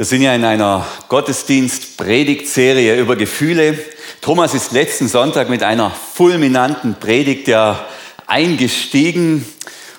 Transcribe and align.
Wir 0.00 0.06
sind 0.06 0.22
ja 0.22 0.34
in 0.34 0.46
einer 0.46 0.86
Gottesdienst-Predigtserie 1.10 2.98
über 2.98 3.16
Gefühle. 3.16 3.78
Thomas 4.22 4.54
ist 4.54 4.72
letzten 4.72 5.08
Sonntag 5.08 5.50
mit 5.50 5.62
einer 5.62 5.90
fulminanten 5.90 6.94
Predigt 6.98 7.48
ja 7.48 7.86
eingestiegen 8.26 9.44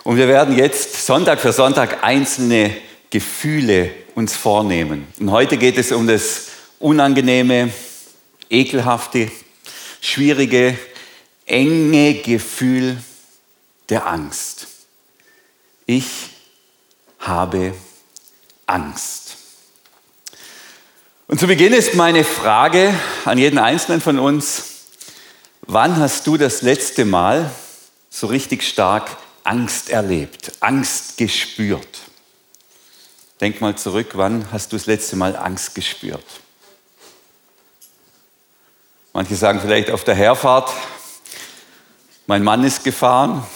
und 0.04 0.18
wir 0.18 0.28
werden 0.28 0.58
jetzt 0.58 1.06
Sonntag 1.06 1.40
für 1.40 1.54
Sonntag 1.54 2.04
einzelne 2.04 2.76
Gefühle 3.12 3.92
uns 4.16 4.36
vornehmen. 4.36 5.06
Und 5.20 5.30
heute 5.30 5.58
geht 5.58 5.78
es 5.78 5.92
um 5.92 6.08
das 6.08 6.48
unangenehme, 6.80 7.72
ekelhafte, 8.50 9.30
schwierige, 10.02 10.80
enge 11.46 12.16
Gefühl 12.16 12.98
der 13.90 14.08
Angst. 14.08 14.66
Ich 15.86 16.08
habe 17.20 17.76
Angst. 18.66 19.21
Und 21.32 21.40
zu 21.40 21.48
Beginn 21.48 21.72
ist 21.72 21.96
meine 21.96 22.26
Frage 22.26 22.94
an 23.24 23.38
jeden 23.38 23.58
Einzelnen 23.58 24.02
von 24.02 24.20
uns, 24.20 24.64
wann 25.62 25.96
hast 25.96 26.28
du 26.28 26.36
das 26.36 26.62
letzte 26.62 27.06
Mal 27.06 27.50
so 28.10 28.28
richtig 28.28 28.68
stark 28.68 29.16
Angst 29.46 29.90
erlebt, 29.90 30.52
Angst 30.60 31.16
gespürt? 31.16 32.00
Denk 33.40 33.62
mal 33.62 33.78
zurück, 33.78 34.10
wann 34.16 34.52
hast 34.52 34.74
du 34.74 34.76
das 34.76 34.88
letzte 34.88 35.16
Mal 35.16 35.38
Angst 35.38 35.74
gespürt? 35.74 36.26
Manche 39.14 39.38
sagen 39.38 39.62
vielleicht 39.62 39.90
auf 39.90 40.04
der 40.04 40.16
Herfahrt, 40.16 40.70
mein 42.28 42.44
Mann 42.44 42.66
ist 42.66 42.84
gefahren. 42.84 43.48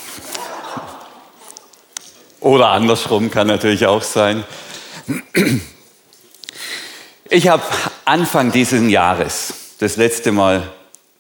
Oder 2.40 2.70
andersrum 2.70 3.30
kann 3.30 3.48
natürlich 3.48 3.86
auch 3.86 4.02
sein. 4.02 4.46
Ich 7.30 7.48
habe 7.48 7.64
Anfang 8.06 8.52
dieses 8.52 8.88
Jahres 8.88 9.54
das 9.80 9.98
letzte 9.98 10.32
Mal 10.32 10.62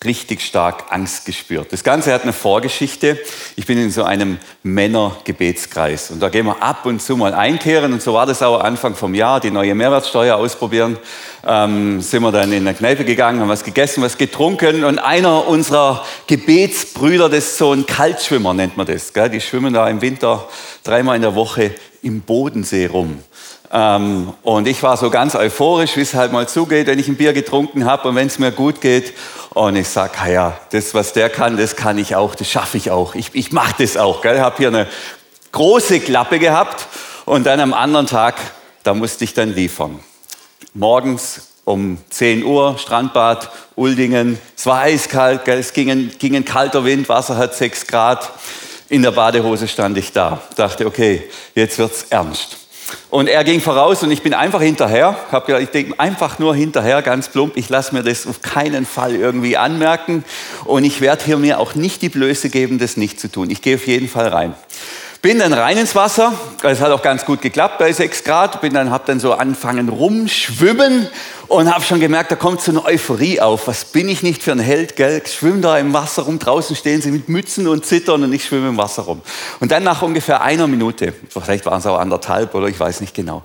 richtig 0.03 0.41
stark 0.41 0.83
Angst 0.91 1.25
gespürt. 1.25 1.73
Das 1.73 1.83
Ganze 1.83 2.13
hat 2.13 2.21
eine 2.21 2.31
Vorgeschichte. 2.31 3.19
Ich 3.55 3.66
bin 3.66 3.79
in 3.79 3.89
so 3.89 4.03
einem 4.03 4.38
Männergebetskreis 4.61 6.11
und 6.11 6.19
da 6.19 6.29
gehen 6.29 6.45
wir 6.45 6.61
ab 6.61 6.85
und 6.85 7.02
zu 7.02 7.17
mal 7.17 7.33
einkehren 7.33 7.91
und 7.91 8.03
so 8.03 8.13
war 8.13 8.27
das 8.27 8.44
auch 8.44 8.59
Anfang 8.59 8.94
vom 8.94 9.16
Jahr, 9.16 9.39
die 9.39 9.49
neue 9.49 9.73
Mehrwertsteuer 9.73 10.35
ausprobieren. 10.35 10.97
Ähm, 11.44 12.02
sind 12.02 12.22
wir 12.22 12.31
dann 12.31 12.51
in 12.51 12.66
der 12.66 12.75
Kneipe 12.75 13.03
gegangen, 13.03 13.41
haben 13.41 13.49
was 13.49 13.63
gegessen, 13.63 14.03
was 14.03 14.19
getrunken 14.19 14.83
und 14.83 14.99
einer 14.99 15.47
unserer 15.47 16.05
Gebetsbrüder, 16.27 17.29
das 17.29 17.45
ist 17.45 17.57
so 17.57 17.72
ein 17.72 17.88
Kaltschwimmer 17.88 18.53
nennt 18.53 18.77
man 18.77 18.85
das, 18.85 19.11
gell? 19.11 19.31
die 19.31 19.41
schwimmen 19.41 19.73
da 19.73 19.89
im 19.89 20.01
Winter 20.01 20.47
dreimal 20.83 21.16
in 21.16 21.23
der 21.23 21.33
Woche 21.33 21.73
im 22.03 22.22
Bodensee 22.22 22.85
rum. 22.85 23.23
Ähm, 23.71 24.33
und 24.44 24.67
ich 24.67 24.83
war 24.83 24.97
so 24.97 25.09
ganz 25.09 25.35
euphorisch, 25.35 25.95
wie 25.97 26.02
es 26.02 26.13
halt 26.13 26.31
mal 26.31 26.47
zugeht, 26.47 26.88
wenn 26.88 26.99
ich 26.99 27.08
ein 27.08 27.16
Bier 27.16 27.33
getrunken 27.33 27.85
habe 27.85 28.09
und 28.09 28.16
wenn 28.16 28.27
es 28.27 28.39
mir 28.39 28.52
gut 28.52 28.81
geht. 28.81 29.13
Und 29.53 29.75
ich 29.75 29.88
sage, 29.88 30.13
ah 30.22 30.27
ja, 30.27 30.57
das, 30.72 30.94
was 30.94 31.13
der 31.13 31.30
kann, 31.30 31.57
das 31.57 31.75
kann 31.75 31.97
ich 31.97 32.16
auch, 32.16 32.35
das 32.35 32.49
schaffe 32.49 32.77
ich 32.77 32.91
auch. 32.91 33.16
Ich, 33.16 33.31
ich 33.33 33.52
mache 33.52 33.75
das 33.83 33.97
auch. 33.97 34.23
Ich 34.23 34.39
habe 34.39 34.57
hier 34.57 34.67
eine 34.67 34.88
große 35.52 35.99
Klappe 36.02 36.39
gehabt 36.39 36.88
und 37.25 37.45
dann 37.45 37.59
am 37.59 37.73
anderen 37.73 38.07
Tag, 38.07 38.35
da 38.83 38.94
musste 38.94 39.23
ich 39.23 39.33
dann 39.33 39.55
liefern. 39.55 40.00
Morgens 40.73 41.47
um 41.63 41.97
10 42.09 42.44
Uhr, 42.44 42.77
Strandbad, 42.77 43.50
Uldingen. 43.75 44.39
Es 44.55 44.66
war 44.67 44.81
eiskalt, 44.81 45.47
es 45.47 45.73
ging 45.73 45.89
ein, 45.89 46.11
ging 46.19 46.35
ein 46.35 46.45
kalter 46.45 46.85
Wind, 46.85 47.09
Wasser 47.09 47.38
hat 47.38 47.55
6 47.55 47.88
Grad. 47.88 48.31
In 48.88 49.02
der 49.02 49.11
Badehose 49.11 49.67
stand 49.67 49.97
ich 49.97 50.11
da, 50.11 50.41
dachte, 50.55 50.85
okay, 50.85 51.23
jetzt 51.55 51.79
wird's 51.79 52.05
ernst. 52.11 52.64
Und 53.09 53.27
er 53.27 53.43
ging 53.43 53.61
voraus 53.61 54.03
und 54.03 54.11
ich 54.11 54.21
bin 54.21 54.33
einfach 54.33 54.61
hinterher. 54.61 55.17
Habe 55.31 55.45
gedacht, 55.45 55.63
ich 55.63 55.69
denke 55.69 55.99
einfach 55.99 56.39
nur 56.39 56.55
hinterher, 56.55 57.01
ganz 57.01 57.29
plump. 57.29 57.55
Ich 57.57 57.69
lasse 57.69 57.93
mir 57.93 58.03
das 58.03 58.27
auf 58.27 58.41
keinen 58.41 58.85
Fall 58.85 59.15
irgendwie 59.15 59.57
anmerken 59.57 60.23
und 60.65 60.83
ich 60.83 61.01
werde 61.01 61.23
hier 61.23 61.38
mir 61.38 61.59
auch 61.59 61.75
nicht 61.75 62.01
die 62.01 62.09
Blöße 62.09 62.49
geben, 62.49 62.79
das 62.79 62.97
nicht 62.97 63.19
zu 63.19 63.31
tun. 63.31 63.50
Ich 63.50 63.61
gehe 63.61 63.75
auf 63.75 63.88
jeden 63.88 64.09
Fall 64.09 64.28
rein. 64.28 64.53
Bin 65.25 65.40
dann 65.40 65.53
rein 65.53 65.75
ins 65.80 65.96
Wasser, 65.96 66.34
es 66.62 66.80
hat 66.81 66.91
auch 66.91 67.02
ganz 67.02 67.25
gut 67.25 67.41
geklappt 67.41 67.80
bei 67.80 67.91
6 67.91 68.25
Grad, 68.25 68.62
bin 68.62 68.75
dann, 68.75 68.91
habe 68.91 69.06
dann 69.08 69.19
so 69.19 69.34
angefangen 69.34 69.90
rumschwimmen 69.90 71.08
und 71.47 71.74
habe 71.74 71.84
schon 71.84 72.00
gemerkt, 72.00 72.30
da 72.30 72.36
kommt 72.36 72.62
so 72.62 72.69
eine 72.69 72.86
Euphorie 72.86 73.41
auf. 73.41 73.68
Was 73.68 73.86
bin 73.86 74.08
ich 74.08 74.22
nicht 74.22 74.44
für 74.44 74.52
ein 74.52 74.59
Held, 74.59 74.96
gell? 74.96 75.24
Ich 75.25 75.34
schwimme 75.34 75.62
da 75.62 75.80
im 75.80 75.94
Wasser 75.94 76.22
rum, 76.22 76.38
draußen 76.38 76.75
stehen 76.75 77.02
sie 77.02 77.09
mit 77.09 77.28
Mützen 77.28 77.68
und 77.68 77.88
Zittern 77.88 78.24
und 78.24 78.34
ich 78.34 78.46
schwimme 78.46 78.69
im 78.69 78.78
Wasser 78.78 79.02
rum. 79.02 79.24
Und 79.59 79.72
dann 79.72 79.81
nach 79.81 80.03
ungefähr 80.03 80.44
einer 80.44 80.68
Minute, 80.68 81.16
vielleicht 81.30 81.66
waren 81.66 81.80
es 81.80 81.88
auch 81.88 81.97
anderthalb 81.97 82.53
oder 82.53 82.68
ich 82.68 82.80
weiß 82.80 83.02
nicht 83.02 83.16
genau, 83.16 83.42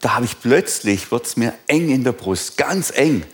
da 0.00 0.14
habe 0.14 0.24
ich 0.24 0.40
plötzlich, 0.40 1.12
wird 1.12 1.26
es 1.26 1.36
mir 1.36 1.52
eng 1.66 1.90
in 1.90 2.02
der 2.02 2.12
Brust, 2.12 2.56
ganz 2.56 2.90
eng. 2.96 3.24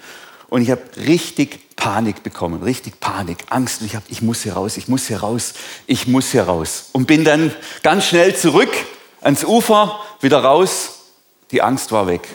Und 0.49 0.63
ich 0.63 0.73
habe 0.73 0.83
richtig 1.07 1.61
Panik 1.77 2.23
bekommen, 2.23 2.63
richtig 2.63 2.99
Panik, 3.01 3.39
Angst. 3.51 3.81
Und 3.81 3.87
ich 3.87 3.95
habe, 3.95 4.07
ich 4.09 4.23
muss 4.23 4.43
hier 4.43 4.55
raus, 4.55 4.77
ich 4.77 4.89
muss 4.89 5.07
hier 5.07 5.19
raus, 5.19 5.55
ich 5.87 6.07
muss 6.07 6.33
hier 6.33 6.45
raus. 6.45 6.87
Und 6.93 7.07
bin 7.07 7.25
dann 7.25 7.55
ganz 7.83 8.07
schnell 8.07 8.35
zurück 8.35 8.71
ans 9.21 9.45
Ufer, 9.45 10.01
wieder 10.21 10.43
raus. 10.43 10.95
Die 11.51 11.63
Angst 11.63 11.93
war 11.93 12.07
weg. 12.07 12.27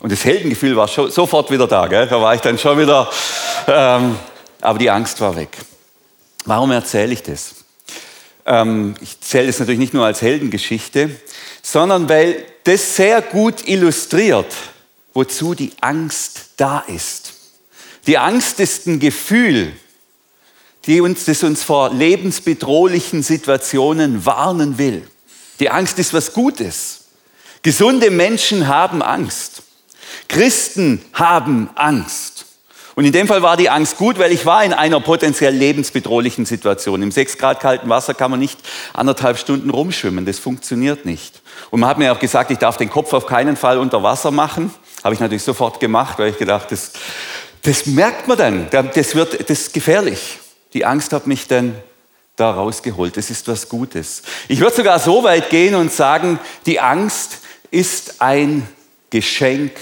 Und 0.00 0.12
das 0.12 0.24
Heldengefühl 0.24 0.76
war 0.76 0.88
schon, 0.88 1.10
sofort 1.10 1.50
wieder 1.50 1.66
da. 1.66 1.86
Gell? 1.88 2.06
Da 2.06 2.20
war 2.20 2.34
ich 2.34 2.40
dann 2.40 2.58
schon 2.58 2.78
wieder, 2.78 3.10
ähm, 3.66 4.16
aber 4.60 4.78
die 4.78 4.90
Angst 4.90 5.20
war 5.20 5.34
weg. 5.36 5.56
Warum 6.44 6.70
erzähle 6.70 7.12
ich 7.12 7.22
das? 7.22 7.54
Ähm, 8.46 8.94
ich 9.00 9.14
erzähle 9.14 9.48
es 9.48 9.58
natürlich 9.58 9.80
nicht 9.80 9.94
nur 9.94 10.04
als 10.04 10.22
Heldengeschichte, 10.22 11.10
sondern 11.62 12.08
weil 12.08 12.44
das 12.64 12.96
sehr 12.96 13.20
gut 13.22 13.66
illustriert, 13.66 14.54
wozu 15.14 15.54
die 15.54 15.72
Angst 15.80 16.50
da 16.56 16.80
ist. 16.86 17.35
Die 18.06 18.18
Angst 18.18 18.60
ist 18.60 18.86
ein 18.86 19.00
Gefühl, 19.00 19.72
die 20.86 21.00
uns, 21.00 21.24
das 21.24 21.42
uns 21.42 21.62
vor 21.62 21.92
lebensbedrohlichen 21.92 23.22
Situationen 23.22 24.24
warnen 24.24 24.78
will. 24.78 25.06
Die 25.58 25.70
Angst 25.70 25.98
ist 25.98 26.14
was 26.14 26.32
Gutes. 26.32 27.06
Gesunde 27.62 28.10
Menschen 28.10 28.68
haben 28.68 29.02
Angst. 29.02 29.62
Christen 30.28 31.04
haben 31.12 31.68
Angst. 31.74 32.46
Und 32.94 33.04
in 33.04 33.12
dem 33.12 33.26
Fall 33.26 33.42
war 33.42 33.58
die 33.58 33.68
Angst 33.68 33.98
gut, 33.98 34.18
weil 34.18 34.32
ich 34.32 34.46
war 34.46 34.64
in 34.64 34.72
einer 34.72 35.00
potenziell 35.00 35.54
lebensbedrohlichen 35.54 36.46
Situation. 36.46 37.02
Im 37.02 37.10
6 37.10 37.36
Grad 37.36 37.60
kalten 37.60 37.88
Wasser 37.90 38.14
kann 38.14 38.30
man 38.30 38.40
nicht 38.40 38.58
anderthalb 38.94 39.36
Stunden 39.36 39.68
rumschwimmen. 39.68 40.24
Das 40.24 40.38
funktioniert 40.38 41.04
nicht. 41.04 41.42
Und 41.70 41.80
man 41.80 41.90
hat 41.90 41.98
mir 41.98 42.12
auch 42.12 42.18
gesagt, 42.18 42.50
ich 42.50 42.58
darf 42.58 42.78
den 42.78 42.88
Kopf 42.88 43.12
auf 43.12 43.26
keinen 43.26 43.56
Fall 43.56 43.78
unter 43.78 44.02
Wasser 44.02 44.30
machen. 44.30 44.72
Habe 45.04 45.14
ich 45.14 45.20
natürlich 45.20 45.42
sofort 45.42 45.78
gemacht, 45.78 46.18
weil 46.18 46.30
ich 46.30 46.38
gedacht, 46.38 46.72
das, 46.72 46.92
das 47.66 47.86
merkt 47.86 48.28
man 48.28 48.38
dann. 48.38 48.68
Das, 48.70 49.14
wird, 49.14 49.50
das 49.50 49.60
ist 49.60 49.74
gefährlich. 49.74 50.38
Die 50.72 50.84
Angst 50.84 51.12
hat 51.12 51.26
mich 51.26 51.48
dann 51.48 51.74
da 52.36 52.52
rausgeholt. 52.52 53.16
Das 53.16 53.28
ist 53.30 53.48
was 53.48 53.68
Gutes. 53.68 54.22
Ich 54.46 54.60
würde 54.60 54.76
sogar 54.76 54.98
so 55.00 55.24
weit 55.24 55.50
gehen 55.50 55.74
und 55.74 55.92
sagen, 55.92 56.38
die 56.64 56.78
Angst 56.78 57.38
ist 57.70 58.22
ein 58.22 58.66
Geschenk 59.10 59.72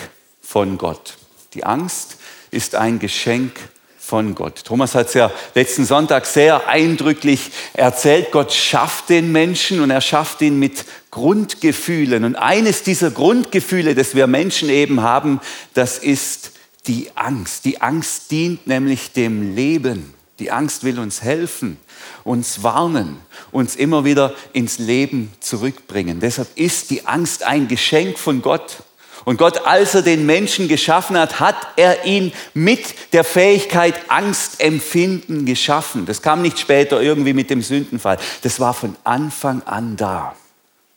von 0.41 0.79
Gott. 0.79 1.17
Die 1.53 1.65
Angst 1.65 2.17
ist 2.51 2.75
ein 2.75 2.99
Geschenk 2.99 3.53
von 3.99 4.35
Gott. 4.35 4.65
Thomas 4.65 4.95
hat 4.95 5.09
es 5.09 5.15
ja 5.15 5.31
letzten 5.55 5.85
Sonntag 5.85 6.27
sehr 6.27 6.69
eindrücklich 6.69 7.51
erzählt. 7.75 8.31
Gott 8.33 8.53
schafft 8.53 9.09
den 9.09 9.33
Menschen 9.33 9.81
und 9.81 9.91
er 9.91 10.01
schafft 10.01 10.41
ihn 10.41 10.59
mit 10.59 10.85
Grundgefühlen. 11.11 12.25
Und 12.25 12.37
eines 12.37 12.83
dieser 12.83 13.11
Grundgefühle, 13.11 13.95
das 13.95 14.15
wir 14.15 14.27
Menschen 14.27 14.69
eben 14.69 15.03
haben, 15.03 15.41
das 15.75 15.99
ist 15.99 16.53
die 16.87 17.11
Angst. 17.15 17.65
Die 17.65 17.81
Angst 17.81 18.31
dient 18.31 18.67
nämlich 18.67 19.13
dem 19.13 19.55
Leben. 19.55 20.15
Die 20.41 20.51
Angst 20.51 20.83
will 20.83 20.99
uns 20.99 21.23
helfen, 21.23 21.79
uns 22.25 22.65
warnen, 22.65 23.19
uns 23.53 23.77
immer 23.77 24.05
wieder 24.05 24.35
ins 24.53 24.79
Leben 24.79 25.33
zurückbringen. 25.39 26.19
Deshalb 26.19 26.49
ist 26.57 26.91
die 26.91 27.07
Angst 27.07 27.45
ein 27.45 27.69
Geschenk 27.69 28.19
von 28.19 28.43
Gott. 28.43 28.79
Und 29.25 29.39
Gott, 29.39 29.65
als 29.65 29.95
er 29.95 30.03
den 30.03 30.27
Menschen 30.27 30.67
geschaffen 30.67 31.17
hat, 31.17 31.39
hat 31.39 31.57
er 31.77 32.05
ihn 32.05 32.33
mit 32.53 33.13
der 33.13 33.23
Fähigkeit 33.23 33.95
Angst 34.11 34.61
empfinden 34.61 35.47
geschaffen. 35.47 36.05
Das 36.05 36.21
kam 36.21 36.43
nicht 36.43 36.59
später 36.59 37.01
irgendwie 37.01 37.33
mit 37.33 37.49
dem 37.49 37.63
Sündenfall. 37.63 38.19
Das 38.43 38.59
war 38.59 38.75
von 38.75 38.97
Anfang 39.05 39.63
an 39.63 39.97
da. 39.97 40.35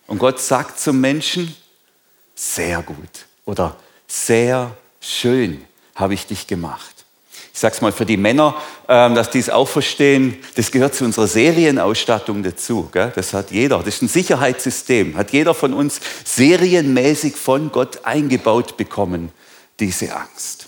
Und 0.08 0.18
Gott 0.18 0.40
sagt 0.40 0.80
zum 0.80 1.00
Menschen, 1.00 1.56
sehr 2.34 2.82
gut 2.82 3.28
oder 3.46 3.78
sehr 4.08 4.76
schön 5.00 5.67
habe 5.98 6.14
ich 6.14 6.28
dich 6.28 6.48
gemacht 6.48 6.98
ich 7.58 7.62
sage 7.62 7.74
es 7.74 7.82
mal 7.82 7.92
für 7.92 8.06
die 8.06 8.18
Männer, 8.18 8.56
ähm, 8.88 9.16
dass 9.16 9.32
die 9.32 9.40
es 9.40 9.50
auch 9.50 9.68
verstehen, 9.68 10.38
das 10.54 10.70
gehört 10.70 10.94
zu 10.94 11.04
unserer 11.06 11.26
Serienausstattung 11.26 12.44
dazu. 12.44 12.88
Das 12.94 13.34
hat 13.34 13.50
jeder, 13.50 13.80
das 13.80 13.96
ist 13.96 14.04
ein 14.04 14.08
Sicherheitssystem, 14.08 15.18
hat 15.18 15.32
jeder 15.32 15.56
von 15.56 15.74
uns 15.74 16.00
serienmäßig 16.24 17.36
von 17.36 17.72
Gott 17.72 18.06
eingebaut 18.06 18.78
bekommen, 18.78 19.32
diese 19.80 20.16
Angst. 20.16 20.68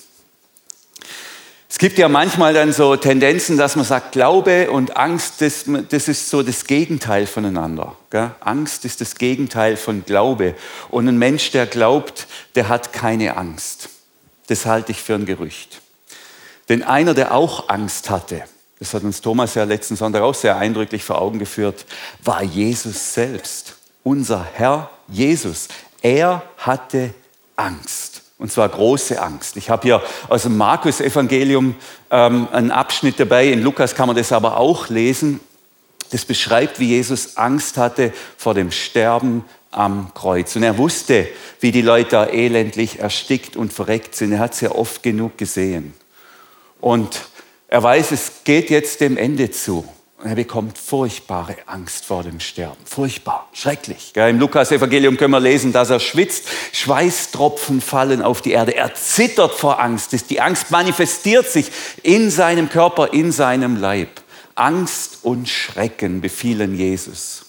Es 1.69 1.77
gibt 1.77 1.99
ja 1.99 2.09
manchmal 2.09 2.55
dann 2.55 2.73
so 2.73 2.95
Tendenzen, 2.95 3.55
dass 3.55 3.75
man 3.75 3.85
sagt, 3.85 4.13
Glaube 4.13 4.71
und 4.71 4.97
Angst, 4.97 5.41
das, 5.41 5.65
das 5.89 6.07
ist 6.07 6.31
so 6.31 6.41
das 6.41 6.65
Gegenteil 6.65 7.27
voneinander. 7.27 7.95
Gell? 8.09 8.31
Angst 8.39 8.83
ist 8.83 8.99
das 8.99 9.13
Gegenteil 9.13 9.77
von 9.77 10.05
Glaube. 10.05 10.55
Und 10.89 11.07
ein 11.07 11.19
Mensch, 11.19 11.51
der 11.51 11.67
glaubt, 11.67 12.25
der 12.55 12.67
hat 12.67 12.93
keine 12.93 13.37
Angst. 13.37 13.89
Das 14.49 14.65
halte 14.65 14.91
ich 14.91 15.01
für 15.01 15.15
ein 15.15 15.25
Gerücht. 15.25 15.81
Denn 16.69 16.83
einer, 16.83 17.13
der 17.13 17.33
auch 17.33 17.69
Angst 17.69 18.09
hatte, 18.09 18.43
das 18.79 18.93
hat 18.93 19.03
uns 19.03 19.21
Thomas 19.21 19.55
ja 19.55 19.63
letzten 19.63 19.95
Sonntag 19.95 20.21
auch 20.21 20.33
sehr 20.33 20.57
eindrücklich 20.57 21.03
vor 21.03 21.21
Augen 21.21 21.37
geführt, 21.37 21.85
war 22.23 22.43
Jesus 22.43 23.13
selbst, 23.13 23.75
unser 24.03 24.43
Herr 24.53 24.89
Jesus. 25.07 25.67
Er 26.01 26.43
hatte 26.57 27.13
Angst. 27.55 28.23
Und 28.37 28.51
zwar 28.51 28.69
große 28.69 29.21
Angst. 29.21 29.57
Ich 29.57 29.69
habe 29.69 29.83
hier 29.83 30.01
aus 30.29 30.43
dem 30.43 30.55
Markus-Evangelium 30.55 31.75
ähm, 32.09 32.47
einen 32.53 32.71
Abschnitt 32.71 33.19
dabei. 33.19 33.47
In 33.47 33.61
Lukas 33.61 33.95
kann 33.95 34.07
man 34.07 34.15
das 34.15 34.31
aber 34.31 34.55
auch 34.55 34.87
lesen. 34.87 35.41
Das 36.11 36.23
beschreibt, 36.23 36.79
wie 36.79 36.87
Jesus 36.87 37.35
Angst 37.35 37.77
hatte 37.77 38.13
vor 38.37 38.53
dem 38.53 38.71
Sterben 38.71 39.43
am 39.71 40.13
Kreuz. 40.13 40.55
Und 40.55 40.63
er 40.63 40.77
wusste, 40.77 41.27
wie 41.59 41.71
die 41.71 41.81
Leute 41.81 42.09
da 42.11 42.25
elendlich 42.25 42.99
erstickt 42.99 43.55
und 43.55 43.71
verreckt 43.71 44.15
sind. 44.15 44.31
Er 44.31 44.39
hat 44.39 44.53
es 44.53 44.61
ja 44.61 44.71
oft 44.71 45.03
genug 45.03 45.37
gesehen. 45.37 45.93
Und 46.81 47.21
er 47.67 47.83
weiß, 47.83 48.11
es 48.11 48.31
geht 48.43 48.69
jetzt 48.69 49.01
dem 49.01 49.17
Ende 49.17 49.51
zu. 49.51 49.87
Und 50.17 50.27
er 50.27 50.35
bekommt 50.35 50.77
furchtbare 50.77 51.55
Angst 51.65 52.03
vor 52.03 52.23
dem 52.23 52.41
Sterben. 52.41 52.83
Furchtbar, 52.83 53.47
schrecklich. 53.53 54.11
Im 54.15 54.39
Lukas-Evangelium 54.39 55.15
können 55.15 55.31
wir 55.31 55.39
lesen, 55.39 55.71
dass 55.71 55.91
er 55.91 56.01
schwitzt. 56.01 56.45
Schweißtropfen 56.73 57.79
fallen 57.79 58.21
auf 58.21 58.41
die 58.41 58.51
Erde. 58.51 58.75
Er 58.75 58.93
zittert 58.95 59.53
vor 59.53 59.79
Angst. 59.79 60.29
Die 60.29 60.41
Angst 60.41 60.71
manifestiert 60.71 61.49
sich 61.49 61.71
in 62.03 62.31
seinem 62.31 62.69
Körper, 62.69 63.13
in 63.13 63.31
seinem 63.31 63.77
Leib. 63.77 64.09
Angst 64.55 65.19
und 65.21 65.47
Schrecken 65.47 66.19
befielen 66.19 66.75
Jesus. 66.75 67.45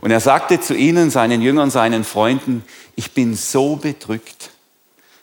Und 0.00 0.10
er 0.10 0.20
sagte 0.20 0.60
zu 0.60 0.74
ihnen, 0.74 1.10
seinen 1.10 1.42
Jüngern, 1.42 1.70
seinen 1.70 2.04
Freunden, 2.04 2.64
ich 2.94 3.12
bin 3.12 3.34
so 3.34 3.76
bedrückt. 3.76 4.50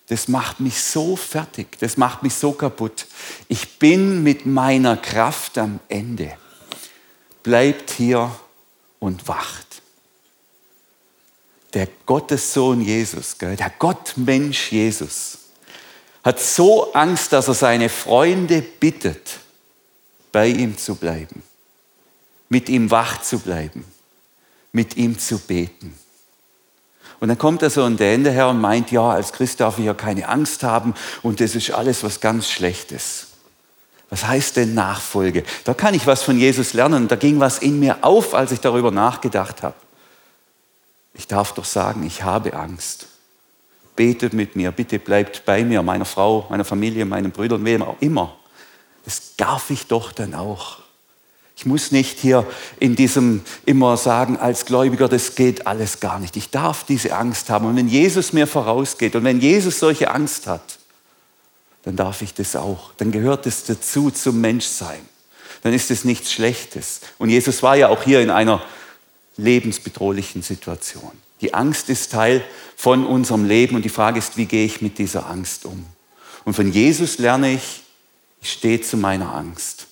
Das 0.08 0.28
macht 0.28 0.60
mich 0.60 0.82
so 0.82 1.16
fertig. 1.16 1.80
Das 1.80 1.98
macht 1.98 2.24
mich 2.24 2.34
so 2.34 2.52
kaputt. 2.52 3.06
Ich 3.48 3.80
bin 3.80 4.24
mit 4.24 4.46
meiner 4.46 4.98
Kraft 4.98 5.58
am 5.58 5.80
Ende 5.90 6.38
bleibt 7.44 7.92
hier 7.92 8.34
und 9.00 9.28
wacht. 9.28 9.82
Der 11.74 11.88
Gottessohn 12.06 12.82
Jesus, 12.82 13.38
der 13.38 13.72
Gottmensch 13.78 14.72
Jesus, 14.72 15.38
hat 16.24 16.40
so 16.40 16.94
Angst, 16.94 17.34
dass 17.34 17.50
er 17.50 17.54
seine 17.54 17.90
Freunde 17.90 18.62
bittet, 18.62 19.40
bei 20.32 20.48
ihm 20.48 20.78
zu 20.78 20.96
bleiben, 20.96 21.44
mit 22.50 22.70
ihm 22.70 22.90
wach 22.90 23.22
zu 23.22 23.40
bleiben, 23.40 23.86
mit 24.74 24.98
ihm 24.98 25.18
zu 25.18 25.40
beten. 25.40 25.98
Und 27.22 27.30
dann 27.30 27.38
kommt 27.38 27.62
er 27.62 27.70
so 27.70 27.84
an 27.84 27.96
der 27.96 28.14
Ende 28.14 28.32
her 28.32 28.50
und 28.50 28.60
meint, 28.60 28.92
ja, 28.92 29.12
als 29.12 29.32
Christ 29.32 29.62
darf 29.62 29.80
ich 29.80 29.86
ja 29.86 29.94
keine 29.94 30.28
Angst 30.28 30.64
haben 30.64 30.94
und 31.22 31.40
das 31.40 31.56
ist 31.56 31.72
alles 31.72 32.04
was 32.04 32.20
ganz 32.20 32.50
Schlechtes. 32.50 33.28
Was 34.10 34.28
heißt 34.28 34.58
denn 34.58 34.76
Nachfolge? 34.76 35.44
Da 35.64 35.74
kann 35.74 35.96
ich 35.96 36.06
was 36.06 36.22
von 36.22 36.38
Jesus 36.38 36.74
lernen. 36.74 37.08
Da 37.08 37.16
ging 37.16 37.40
was 37.40 37.58
in 37.58 37.80
mir 37.80 38.04
auf, 38.04 38.36
als 38.36 38.52
ich 38.52 38.60
darüber 38.60 38.92
nachgedacht 38.92 39.64
habe. 39.64 39.74
Ich 41.16 41.28
darf 41.28 41.54
doch 41.54 41.66
sagen, 41.66 42.06
ich 42.06 42.22
habe 42.22 42.54
Angst. 42.54 43.08
Betet 43.96 44.34
mit 44.34 44.56
mir, 44.56 44.72
bitte 44.72 45.00
bleibt 45.00 45.46
bei 45.46 45.64
mir, 45.64 45.82
meiner 45.82 46.06
Frau, 46.06 46.46
meiner 46.50 46.66
Familie, 46.66 47.06
meinen 47.06 47.32
Brüdern, 47.32 47.66
wem 47.66 47.82
auch 47.82 47.96
immer. 48.02 48.38
Das 49.06 49.36
darf 49.36 49.72
ich 49.72 49.88
doch 49.88 50.12
dann 50.12 50.36
auch. 50.36 50.83
Ich 51.56 51.66
muss 51.66 51.92
nicht 51.92 52.20
hier 52.20 52.46
in 52.80 52.96
diesem 52.96 53.42
immer 53.66 53.96
sagen, 53.96 54.38
als 54.38 54.66
Gläubiger, 54.66 55.08
das 55.08 55.36
geht 55.36 55.68
alles 55.68 56.00
gar 56.00 56.20
nicht. 56.20 56.36
Ich 56.36 56.50
darf 56.50 56.84
diese 56.84 57.16
Angst 57.16 57.50
haben. 57.50 57.68
Und 57.68 57.76
wenn 57.76 57.88
Jesus 57.88 58.34
mir 58.34 58.48
vorausgeht 58.48 59.16
und 59.16 59.24
wenn 59.24 59.40
Jesus 59.40 59.80
solche 59.80 60.12
Angst 60.12 60.48
hat, 60.48 60.80
dann 61.84 61.96
darf 61.96 62.22
ich 62.22 62.34
das 62.34 62.56
auch. 62.56 62.94
Dann 62.98 63.12
gehört 63.12 63.46
es 63.46 63.66
dazu 63.66 64.10
zum 64.10 64.42
Menschsein. 64.42 65.02
Dann 65.62 65.74
ist 65.74 65.92
es 65.92 66.06
nichts 66.06 66.34
Schlechtes. 66.34 67.02
Und 67.18 67.30
Jesus 67.30 67.62
war 67.62 67.76
ja 67.76 67.90
auch 67.90 68.04
hier 68.04 68.22
in 68.22 68.30
einer 68.30 68.64
lebensbedrohlichen 69.38 70.42
Situation. 70.42 71.12
Die 71.42 71.54
Angst 71.54 71.90
ist 71.90 72.12
Teil 72.12 72.44
von 72.76 73.06
unserem 73.06 73.46
Leben 73.46 73.76
und 73.76 73.84
die 73.84 73.90
Frage 73.90 74.20
ist, 74.20 74.38
wie 74.38 74.46
gehe 74.46 74.66
ich 74.66 74.82
mit 74.82 74.98
dieser 74.98 75.30
Angst 75.30 75.66
um? 75.66 75.86
Und 76.46 76.54
von 76.54 76.72
Jesus 76.72 77.18
lerne 77.18 77.54
ich, 77.54 77.82
ich 78.42 78.52
stehe 78.52 78.82
zu 78.82 78.98
meiner 78.98 79.34
Angst. 79.34 79.88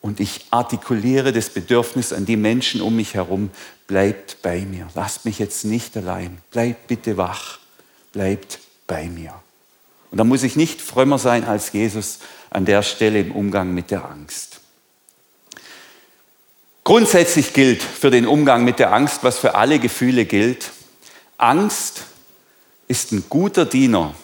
Und 0.00 0.20
ich 0.20 0.46
artikuliere 0.50 1.32
das 1.32 1.50
Bedürfnis 1.50 2.12
an 2.12 2.24
die 2.24 2.36
Menschen 2.36 2.80
um 2.80 2.96
mich 2.96 3.14
herum, 3.14 3.50
bleibt 3.86 4.42
bei 4.42 4.60
mir. 4.60 4.88
Lasst 4.94 5.24
mich 5.24 5.38
jetzt 5.38 5.64
nicht 5.64 5.96
allein. 5.96 6.38
Bleibt 6.50 6.86
bitte 6.86 7.16
wach. 7.16 7.58
Bleibt 8.12 8.60
bei 8.86 9.08
mir. 9.08 9.34
Und 10.10 10.18
da 10.18 10.24
muss 10.24 10.42
ich 10.42 10.56
nicht 10.56 10.80
frömmer 10.80 11.18
sein 11.18 11.44
als 11.44 11.72
Jesus 11.72 12.20
an 12.50 12.64
der 12.64 12.82
Stelle 12.82 13.20
im 13.20 13.32
Umgang 13.32 13.74
mit 13.74 13.90
der 13.90 14.04
Angst. 14.04 14.60
Grundsätzlich 16.84 17.52
gilt 17.52 17.82
für 17.82 18.10
den 18.10 18.26
Umgang 18.26 18.64
mit 18.64 18.78
der 18.78 18.94
Angst, 18.94 19.22
was 19.22 19.38
für 19.38 19.54
alle 19.54 19.78
Gefühle 19.78 20.24
gilt, 20.24 20.70
Angst 21.36 22.02
ist 22.88 23.12
ein 23.12 23.24
guter 23.28 23.64
Diener, 23.64 24.14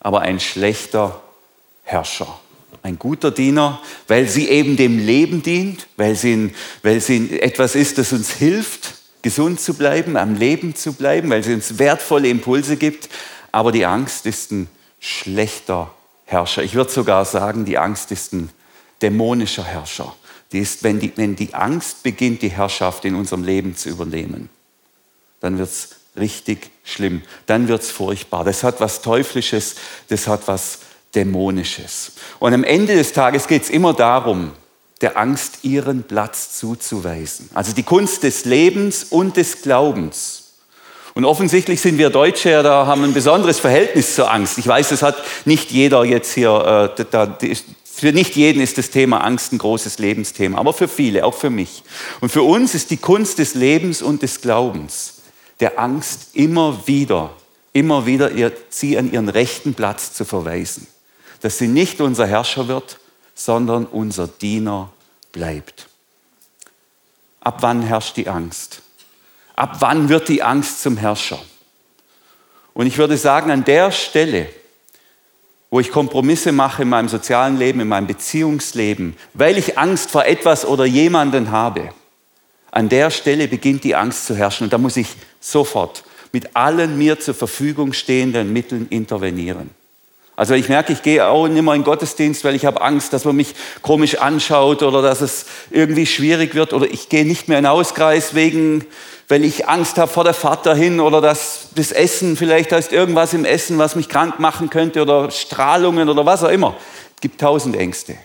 aber 0.00 0.22
ein 0.22 0.40
schlechter 0.40 1.22
Herrscher. 1.84 2.40
Ein 2.86 3.00
guter 3.00 3.32
Diener, 3.32 3.82
weil 4.06 4.28
sie 4.28 4.48
eben 4.48 4.76
dem 4.76 5.04
Leben 5.04 5.42
dient, 5.42 5.88
weil 5.96 6.14
sie, 6.14 6.54
weil 6.84 7.00
sie 7.00 7.40
etwas 7.40 7.74
ist, 7.74 7.98
das 7.98 8.12
uns 8.12 8.30
hilft, 8.30 8.94
gesund 9.22 9.60
zu 9.60 9.74
bleiben, 9.74 10.16
am 10.16 10.36
Leben 10.36 10.76
zu 10.76 10.92
bleiben, 10.92 11.28
weil 11.30 11.42
sie 11.42 11.54
uns 11.54 11.80
wertvolle 11.80 12.28
Impulse 12.28 12.76
gibt. 12.76 13.08
Aber 13.50 13.72
die 13.72 13.84
Angst 13.84 14.24
ist 14.24 14.52
ein 14.52 14.68
schlechter 15.00 15.92
Herrscher. 16.26 16.62
Ich 16.62 16.74
würde 16.74 16.92
sogar 16.92 17.24
sagen, 17.24 17.64
die 17.64 17.76
Angst 17.76 18.12
ist 18.12 18.32
ein 18.32 18.50
dämonischer 19.02 19.64
Herrscher. 19.64 20.14
Die 20.52 20.60
ist, 20.60 20.84
wenn 20.84 21.00
die, 21.00 21.10
wenn 21.16 21.34
die 21.34 21.54
Angst 21.54 22.04
beginnt, 22.04 22.40
die 22.40 22.50
Herrschaft 22.50 23.04
in 23.04 23.16
unserem 23.16 23.42
Leben 23.42 23.76
zu 23.76 23.88
übernehmen, 23.88 24.48
dann 25.40 25.58
wird 25.58 25.70
es 25.70 25.96
richtig 26.16 26.70
schlimm. 26.84 27.22
Dann 27.46 27.66
wird 27.66 27.82
es 27.82 27.90
furchtbar. 27.90 28.44
Das 28.44 28.62
hat 28.62 28.80
was 28.80 29.02
Teuflisches, 29.02 29.74
das 30.08 30.28
hat 30.28 30.46
was 30.46 30.78
Dämonisches. 31.16 32.12
Und 32.38 32.54
am 32.54 32.62
Ende 32.62 32.94
des 32.94 33.12
Tages 33.12 33.48
geht 33.48 33.64
es 33.64 33.70
immer 33.70 33.94
darum, 33.94 34.52
der 35.00 35.18
Angst 35.18 35.58
ihren 35.62 36.04
Platz 36.04 36.58
zuzuweisen. 36.58 37.50
Also 37.54 37.72
die 37.72 37.82
Kunst 37.82 38.22
des 38.22 38.44
Lebens 38.44 39.04
und 39.04 39.36
des 39.36 39.62
Glaubens. 39.62 40.42
Und 41.14 41.24
offensichtlich 41.24 41.80
sind 41.80 41.98
wir 41.98 42.10
Deutsche 42.10 42.50
ja 42.50 42.62
da, 42.62 42.86
haben 42.86 43.02
ein 43.02 43.14
besonderes 43.14 43.58
Verhältnis 43.58 44.14
zur 44.14 44.30
Angst. 44.30 44.58
Ich 44.58 44.66
weiß, 44.66 44.90
es 44.92 45.02
hat 45.02 45.16
nicht 45.46 45.70
jeder 45.70 46.04
jetzt 46.04 46.34
hier, 46.34 46.94
äh, 46.98 47.04
da, 47.10 47.38
für 47.84 48.12
nicht 48.12 48.36
jeden 48.36 48.60
ist 48.60 48.76
das 48.76 48.90
Thema 48.90 49.24
Angst 49.24 49.52
ein 49.52 49.58
großes 49.58 49.98
Lebensthema, 49.98 50.58
aber 50.58 50.74
für 50.74 50.88
viele, 50.88 51.24
auch 51.24 51.34
für 51.34 51.48
mich. 51.48 51.82
Und 52.20 52.30
für 52.30 52.42
uns 52.42 52.74
ist 52.74 52.90
die 52.90 52.98
Kunst 52.98 53.38
des 53.38 53.54
Lebens 53.54 54.02
und 54.02 54.20
des 54.20 54.42
Glaubens, 54.42 55.22
der 55.60 55.78
Angst 55.78 56.28
immer 56.34 56.86
wieder, 56.86 57.30
immer 57.72 58.04
wieder 58.04 58.32
ihr, 58.32 58.52
sie 58.68 58.98
an 58.98 59.10
ihren 59.10 59.30
rechten 59.30 59.72
Platz 59.72 60.12
zu 60.12 60.26
verweisen. 60.26 60.86
Dass 61.46 61.58
sie 61.58 61.68
nicht 61.68 62.00
unser 62.00 62.26
Herrscher 62.26 62.66
wird, 62.66 62.98
sondern 63.36 63.86
unser 63.86 64.26
Diener 64.26 64.90
bleibt. 65.30 65.86
Ab 67.38 67.58
wann 67.60 67.82
herrscht 67.82 68.16
die 68.16 68.28
Angst? 68.28 68.82
Ab 69.54 69.76
wann 69.78 70.08
wird 70.08 70.28
die 70.28 70.42
Angst 70.42 70.82
zum 70.82 70.96
Herrscher? 70.96 71.38
Und 72.74 72.88
ich 72.88 72.98
würde 72.98 73.16
sagen, 73.16 73.52
an 73.52 73.62
der 73.62 73.92
Stelle, 73.92 74.48
wo 75.70 75.78
ich 75.78 75.92
Kompromisse 75.92 76.50
mache 76.50 76.82
in 76.82 76.88
meinem 76.88 77.08
sozialen 77.08 77.56
Leben, 77.58 77.78
in 77.78 77.86
meinem 77.86 78.08
Beziehungsleben, 78.08 79.16
weil 79.32 79.56
ich 79.56 79.78
Angst 79.78 80.10
vor 80.10 80.24
etwas 80.24 80.64
oder 80.64 80.84
jemanden 80.84 81.52
habe, 81.52 81.90
an 82.72 82.88
der 82.88 83.12
Stelle 83.12 83.46
beginnt 83.46 83.84
die 83.84 83.94
Angst 83.94 84.26
zu 84.26 84.34
herrschen. 84.34 84.64
Und 84.64 84.72
da 84.72 84.78
muss 84.78 84.96
ich 84.96 85.14
sofort 85.38 86.02
mit 86.32 86.56
allen 86.56 86.98
mir 86.98 87.20
zur 87.20 87.34
Verfügung 87.34 87.92
stehenden 87.92 88.52
Mitteln 88.52 88.88
intervenieren. 88.88 89.70
Also 90.36 90.54
ich 90.54 90.68
merke, 90.68 90.92
ich 90.92 91.02
gehe 91.02 91.26
auch 91.26 91.48
nicht 91.48 91.62
mehr 91.62 91.74
in 91.74 91.82
Gottesdienst, 91.82 92.44
weil 92.44 92.54
ich 92.54 92.66
habe 92.66 92.82
Angst, 92.82 93.12
dass 93.12 93.24
man 93.24 93.36
mich 93.36 93.54
komisch 93.80 94.18
anschaut 94.18 94.82
oder 94.82 95.00
dass 95.00 95.22
es 95.22 95.46
irgendwie 95.70 96.06
schwierig 96.06 96.54
wird. 96.54 96.74
Oder 96.74 96.86
ich 96.86 97.08
gehe 97.08 97.24
nicht 97.24 97.48
mehr 97.48 97.58
in 97.58 97.64
den 97.64 97.70
Hauskreis 97.70 98.34
wegen 98.34 98.84
weil 99.28 99.44
ich 99.44 99.68
Angst 99.68 99.98
habe 99.98 100.10
vor 100.10 100.24
der 100.24 100.34
Fahrt 100.34 100.66
dahin 100.66 101.00
oder 101.00 101.20
dass 101.20 101.68
das 101.74 101.90
Essen, 101.90 102.36
vielleicht 102.36 102.72
heißt 102.72 102.92
irgendwas 102.92 103.34
im 103.34 103.44
Essen, 103.44 103.78
was 103.78 103.96
mich 103.96 104.08
krank 104.08 104.38
machen 104.38 104.70
könnte 104.70 105.02
oder 105.02 105.30
Strahlungen 105.30 106.08
oder 106.08 106.24
was 106.24 106.44
auch 106.44 106.50
immer. 106.50 106.76
Es 107.16 107.20
gibt 107.20 107.40
tausend 107.40 107.76
Ängste. 107.76 108.16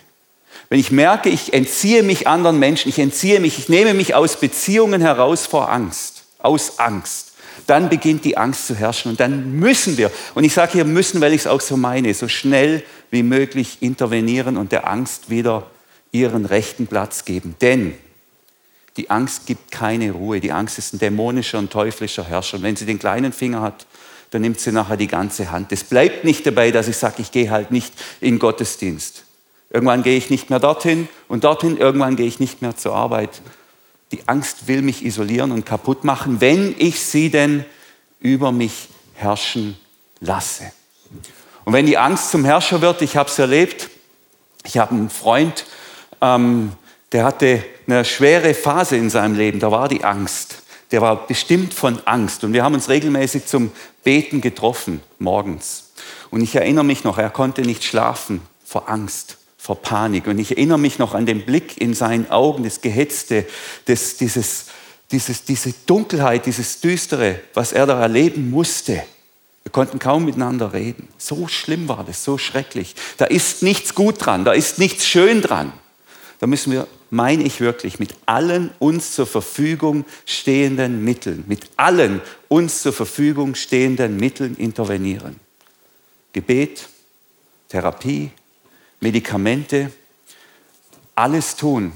Wenn 0.69 0.79
ich 0.79 0.91
merke, 0.91 1.29
ich 1.29 1.53
entziehe 1.53 2.03
mich 2.03 2.27
anderen 2.27 2.59
Menschen, 2.59 2.89
ich 2.89 2.99
entziehe 2.99 3.39
mich, 3.39 3.57
ich 3.57 3.67
nehme 3.67 3.93
mich 3.93 4.15
aus 4.15 4.37
Beziehungen 4.37 5.01
heraus 5.01 5.45
vor 5.45 5.71
Angst, 5.71 6.23
aus 6.39 6.79
Angst, 6.79 7.30
dann 7.71 7.87
beginnt 7.87 8.25
die 8.25 8.35
Angst 8.35 8.67
zu 8.67 8.75
herrschen 8.75 9.11
und 9.11 9.21
dann 9.21 9.53
müssen 9.57 9.97
wir, 9.97 10.11
und 10.35 10.43
ich 10.43 10.53
sage 10.53 10.73
hier 10.73 10.83
müssen, 10.83 11.21
weil 11.21 11.31
ich 11.31 11.41
es 11.41 11.47
auch 11.47 11.61
so 11.61 11.77
meine, 11.77 12.13
so 12.13 12.27
schnell 12.27 12.83
wie 13.11 13.23
möglich 13.23 13.77
intervenieren 13.79 14.57
und 14.57 14.73
der 14.73 14.89
Angst 14.89 15.29
wieder 15.29 15.71
ihren 16.11 16.45
rechten 16.45 16.85
Platz 16.87 17.23
geben. 17.23 17.55
Denn 17.61 17.93
die 18.97 19.09
Angst 19.09 19.45
gibt 19.45 19.71
keine 19.71 20.11
Ruhe. 20.11 20.41
Die 20.41 20.51
Angst 20.51 20.79
ist 20.79 20.93
ein 20.93 20.99
dämonischer 20.99 21.59
und 21.59 21.71
teuflischer 21.71 22.25
Herrscher. 22.25 22.57
Und 22.57 22.63
wenn 22.63 22.75
sie 22.75 22.85
den 22.85 22.99
kleinen 22.99 23.31
Finger 23.31 23.61
hat, 23.61 23.87
dann 24.31 24.41
nimmt 24.41 24.59
sie 24.59 24.73
nachher 24.73 24.97
die 24.97 25.07
ganze 25.07 25.49
Hand. 25.49 25.71
Es 25.71 25.85
bleibt 25.85 26.25
nicht 26.25 26.45
dabei, 26.45 26.71
dass 26.71 26.89
ich 26.89 26.97
sage, 26.97 27.21
ich 27.21 27.31
gehe 27.31 27.51
halt 27.51 27.71
nicht 27.71 27.93
in 28.19 28.37
Gottesdienst. 28.37 29.23
Irgendwann 29.69 30.03
gehe 30.03 30.17
ich 30.17 30.29
nicht 30.29 30.49
mehr 30.49 30.59
dorthin 30.59 31.07
und 31.29 31.45
dorthin, 31.45 31.77
irgendwann 31.77 32.17
gehe 32.17 32.27
ich 32.27 32.41
nicht 32.41 32.61
mehr 32.61 32.75
zur 32.75 32.93
Arbeit. 32.93 33.41
Die 34.11 34.27
Angst 34.27 34.67
will 34.67 34.81
mich 34.81 35.05
isolieren 35.05 35.51
und 35.51 35.65
kaputt 35.65 36.03
machen, 36.03 36.41
wenn 36.41 36.75
ich 36.77 37.01
sie 37.01 37.29
denn 37.29 37.65
über 38.19 38.51
mich 38.51 38.89
herrschen 39.15 39.77
lasse. 40.19 40.71
Und 41.65 41.73
wenn 41.73 41.85
die 41.85 41.97
Angst 41.97 42.31
zum 42.31 42.43
Herrscher 42.43 42.81
wird, 42.81 43.01
ich 43.01 43.15
habe 43.15 43.29
es 43.29 43.39
erlebt, 43.39 43.89
ich 44.65 44.77
habe 44.77 44.91
einen 44.91 45.09
Freund, 45.09 45.65
ähm, 46.21 46.73
der 47.11 47.25
hatte 47.25 47.63
eine 47.87 48.05
schwere 48.05 48.53
Phase 48.53 48.95
in 48.95 49.09
seinem 49.09 49.35
Leben, 49.35 49.59
da 49.59 49.71
war 49.71 49.87
die 49.87 50.03
Angst. 50.03 50.57
Der 50.91 51.01
war 51.01 51.27
bestimmt 51.27 51.73
von 51.73 51.99
Angst. 52.05 52.43
Und 52.43 52.53
wir 52.53 52.63
haben 52.63 52.73
uns 52.73 52.89
regelmäßig 52.89 53.45
zum 53.45 53.71
Beten 54.03 54.41
getroffen, 54.41 55.01
morgens. 55.19 55.91
Und 56.31 56.41
ich 56.41 56.55
erinnere 56.55 56.83
mich 56.83 57.03
noch, 57.03 57.17
er 57.17 57.29
konnte 57.29 57.61
nicht 57.61 57.83
schlafen 57.83 58.41
vor 58.65 58.89
Angst, 58.89 59.37
vor 59.61 59.79
Panik. 59.79 60.25
Und 60.25 60.39
ich 60.39 60.49
erinnere 60.49 60.79
mich 60.79 60.97
noch 60.97 61.13
an 61.13 61.27
den 61.27 61.45
Blick 61.45 61.79
in 61.79 61.93
seinen 61.93 62.31
Augen, 62.31 62.63
das 62.63 62.81
Gehetzte, 62.81 63.45
das, 63.85 64.17
dieses, 64.17 64.65
dieses, 65.11 65.45
diese 65.45 65.71
Dunkelheit, 65.85 66.47
dieses 66.47 66.81
Düstere, 66.81 67.39
was 67.53 67.71
er 67.71 67.85
da 67.85 68.01
erleben 68.01 68.49
musste. 68.49 69.03
Wir 69.61 69.71
konnten 69.71 69.99
kaum 69.99 70.25
miteinander 70.25 70.73
reden. 70.73 71.07
So 71.19 71.47
schlimm 71.47 71.87
war 71.87 72.03
das, 72.03 72.23
so 72.23 72.39
schrecklich. 72.39 72.95
Da 73.17 73.25
ist 73.25 73.61
nichts 73.61 73.93
gut 73.93 74.25
dran, 74.25 74.45
da 74.45 74.53
ist 74.53 74.79
nichts 74.79 75.05
schön 75.05 75.43
dran. 75.43 75.71
Da 76.39 76.47
müssen 76.47 76.71
wir, 76.71 76.87
meine 77.11 77.43
ich 77.43 77.61
wirklich, 77.61 77.99
mit 77.99 78.15
allen 78.25 78.71
uns 78.79 79.13
zur 79.13 79.27
Verfügung 79.27 80.05
stehenden 80.25 81.03
Mitteln, 81.03 81.43
mit 81.45 81.69
allen 81.77 82.19
uns 82.47 82.81
zur 82.81 82.93
Verfügung 82.93 83.53
stehenden 83.53 84.17
Mitteln 84.17 84.55
intervenieren. 84.55 85.39
Gebet, 86.33 86.89
Therapie, 87.69 88.31
Medikamente, 89.01 89.91
alles 91.15 91.55
tun, 91.55 91.91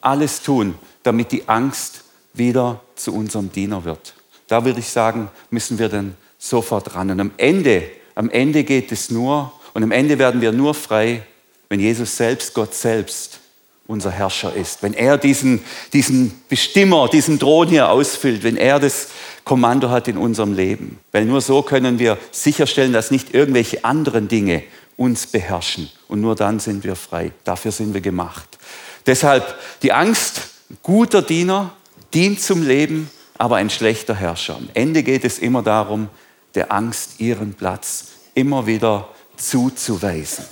alles 0.00 0.42
tun, 0.42 0.74
damit 1.02 1.32
die 1.32 1.46
Angst 1.48 2.02
wieder 2.32 2.80
zu 2.94 3.12
unserem 3.12 3.52
Diener 3.52 3.84
wird. 3.84 4.14
Da 4.46 4.64
würde 4.64 4.80
ich 4.80 4.88
sagen, 4.88 5.28
müssen 5.50 5.78
wir 5.78 5.88
dann 5.88 6.16
sofort 6.38 6.94
ran. 6.94 7.10
Und 7.10 7.20
am 7.20 7.32
Ende, 7.36 7.82
am 8.14 8.30
Ende 8.30 8.64
geht 8.64 8.92
es 8.92 9.10
nur, 9.10 9.52
und 9.74 9.82
am 9.82 9.92
Ende 9.92 10.18
werden 10.18 10.40
wir 10.40 10.52
nur 10.52 10.72
frei, 10.72 11.22
wenn 11.68 11.80
Jesus 11.80 12.16
selbst, 12.16 12.54
Gott 12.54 12.74
selbst, 12.74 13.40
unser 13.86 14.10
Herrscher 14.10 14.54
ist. 14.54 14.82
Wenn 14.82 14.94
er 14.94 15.18
diesen, 15.18 15.60
diesen 15.92 16.42
Bestimmer, 16.48 17.08
diesen 17.08 17.38
Thron 17.38 17.68
hier 17.68 17.90
ausfüllt, 17.90 18.42
wenn 18.42 18.56
er 18.56 18.80
das 18.80 19.08
Kommando 19.44 19.90
hat 19.90 20.08
in 20.08 20.16
unserem 20.16 20.54
Leben. 20.54 20.98
Weil 21.12 21.24
nur 21.24 21.40
so 21.40 21.62
können 21.62 21.98
wir 21.98 22.18
sicherstellen, 22.32 22.92
dass 22.92 23.10
nicht 23.10 23.34
irgendwelche 23.34 23.84
anderen 23.84 24.28
Dinge 24.28 24.62
uns 24.96 25.26
beherrschen. 25.26 25.90
Und 26.08 26.20
nur 26.20 26.34
dann 26.34 26.58
sind 26.58 26.84
wir 26.84 26.96
frei. 26.96 27.32
Dafür 27.44 27.72
sind 27.72 27.94
wir 27.94 28.00
gemacht. 28.00 28.58
Deshalb 29.06 29.58
die 29.82 29.92
Angst, 29.92 30.42
guter 30.82 31.22
Diener, 31.22 31.72
dient 32.14 32.40
zum 32.40 32.66
Leben, 32.66 33.10
aber 33.38 33.56
ein 33.56 33.70
schlechter 33.70 34.14
Herrscher. 34.14 34.56
Am 34.56 34.68
Ende 34.74 35.02
geht 35.02 35.24
es 35.24 35.38
immer 35.38 35.62
darum, 35.62 36.08
der 36.54 36.72
Angst 36.72 37.20
ihren 37.20 37.54
Platz 37.54 38.06
immer 38.34 38.66
wieder 38.66 39.08
zuzuweisen. 39.36 40.44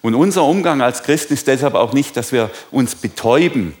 Und 0.00 0.14
unser 0.14 0.44
Umgang 0.44 0.80
als 0.80 1.02
Christen 1.02 1.34
ist 1.34 1.48
deshalb 1.48 1.74
auch 1.74 1.92
nicht, 1.92 2.16
dass 2.16 2.30
wir 2.30 2.50
uns 2.70 2.94
betäuben 2.94 3.74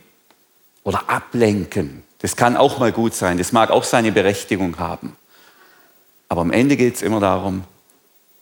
oder 0.82 1.08
ablenken. 1.08 2.02
Das 2.20 2.34
kann 2.34 2.56
auch 2.56 2.78
mal 2.78 2.90
gut 2.90 3.14
sein, 3.14 3.38
das 3.38 3.52
mag 3.52 3.70
auch 3.70 3.84
seine 3.84 4.10
Berechtigung 4.10 4.78
haben. 4.78 5.16
Aber 6.28 6.40
am 6.40 6.50
Ende 6.50 6.76
geht 6.76 6.96
es 6.96 7.02
immer 7.02 7.20
darum, 7.20 7.64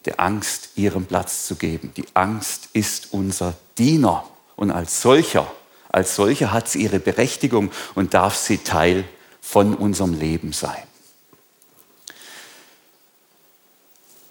der 0.06 0.20
Angst 0.20 0.70
ihren 0.76 1.06
Platz 1.06 1.46
zu 1.46 1.56
geben. 1.56 1.92
Die 1.96 2.04
Angst 2.14 2.68
ist 2.72 3.08
unser 3.10 3.54
Diener 3.76 4.24
und 4.56 4.70
als 4.70 5.02
solcher, 5.02 5.50
als 5.90 6.16
solcher 6.16 6.52
hat 6.52 6.68
sie 6.68 6.82
ihre 6.82 6.98
Berechtigung 6.98 7.70
und 7.94 8.14
darf 8.14 8.36
sie 8.36 8.58
Teil 8.58 9.04
von 9.40 9.74
unserem 9.74 10.18
Leben 10.18 10.52
sein. 10.52 10.82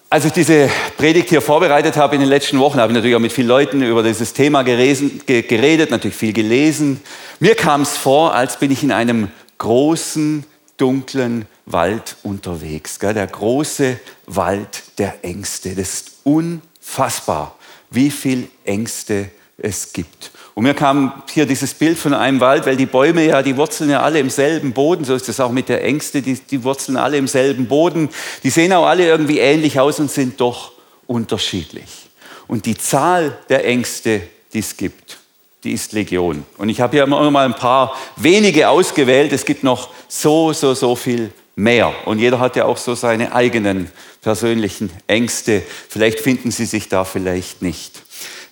Als 0.08 0.24
ich 0.24 0.32
diese 0.32 0.70
Predigt 0.96 1.28
hier 1.28 1.42
vorbereitet 1.42 1.96
habe 1.96 2.14
in 2.14 2.20
den 2.20 2.30
letzten 2.30 2.58
Wochen, 2.60 2.78
habe 2.78 2.92
ich 2.92 2.94
natürlich 2.94 3.16
auch 3.16 3.20
mit 3.20 3.32
vielen 3.32 3.48
Leuten 3.48 3.82
über 3.82 4.02
dieses 4.02 4.32
Thema 4.32 4.62
geredet, 4.62 5.90
natürlich 5.90 6.16
viel 6.16 6.32
gelesen. 6.32 7.00
Mir 7.40 7.56
kam 7.56 7.82
es 7.82 7.96
vor, 7.96 8.32
als 8.32 8.58
bin 8.58 8.70
ich 8.70 8.84
in 8.84 8.92
einem 8.92 9.30
großen, 9.58 10.44
dunklen 10.76 11.46
Wald 11.64 12.16
unterwegs. 12.22 12.98
Der 12.98 13.26
große 13.26 13.98
Wald 14.26 14.82
der 14.98 15.24
Ängste. 15.24 15.74
Das 15.74 15.94
ist 15.94 16.10
unfassbar, 16.24 17.56
wie 17.90 18.10
viel 18.10 18.48
Ängste 18.64 19.30
es 19.58 19.92
gibt. 19.92 20.30
Und 20.54 20.62
mir 20.62 20.74
kam 20.74 21.22
hier 21.30 21.44
dieses 21.44 21.74
Bild 21.74 21.98
von 21.98 22.14
einem 22.14 22.40
Wald, 22.40 22.64
weil 22.64 22.76
die 22.76 22.86
Bäume 22.86 23.26
ja, 23.26 23.42
die 23.42 23.56
wurzeln 23.56 23.90
ja 23.90 24.00
alle 24.00 24.20
im 24.20 24.30
selben 24.30 24.72
Boden. 24.72 25.04
So 25.04 25.14
ist 25.14 25.28
es 25.28 25.38
auch 25.38 25.52
mit 25.52 25.68
der 25.68 25.84
Ängste, 25.84 26.22
die, 26.22 26.34
die 26.34 26.64
wurzeln 26.64 26.96
alle 26.96 27.18
im 27.18 27.28
selben 27.28 27.66
Boden. 27.66 28.08
Die 28.42 28.50
sehen 28.50 28.72
auch 28.72 28.86
alle 28.86 29.06
irgendwie 29.06 29.38
ähnlich 29.38 29.78
aus 29.78 30.00
und 30.00 30.10
sind 30.10 30.40
doch 30.40 30.72
unterschiedlich. 31.06 32.08
Und 32.46 32.64
die 32.64 32.76
Zahl 32.76 33.36
der 33.48 33.66
Ängste, 33.66 34.22
die 34.52 34.60
es 34.60 34.76
gibt, 34.76 35.18
die 35.62 35.72
ist 35.72 35.92
Legion. 35.92 36.46
Und 36.58 36.68
ich 36.68 36.80
habe 36.80 36.96
hier 36.96 37.02
immer 37.02 37.30
mal 37.30 37.44
ein 37.44 37.56
paar 37.56 37.94
wenige 38.16 38.68
ausgewählt. 38.68 39.32
Es 39.32 39.44
gibt 39.44 39.62
noch 39.62 39.90
so, 40.08 40.52
so, 40.52 40.74
so 40.74 40.96
viel 40.96 41.32
mehr. 41.54 41.92
Und 42.04 42.18
jeder 42.18 42.38
hat 42.38 42.56
ja 42.56 42.64
auch 42.64 42.76
so 42.76 42.94
seine 42.94 43.34
eigenen 43.34 43.90
persönlichen 44.20 44.90
Ängste. 45.06 45.62
Vielleicht 45.88 46.20
finden 46.20 46.50
Sie 46.50 46.66
sich 46.66 46.88
da 46.88 47.04
vielleicht 47.04 47.62
nicht. 47.62 48.02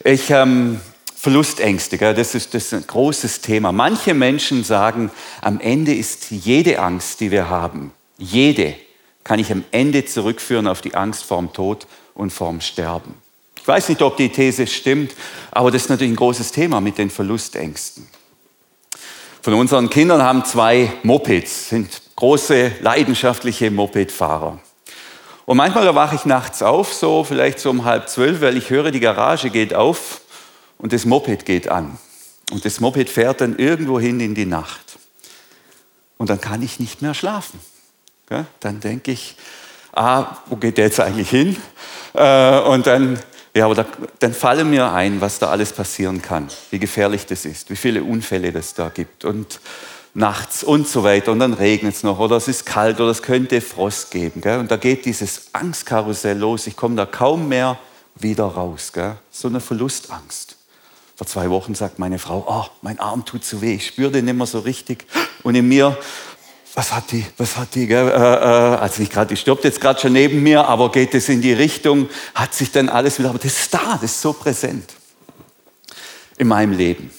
Ich 0.02 0.30
ähm, 0.30 0.80
Verlustängste, 1.14 1.96
das 1.96 2.34
ist, 2.34 2.52
das 2.52 2.64
ist 2.64 2.74
ein 2.74 2.86
großes 2.86 3.40
Thema. 3.40 3.72
Manche 3.72 4.12
Menschen 4.12 4.62
sagen, 4.62 5.10
am 5.40 5.58
Ende 5.58 5.94
ist 5.94 6.30
jede 6.30 6.80
Angst, 6.80 7.20
die 7.20 7.30
wir 7.30 7.48
haben, 7.48 7.92
jede, 8.18 8.74
kann 9.22 9.38
ich 9.38 9.50
am 9.50 9.64
Ende 9.70 10.04
zurückführen 10.04 10.66
auf 10.66 10.82
die 10.82 10.94
Angst 10.94 11.24
vorm 11.24 11.52
Tod 11.52 11.86
und 12.12 12.30
vorm 12.30 12.60
Sterben. 12.60 13.14
Ich 13.58 13.66
weiß 13.66 13.88
nicht, 13.88 14.02
ob 14.02 14.18
die 14.18 14.28
These 14.28 14.66
stimmt, 14.66 15.12
aber 15.50 15.70
das 15.70 15.84
ist 15.84 15.88
natürlich 15.88 16.12
ein 16.12 16.16
großes 16.16 16.52
Thema 16.52 16.82
mit 16.82 16.98
den 16.98 17.08
Verlustängsten. 17.08 18.06
Von 19.44 19.52
unseren 19.52 19.90
Kindern 19.90 20.22
haben 20.22 20.42
zwei 20.46 20.90
Mopeds, 21.02 21.68
sind 21.68 22.00
große, 22.16 22.76
leidenschaftliche 22.80 23.70
Mopedfahrer. 23.70 24.58
Und 25.44 25.58
manchmal 25.58 25.84
erwache 25.84 26.14
ich 26.14 26.24
nachts 26.24 26.62
auf, 26.62 26.94
so 26.94 27.24
vielleicht 27.24 27.60
so 27.60 27.68
um 27.68 27.84
halb 27.84 28.08
zwölf, 28.08 28.40
weil 28.40 28.56
ich 28.56 28.70
höre, 28.70 28.90
die 28.90 29.00
Garage 29.00 29.50
geht 29.50 29.74
auf 29.74 30.22
und 30.78 30.94
das 30.94 31.04
Moped 31.04 31.44
geht 31.44 31.68
an. 31.68 31.98
Und 32.52 32.64
das 32.64 32.80
Moped 32.80 33.10
fährt 33.10 33.42
dann 33.42 33.58
irgendwo 33.58 34.00
hin 34.00 34.18
in 34.20 34.34
die 34.34 34.46
Nacht. 34.46 34.96
Und 36.16 36.30
dann 36.30 36.40
kann 36.40 36.62
ich 36.62 36.80
nicht 36.80 37.02
mehr 37.02 37.12
schlafen. 37.12 37.60
Dann 38.60 38.80
denke 38.80 39.10
ich, 39.10 39.36
ah, 39.92 40.38
wo 40.46 40.56
geht 40.56 40.78
der 40.78 40.86
jetzt 40.86 41.00
eigentlich 41.00 41.28
hin? 41.28 41.54
Äh, 42.14 42.60
und 42.60 42.86
dann, 42.86 43.18
ja, 43.56 43.66
aber 43.66 43.86
dann 44.18 44.34
falle 44.34 44.64
mir 44.64 44.92
ein, 44.92 45.20
was 45.20 45.38
da 45.38 45.48
alles 45.48 45.72
passieren 45.72 46.20
kann, 46.20 46.48
wie 46.70 46.80
gefährlich 46.80 47.26
das 47.26 47.44
ist, 47.44 47.70
wie 47.70 47.76
viele 47.76 48.02
Unfälle 48.02 48.50
das 48.50 48.74
da 48.74 48.88
gibt 48.88 49.24
und 49.24 49.60
nachts 50.12 50.64
und 50.64 50.88
so 50.88 51.04
weiter. 51.04 51.30
Und 51.32 51.38
dann 51.38 51.54
regnet 51.54 51.94
es 51.94 52.02
noch 52.02 52.18
oder 52.18 52.36
es 52.36 52.48
ist 52.48 52.66
kalt 52.66 53.00
oder 53.00 53.10
es 53.10 53.22
könnte 53.22 53.60
Frost 53.60 54.10
geben. 54.10 54.42
Und 54.58 54.70
da 54.70 54.76
geht 54.76 55.04
dieses 55.04 55.50
Angstkarussell 55.52 56.38
los. 56.38 56.66
Ich 56.66 56.76
komme 56.76 56.96
da 56.96 57.06
kaum 57.06 57.48
mehr 57.48 57.78
wieder 58.16 58.44
raus. 58.44 58.92
So 59.30 59.48
eine 59.48 59.60
Verlustangst. 59.60 60.56
Vor 61.16 61.26
zwei 61.28 61.48
Wochen 61.50 61.76
sagt 61.76 62.00
meine 62.00 62.18
Frau, 62.18 62.44
oh, 62.48 62.66
mein 62.82 62.98
Arm 62.98 63.24
tut 63.24 63.44
zu 63.44 63.60
weh, 63.60 63.74
ich 63.74 63.86
spüre 63.86 64.10
den 64.10 64.24
nicht 64.24 64.34
mehr 64.34 64.46
so 64.46 64.58
richtig. 64.58 65.06
Und 65.44 65.54
in 65.54 65.68
mir, 65.68 65.96
was 66.74 66.92
hat 66.92 67.12
die, 67.12 67.24
was 67.38 67.56
hat 67.56 67.74
die, 67.74 67.86
gell? 67.86 68.08
Äh, 68.08 68.12
äh, 68.12 68.16
also 68.16 69.00
nicht 69.00 69.12
gerade, 69.12 69.28
die 69.28 69.36
stirbt 69.36 69.64
jetzt 69.64 69.80
gerade 69.80 70.00
schon 70.00 70.12
neben 70.12 70.42
mir, 70.42 70.66
aber 70.66 70.90
geht 70.90 71.14
es 71.14 71.28
in 71.28 71.40
die 71.40 71.52
Richtung, 71.52 72.08
hat 72.34 72.52
sich 72.52 72.72
dann 72.72 72.88
alles 72.88 73.18
wieder, 73.18 73.30
aber 73.30 73.38
das 73.38 73.52
ist 73.52 73.74
da, 73.74 73.98
das 74.00 74.10
ist 74.10 74.20
so 74.20 74.32
präsent 74.32 74.92
in 76.36 76.48
meinem 76.48 76.72
Leben. 76.72 77.10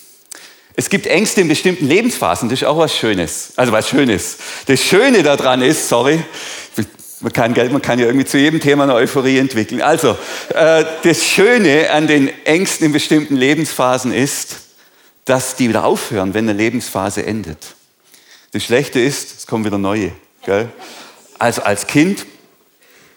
Es 0.75 0.89
gibt 0.89 1.07
Ängste 1.07 1.39
in 1.39 1.47
bestimmten 1.47 1.87
Lebensphasen, 1.87 2.49
das 2.49 2.61
ist 2.61 2.67
auch 2.67 2.77
was 2.77 2.93
Schönes. 2.93 3.53
Also 3.55 3.71
was 3.71 3.87
Schönes. 3.87 4.37
Das 4.65 4.81
Schöne 4.81 5.23
daran 5.23 5.61
ist, 5.61 5.87
sorry, 5.87 6.21
man 7.21 7.31
kann, 7.31 7.53
man 7.71 7.81
kann 7.81 7.97
ja 7.97 8.07
irgendwie 8.07 8.25
zu 8.25 8.37
jedem 8.37 8.59
Thema 8.59 8.83
eine 8.83 8.93
Euphorie 8.93 9.37
entwickeln. 9.37 9.81
Also, 9.81 10.17
äh, 10.53 10.83
das 11.03 11.23
Schöne 11.23 11.89
an 11.91 12.07
den 12.07 12.29
Ängsten 12.45 12.87
in 12.87 12.91
bestimmten 12.91 13.37
Lebensphasen 13.37 14.13
ist, 14.13 14.57
dass 15.23 15.55
die 15.55 15.69
wieder 15.69 15.85
aufhören, 15.85 16.33
wenn 16.33 16.49
eine 16.49 16.57
Lebensphase 16.57 17.25
endet. 17.25 17.75
Das 18.55 18.63
Schlechte 18.63 19.01
ist, 19.01 19.39
es 19.39 19.47
kommen 19.47 19.65
wieder 19.65 19.77
neue. 19.77 20.13
Gell? 20.45 20.69
Also 21.37 21.63
als 21.63 21.87
Kind 21.87 22.25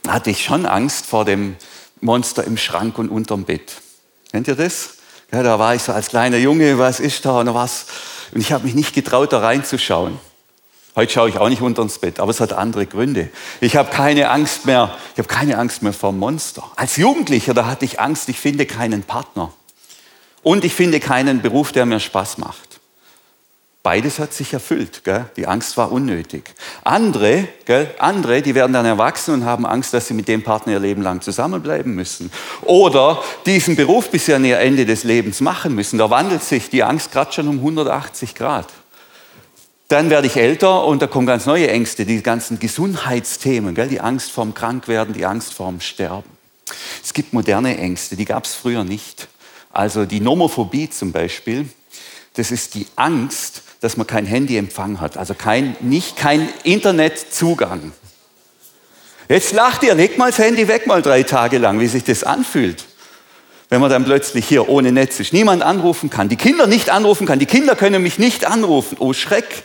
hatte 0.08 0.30
ich 0.30 0.42
schon 0.42 0.66
Angst 0.66 1.06
vor 1.06 1.24
dem 1.24 1.54
Monster 2.00 2.42
im 2.42 2.56
Schrank 2.56 2.98
und 2.98 3.08
unterm 3.08 3.44
Bett. 3.44 3.74
Kennt 4.32 4.48
ihr 4.48 4.56
das? 4.56 4.94
Ja, 5.30 5.44
da 5.44 5.60
war 5.60 5.76
ich 5.76 5.82
so 5.84 5.92
als 5.92 6.08
kleiner 6.08 6.38
Junge, 6.38 6.76
was 6.80 6.98
ist 6.98 7.24
da 7.24 7.38
und 7.38 7.54
was? 7.54 7.86
Und 8.34 8.40
ich 8.40 8.50
habe 8.50 8.64
mich 8.64 8.74
nicht 8.74 8.96
getraut, 8.96 9.32
da 9.32 9.38
reinzuschauen. 9.38 10.18
Heute 10.96 11.12
schaue 11.12 11.28
ich 11.28 11.38
auch 11.38 11.48
nicht 11.48 11.62
unter 11.62 11.82
ins 11.82 12.00
Bett, 12.00 12.18
aber 12.18 12.32
es 12.32 12.40
hat 12.40 12.52
andere 12.52 12.86
Gründe. 12.86 13.30
Ich 13.60 13.76
habe 13.76 13.92
keine 13.92 14.30
Angst 14.30 14.66
mehr, 14.66 14.92
ich 15.12 15.18
habe 15.18 15.28
keine 15.28 15.56
Angst 15.56 15.84
mehr 15.84 15.92
vor 15.92 16.10
Monster. 16.10 16.64
Als 16.74 16.96
Jugendlicher, 16.96 17.54
da 17.54 17.66
hatte 17.66 17.84
ich 17.84 18.00
Angst, 18.00 18.28
ich 18.28 18.40
finde 18.40 18.66
keinen 18.66 19.04
Partner. 19.04 19.52
Und 20.42 20.64
ich 20.64 20.74
finde 20.74 20.98
keinen 20.98 21.42
Beruf, 21.42 21.70
der 21.70 21.86
mir 21.86 22.00
Spaß 22.00 22.38
macht. 22.38 22.77
Beides 23.82 24.18
hat 24.18 24.34
sich 24.34 24.52
erfüllt. 24.52 25.02
Gell? 25.04 25.26
Die 25.36 25.46
Angst 25.46 25.76
war 25.76 25.92
unnötig. 25.92 26.44
Andere, 26.84 27.48
gell? 27.64 27.88
andere, 27.98 28.42
die 28.42 28.54
werden 28.54 28.72
dann 28.72 28.84
erwachsen 28.84 29.34
und 29.34 29.44
haben 29.44 29.64
Angst, 29.64 29.94
dass 29.94 30.08
sie 30.08 30.14
mit 30.14 30.28
dem 30.28 30.42
Partner 30.42 30.74
ihr 30.74 30.80
Leben 30.80 31.02
lang 31.02 31.20
zusammenbleiben 31.20 31.94
müssen. 31.94 32.30
Oder 32.62 33.22
diesen 33.46 33.76
Beruf 33.76 34.10
bis 34.10 34.28
an 34.30 34.44
ihr 34.44 34.58
Ende 34.58 34.84
des 34.84 35.04
Lebens 35.04 35.40
machen 35.40 35.74
müssen. 35.74 35.98
Da 35.98 36.10
wandelt 36.10 36.42
sich 36.42 36.70
die 36.70 36.82
Angst 36.82 37.12
gerade 37.12 37.32
schon 37.32 37.48
um 37.48 37.58
180 37.58 38.34
Grad. 38.34 38.66
Dann 39.86 40.10
werde 40.10 40.26
ich 40.26 40.36
älter 40.36 40.84
und 40.84 41.00
da 41.00 41.06
kommen 41.06 41.26
ganz 41.26 41.46
neue 41.46 41.70
Ängste, 41.70 42.04
die 42.04 42.22
ganzen 42.22 42.58
Gesundheitsthemen, 42.58 43.74
gell? 43.74 43.88
die 43.88 44.00
Angst 44.00 44.30
vorm 44.30 44.52
Krankwerden, 44.52 45.14
die 45.14 45.24
Angst 45.24 45.54
vorm 45.54 45.80
Sterben. 45.80 46.28
Es 47.02 47.14
gibt 47.14 47.32
moderne 47.32 47.78
Ängste, 47.78 48.16
die 48.16 48.26
gab 48.26 48.44
es 48.44 48.54
früher 48.54 48.84
nicht. 48.84 49.28
Also 49.72 50.04
die 50.04 50.20
Nomophobie 50.20 50.90
zum 50.90 51.12
Beispiel, 51.12 51.68
das 52.34 52.50
ist 52.50 52.74
die 52.74 52.86
Angst, 52.96 53.62
dass 53.80 53.96
man 53.96 54.06
kein 54.06 54.26
Handyempfang 54.26 55.00
hat, 55.00 55.16
also 55.16 55.34
kein, 55.34 55.76
nicht 55.80 56.16
kein 56.16 56.48
Internetzugang. 56.64 57.92
Jetzt 59.28 59.52
lacht 59.52 59.82
ihr, 59.82 59.94
legt 59.94 60.18
mal 60.18 60.30
das 60.30 60.38
Handy 60.38 60.68
weg 60.68 60.86
mal 60.86 61.02
drei 61.02 61.22
Tage 61.22 61.58
lang, 61.58 61.80
wie 61.80 61.86
sich 61.86 62.04
das 62.04 62.24
anfühlt. 62.24 62.84
Wenn 63.68 63.82
man 63.82 63.90
dann 63.90 64.04
plötzlich 64.04 64.48
hier 64.48 64.68
ohne 64.68 64.92
Netz 64.92 65.20
ist, 65.20 65.34
niemand 65.34 65.62
anrufen 65.62 66.08
kann, 66.08 66.30
die 66.30 66.36
Kinder 66.36 66.66
nicht 66.66 66.88
anrufen 66.88 67.26
kann, 67.26 67.38
die 67.38 67.46
Kinder 67.46 67.76
können 67.76 68.02
mich 68.02 68.18
nicht 68.18 68.46
anrufen. 68.46 68.96
Oh 68.98 69.12
Schreck, 69.12 69.62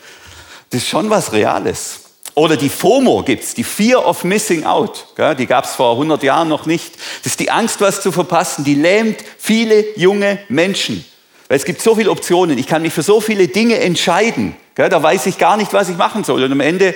das 0.70 0.82
ist 0.82 0.90
schon 0.90 1.10
was 1.10 1.32
Reales. 1.32 2.02
Oder 2.36 2.58
die 2.58 2.70
FOMO 2.70 3.24
gibt 3.24 3.44
es, 3.44 3.54
die 3.54 3.64
Fear 3.64 4.06
of 4.06 4.24
Missing 4.24 4.66
Out. 4.66 5.06
Die 5.38 5.46
gab 5.46 5.66
es 5.66 5.76
vor 5.76 5.92
100 5.94 6.24
Jahren 6.24 6.50
noch 6.50 6.66
nicht. 6.66 6.96
Das 7.24 7.34
ist 7.34 7.40
die 7.40 7.52
Angst, 7.52 7.80
was 7.80 8.02
zu 8.02 8.12
verpassen. 8.12 8.64
Die 8.64 8.74
lähmt 8.74 9.18
viele 9.38 9.86
junge 9.98 10.40
Menschen. 10.50 11.06
Weil 11.54 11.60
es 11.60 11.66
gibt 11.66 11.84
so 11.84 11.94
viele 11.94 12.10
Optionen. 12.10 12.58
Ich 12.58 12.66
kann 12.66 12.82
mich 12.82 12.94
für 12.94 13.04
so 13.04 13.22
viele 13.22 13.48
Dinge 13.48 13.80
entscheiden. 13.80 14.56
Da 14.74 15.04
weiß 15.04 15.28
ich 15.28 15.38
gar 15.38 15.56
nicht, 15.56 15.72
was 15.72 15.88
ich 15.88 15.98
machen 15.98 16.24
soll. 16.24 16.44
Und 16.44 16.52
am 16.52 16.62
Ende 16.62 16.96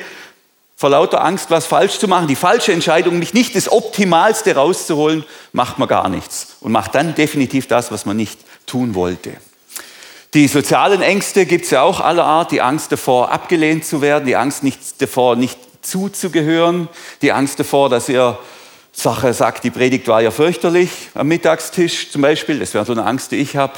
vor 0.76 0.90
lauter 0.90 1.24
Angst, 1.24 1.52
was 1.52 1.68
falsch 1.68 2.00
zu 2.00 2.08
machen, 2.08 2.28
die 2.28 2.36
falsche 2.36 2.74
Entscheidung, 2.74 3.20
mich 3.20 3.36
nicht 3.36 3.56
das 3.56 3.72
Optimalste 3.72 4.56
rauszuholen, 4.56 5.24
macht 5.52 5.78
man 5.78 5.88
gar 5.88 6.10
nichts. 6.10 6.58
Und 6.60 6.72
macht 6.72 6.96
dann 6.96 7.14
definitiv 7.14 7.68
das, 7.68 7.92
was 7.92 8.08
man 8.08 8.18
nicht 8.18 8.40
tun 8.66 8.96
wollte. 8.96 9.34
Die 10.34 10.48
sozialen 10.48 11.04
Ängste 11.04 11.46
gibt 11.46 11.66
es 11.66 11.70
ja 11.70 11.84
auch 11.84 12.00
aller 12.00 12.26
Art. 12.26 12.52
Die 12.52 12.62
Angst 12.62 12.92
davor, 12.92 13.32
abgelehnt 13.32 13.86
zu 13.86 14.02
werden, 14.02 14.26
die 14.26 14.38
Angst 14.38 14.64
nicht 14.64 15.00
davor, 15.00 15.36
nicht 15.36 15.60
zuzugehören, 15.84 16.90
die 17.22 17.32
Angst 17.32 17.60
davor, 17.60 17.90
dass 17.90 18.10
ihr 18.10 18.40
Sache 18.92 19.36
sagt, 19.36 19.66
die 19.66 19.70
Predigt 19.70 20.08
war 20.08 20.24
ja 20.24 20.32
fürchterlich 20.32 20.90
am 21.14 21.28
Mittagstisch 21.28 22.10
zum 22.10 22.24
Beispiel. 22.24 22.58
Das 22.58 22.74
wäre 22.74 22.86
so 22.86 22.94
eine 22.94 23.06
Angst, 23.06 23.32
die 23.32 23.36
ich 23.36 23.56
habe. 23.56 23.74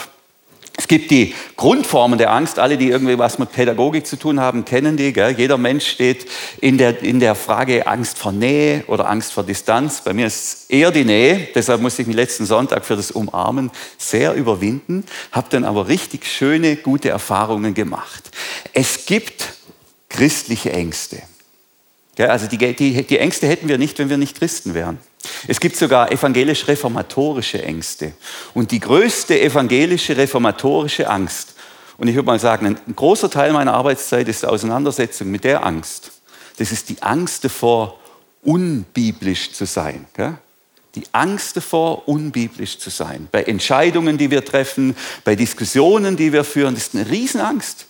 Es 0.79 0.87
gibt 0.87 1.11
die 1.11 1.35
Grundformen 1.57 2.17
der 2.17 2.31
Angst. 2.31 2.57
Alle, 2.57 2.77
die 2.77 2.87
irgendwie 2.87 3.17
was 3.17 3.37
mit 3.37 3.51
Pädagogik 3.51 4.07
zu 4.07 4.15
tun 4.15 4.39
haben, 4.39 4.63
kennen 4.63 4.95
die. 4.95 5.11
Gell? 5.11 5.35
Jeder 5.37 5.57
Mensch 5.57 5.85
steht 5.85 6.25
in 6.61 6.77
der, 6.77 7.03
in 7.03 7.19
der 7.19 7.35
Frage 7.35 7.85
Angst 7.85 8.17
vor 8.17 8.31
Nähe 8.31 8.85
oder 8.87 9.09
Angst 9.09 9.33
vor 9.33 9.43
Distanz. 9.43 10.01
Bei 10.05 10.13
mir 10.13 10.27
ist 10.27 10.35
es 10.35 10.69
eher 10.69 10.91
die 10.91 11.03
Nähe. 11.03 11.49
Deshalb 11.53 11.81
musste 11.81 12.03
ich 12.03 12.07
mich 12.07 12.15
letzten 12.15 12.45
Sonntag 12.45 12.85
für 12.85 12.95
das 12.95 13.11
Umarmen 13.11 13.71
sehr 13.97 14.35
überwinden. 14.35 15.03
Habe 15.33 15.47
dann 15.49 15.65
aber 15.65 15.89
richtig 15.89 16.25
schöne, 16.25 16.77
gute 16.77 17.09
Erfahrungen 17.09 17.73
gemacht. 17.73 18.31
Es 18.71 19.05
gibt 19.05 19.55
christliche 20.07 20.71
Ängste. 20.71 21.21
Also 22.17 22.47
die, 22.47 22.57
die, 22.57 23.05
die 23.05 23.17
Ängste 23.17 23.47
hätten 23.47 23.67
wir 23.67 23.77
nicht, 23.77 23.99
wenn 23.99 24.09
wir 24.09 24.17
nicht 24.17 24.37
Christen 24.39 24.73
wären. 24.73 24.97
Es 25.47 25.59
gibt 25.59 25.75
sogar 25.75 26.11
evangelisch-reformatorische 26.11 27.63
Ängste. 27.63 28.13
Und 28.53 28.71
die 28.71 28.79
größte 28.79 29.39
evangelische 29.39 30.17
reformatorische 30.17 31.09
Angst, 31.09 31.55
und 31.97 32.07
ich 32.07 32.15
würde 32.15 32.27
mal 32.27 32.39
sagen, 32.39 32.65
ein 32.65 32.95
großer 32.95 33.29
Teil 33.29 33.51
meiner 33.51 33.73
Arbeitszeit 33.73 34.27
ist 34.29 34.43
die 34.43 34.47
Auseinandersetzung 34.47 35.29
mit 35.29 35.43
der 35.43 35.65
Angst. 35.65 36.11
Das 36.57 36.71
ist 36.71 36.87
die 36.87 37.01
Angst 37.03 37.43
davor, 37.43 37.99
unbiblisch 38.41 39.51
zu 39.51 39.65
sein. 39.65 40.05
Die 40.95 41.03
Angst 41.11 41.57
davor, 41.57 42.07
unbiblisch 42.07 42.79
zu 42.79 42.89
sein. 42.89 43.27
Bei 43.31 43.43
Entscheidungen, 43.43 44.17
die 44.17 44.31
wir 44.31 44.45
treffen, 44.45 44.95
bei 45.25 45.35
Diskussionen, 45.35 46.15
die 46.15 46.31
wir 46.31 46.45
führen, 46.45 46.73
das 46.73 46.87
ist 46.87 46.95
eine 46.95 47.09
Riesenangst, 47.09 47.85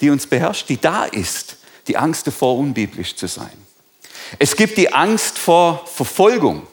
die 0.00 0.08
uns 0.08 0.26
beherrscht, 0.26 0.68
die 0.70 0.80
da 0.80 1.04
ist. 1.04 1.56
Die 1.86 1.98
Angst 1.98 2.26
davor, 2.26 2.56
unbiblisch 2.56 3.14
zu 3.14 3.26
sein. 3.26 3.52
Es 4.38 4.56
gibt 4.56 4.78
die 4.78 4.92
Angst 4.92 5.38
vor 5.38 5.86
Verfolgung. 5.86 6.66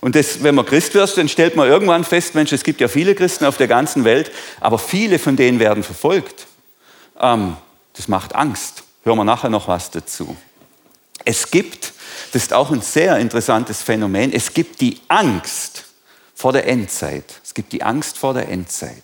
Und 0.00 0.16
das, 0.16 0.42
wenn 0.42 0.54
man 0.54 0.66
Christ 0.66 0.94
wird, 0.94 1.16
dann 1.16 1.28
stellt 1.28 1.56
man 1.56 1.68
irgendwann 1.68 2.04
fest, 2.04 2.34
Mensch, 2.34 2.52
es 2.52 2.64
gibt 2.64 2.80
ja 2.80 2.88
viele 2.88 3.14
Christen 3.14 3.44
auf 3.44 3.56
der 3.56 3.68
ganzen 3.68 4.04
Welt, 4.04 4.30
aber 4.60 4.78
viele 4.78 5.18
von 5.18 5.36
denen 5.36 5.60
werden 5.60 5.82
verfolgt. 5.82 6.46
Ähm, 7.20 7.56
das 7.94 8.08
macht 8.08 8.34
Angst. 8.34 8.82
Hören 9.04 9.16
wir 9.16 9.24
nachher 9.24 9.50
noch 9.50 9.68
was 9.68 9.90
dazu. 9.90 10.36
Es 11.24 11.50
gibt, 11.50 11.92
das 12.32 12.42
ist 12.42 12.52
auch 12.52 12.70
ein 12.70 12.80
sehr 12.80 13.16
interessantes 13.18 13.82
Phänomen, 13.82 14.32
es 14.32 14.52
gibt 14.52 14.80
die 14.80 15.00
Angst 15.08 15.84
vor 16.34 16.52
der 16.52 16.66
Endzeit. 16.66 17.24
Es 17.44 17.54
gibt 17.54 17.72
die 17.72 17.82
Angst 17.82 18.18
vor 18.18 18.34
der 18.34 18.48
Endzeit. 18.48 19.02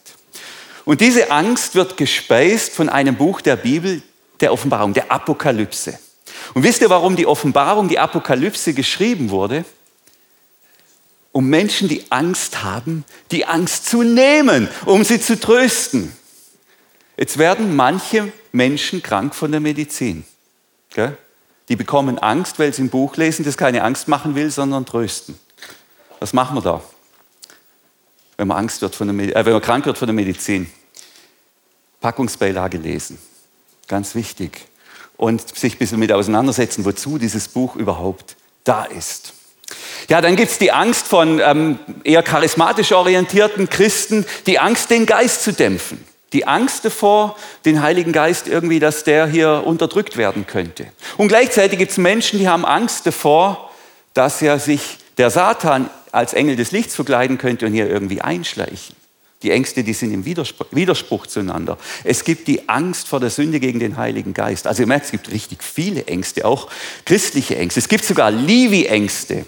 Und 0.85 1.01
diese 1.01 1.31
Angst 1.31 1.75
wird 1.75 1.97
gespeist 1.97 2.73
von 2.73 2.88
einem 2.88 3.16
Buch 3.16 3.40
der 3.40 3.57
Bibel, 3.57 4.03
der 4.40 4.53
Offenbarung, 4.53 4.92
der 4.92 5.11
Apokalypse. 5.11 5.99
Und 6.55 6.62
wisst 6.62 6.83
ihr, 6.83 6.90
warum 6.90 7.16
die 7.16 7.27
Offenbarung, 7.27 7.88
die 7.88 7.99
Apokalypse 7.99 8.75
geschrieben 8.75 9.31
wurde? 9.31 9.64
Um 11.35 11.49
Menschen, 11.49 11.88
die 11.88 12.05
Angst 12.11 12.62
haben, 12.62 13.05
die 13.33 13.44
Angst 13.44 13.87
zu 13.87 14.05
nehmen, 14.05 14.68
um 14.87 15.03
sie 15.03 15.20
zu 15.20 15.38
trösten. 15.38 16.12
Jetzt 17.16 17.38
werden 17.38 17.75
manche 17.75 18.33
Menschen 18.53 19.03
krank 19.03 19.35
von 19.35 19.51
der 19.51 19.59
Medizin. 19.59 20.25
Gell? 20.90 21.18
Die 21.68 21.75
bekommen 21.75 22.18
Angst, 22.18 22.59
weil 22.61 22.73
sie 22.73 22.83
ein 22.83 22.88
Buch 22.88 23.16
lesen, 23.16 23.44
das 23.44 23.57
keine 23.57 23.83
Angst 23.83 24.07
machen 24.07 24.37
will, 24.37 24.49
sondern 24.51 24.87
trösten. 24.87 25.37
Was 26.20 26.33
machen 26.33 26.57
wir 26.57 26.62
da, 26.62 26.83
wenn 28.37 28.47
man, 28.47 28.59
Angst 28.59 28.81
wird 28.81 28.94
von 28.94 29.09
der 29.09 29.37
äh, 29.37 29.44
wenn 29.44 29.53
man 29.55 29.62
krank 29.62 29.87
wird 29.87 29.99
von 29.99 30.07
der 30.07 30.14
Medizin? 30.14 30.70
Packungsbeilage 32.01 32.79
lesen. 32.79 33.18
Ganz 33.88 34.14
wichtig 34.14 34.68
und 35.16 35.57
sich 35.57 35.75
ein 35.75 35.79
bisschen 35.79 35.99
mit 35.99 36.12
auseinandersetzen, 36.12 36.85
wozu 36.85 37.18
dieses 37.18 37.49
Buch 37.49 37.77
überhaupt 37.77 38.37
da 38.64 38.85
ist. 38.85 39.33
Ja, 40.09 40.21
dann 40.21 40.37
gibt 40.37 40.51
es 40.51 40.59
die 40.59 40.73
Angst 40.73 41.07
von 41.07 41.41
ähm, 41.41 41.79
eher 42.05 42.23
charismatisch 42.23 42.93
orientierten 42.93 43.69
Christen, 43.71 44.27
die 44.47 44.59
Angst, 44.59 44.91
den 44.91 45.07
Geist 45.07 45.43
zu 45.43 45.53
dämpfen. 45.53 46.05
Die 46.33 46.47
Angst 46.47 46.85
davor, 46.85 47.37
den 47.65 47.81
Heiligen 47.81 48.13
Geist 48.13 48.49
irgendwie, 48.49 48.81
dass 48.81 49.05
der 49.05 49.27
hier 49.27 49.63
unterdrückt 49.65 50.17
werden 50.17 50.47
könnte. 50.47 50.87
Und 51.17 51.29
gleichzeitig 51.29 51.79
gibt 51.79 51.93
es 51.93 51.99
Menschen, 51.99 52.39
die 52.41 52.49
haben 52.49 52.65
Angst 52.65 53.07
davor, 53.07 53.71
dass 54.15 54.43
er 54.43 54.59
sich 54.59 54.99
der 55.17 55.31
Satan 55.31 55.89
als 56.11 56.35
Engel 56.35 56.57
des 56.57 56.73
Lichts 56.73 56.95
verkleiden 56.95 57.39
könnte 57.39 57.67
und 57.67 57.73
hier 57.73 57.89
irgendwie 57.89 58.21
einschleichen. 58.21 58.97
Die 59.45 59.51
Ängste, 59.51 59.85
die 59.85 59.93
sind 59.93 60.13
im 60.13 60.25
Widerspruch, 60.25 60.67
Widerspruch, 60.71 61.27
zueinander. 61.27 61.77
Es 62.03 62.25
gibt 62.25 62.49
die 62.49 62.69
Angst 62.69 63.09
vor 63.09 63.21
der 63.21 63.31
Sünde 63.31 63.61
gegen 63.61 63.79
den 63.79 63.97
Heiligen 63.97 64.33
Geist. 64.33 64.67
Also 64.67 64.83
ihr 64.83 64.87
merkt, 64.87 65.05
es 65.05 65.11
gibt 65.11 65.31
richtig 65.31 65.63
viele 65.63 66.07
Ängste, 66.07 66.47
auch 66.47 66.69
christliche 67.05 67.57
Ängste. 67.57 67.81
Es 67.81 67.89
gibt 67.89 68.05
sogar 68.05 68.31
Livi-Ängste 68.31 69.45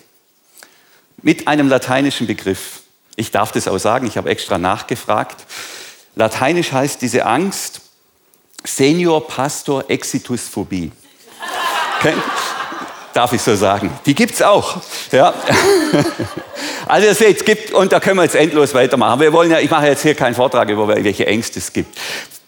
mit 1.23 1.49
einem 1.49 1.69
lateinischen 1.69 2.27
Begriff. 2.27 2.83
Ich 3.17 3.31
darf 3.31 3.53
das 3.53 3.69
auch 3.69 3.79
sagen, 3.79 4.07
ich 4.07 4.17
habe 4.17 4.29
extra 4.29 4.59
nachgefragt. 4.59 5.45
Lateinisch 6.15 6.73
heißt 6.73 7.01
diese 7.03 7.27
Angst 7.27 7.81
Senior 8.65 9.27
Pastor 9.27 9.85
Exitus 9.89 10.43
Phobie. 10.49 10.93
Darf 13.13 13.33
ich 13.33 13.41
so 13.41 13.57
sagen? 13.57 13.91
Die 14.05 14.15
gibt 14.15 14.35
es 14.35 14.43
auch. 14.43 14.81
Ja. 15.13 15.35
Also 16.89 17.09
ihr 17.09 17.15
seht, 17.17 17.39
es 17.39 17.45
gibt, 17.45 17.73
und 17.73 17.91
da 17.91 17.99
können 17.99 18.17
wir 18.17 18.23
jetzt 18.23 18.37
endlos 18.37 18.73
weitermachen. 18.73 19.19
Wir 19.19 19.33
wollen 19.33 19.51
ja, 19.51 19.59
ich 19.59 19.69
mache 19.69 19.87
jetzt 19.87 20.03
hier 20.03 20.15
keinen 20.15 20.37
Vortrag 20.37 20.69
über 20.69 20.87
welche 20.87 21.27
Ängste 21.27 21.59
es 21.59 21.73
gibt. 21.73 21.99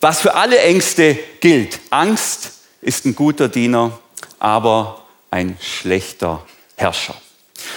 Was 0.01 0.21
für 0.21 0.35
alle 0.35 0.59
Ängste 0.61 1.19
gilt, 1.41 1.81
Angst 1.91 2.53
ist 2.81 3.05
ein 3.05 3.17
guter 3.17 3.49
Diener, 3.49 3.99
aber 4.39 5.03
ein 5.33 5.59
schlechter 5.61 6.45
Herrscher. 6.77 7.17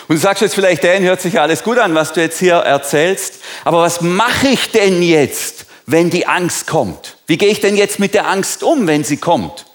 Und 0.07 0.15
du 0.15 0.21
sagst 0.21 0.41
jetzt 0.41 0.55
vielleicht, 0.55 0.83
Dan, 0.83 1.03
hört 1.03 1.21
sich 1.21 1.39
alles 1.39 1.63
gut 1.63 1.77
an, 1.77 1.95
was 1.95 2.13
du 2.13 2.21
jetzt 2.21 2.39
hier 2.39 2.55
erzählst, 2.55 3.35
aber 3.65 3.81
was 3.81 4.01
mache 4.01 4.49
ich 4.49 4.71
denn 4.71 5.01
jetzt, 5.01 5.65
wenn 5.85 6.09
die 6.09 6.27
Angst 6.27 6.67
kommt? 6.67 7.17
Wie 7.27 7.37
gehe 7.37 7.49
ich 7.49 7.59
denn 7.59 7.75
jetzt 7.75 7.99
mit 7.99 8.13
der 8.13 8.27
Angst 8.27 8.63
um, 8.63 8.87
wenn 8.87 9.03
sie 9.03 9.17
kommt? 9.17 9.65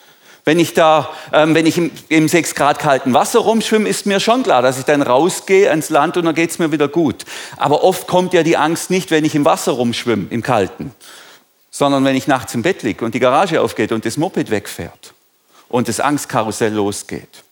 Wenn 0.45 0.61
ich 0.61 0.75
da, 0.75 1.11
ähm, 1.33 1.57
wenn 1.57 1.67
ich 1.67 1.77
im, 1.77 1.91
im 2.09 2.29
6 2.29 2.55
Grad 2.55 2.79
kalten 2.79 3.13
Wasser 3.13 3.41
rumschwimme, 3.41 3.89
ist 3.89 4.07
mir 4.07 4.21
schon 4.21 4.45
klar, 4.45 4.63
dass 4.63 4.79
ich 4.79 4.85
dann 4.85 5.03
rausgehe 5.03 5.69
ans 5.69 5.91
Land 5.91 6.17
und 6.17 6.25
dann 6.25 6.37
geht 6.37 6.51
es 6.51 6.61
mir 6.61 6.71
wieder 6.71 6.87
gut. 6.87 7.25
Aber 7.57 7.83
oft 7.83 8.07
kommt 8.07 8.33
ja 8.33 8.45
die 8.45 8.57
Angst 8.57 8.89
nicht, 8.89 9.11
wenn 9.11 9.25
ich 9.25 9.35
im 9.35 9.45
Wasser 9.45 9.73
rumschwimme, 9.73 10.27
im 10.31 10.45
Kalten, 10.45 10.95
sondern 11.73 12.05
wenn 12.05 12.15
ich 12.15 12.29
nachts 12.29 12.55
im 12.55 12.63
Bett 12.63 12.85
liege 12.85 13.05
und 13.05 13.15
die 13.15 13.19
Garage 13.19 13.61
aufgeht 13.61 13.91
und 13.91 14.05
das 14.05 14.17
Moped 14.19 14.51
wegfährt 14.53 15.15
und 15.69 15.89
das 15.89 15.99
Angstkarussell 15.99 16.73
losgeht. 16.73 17.43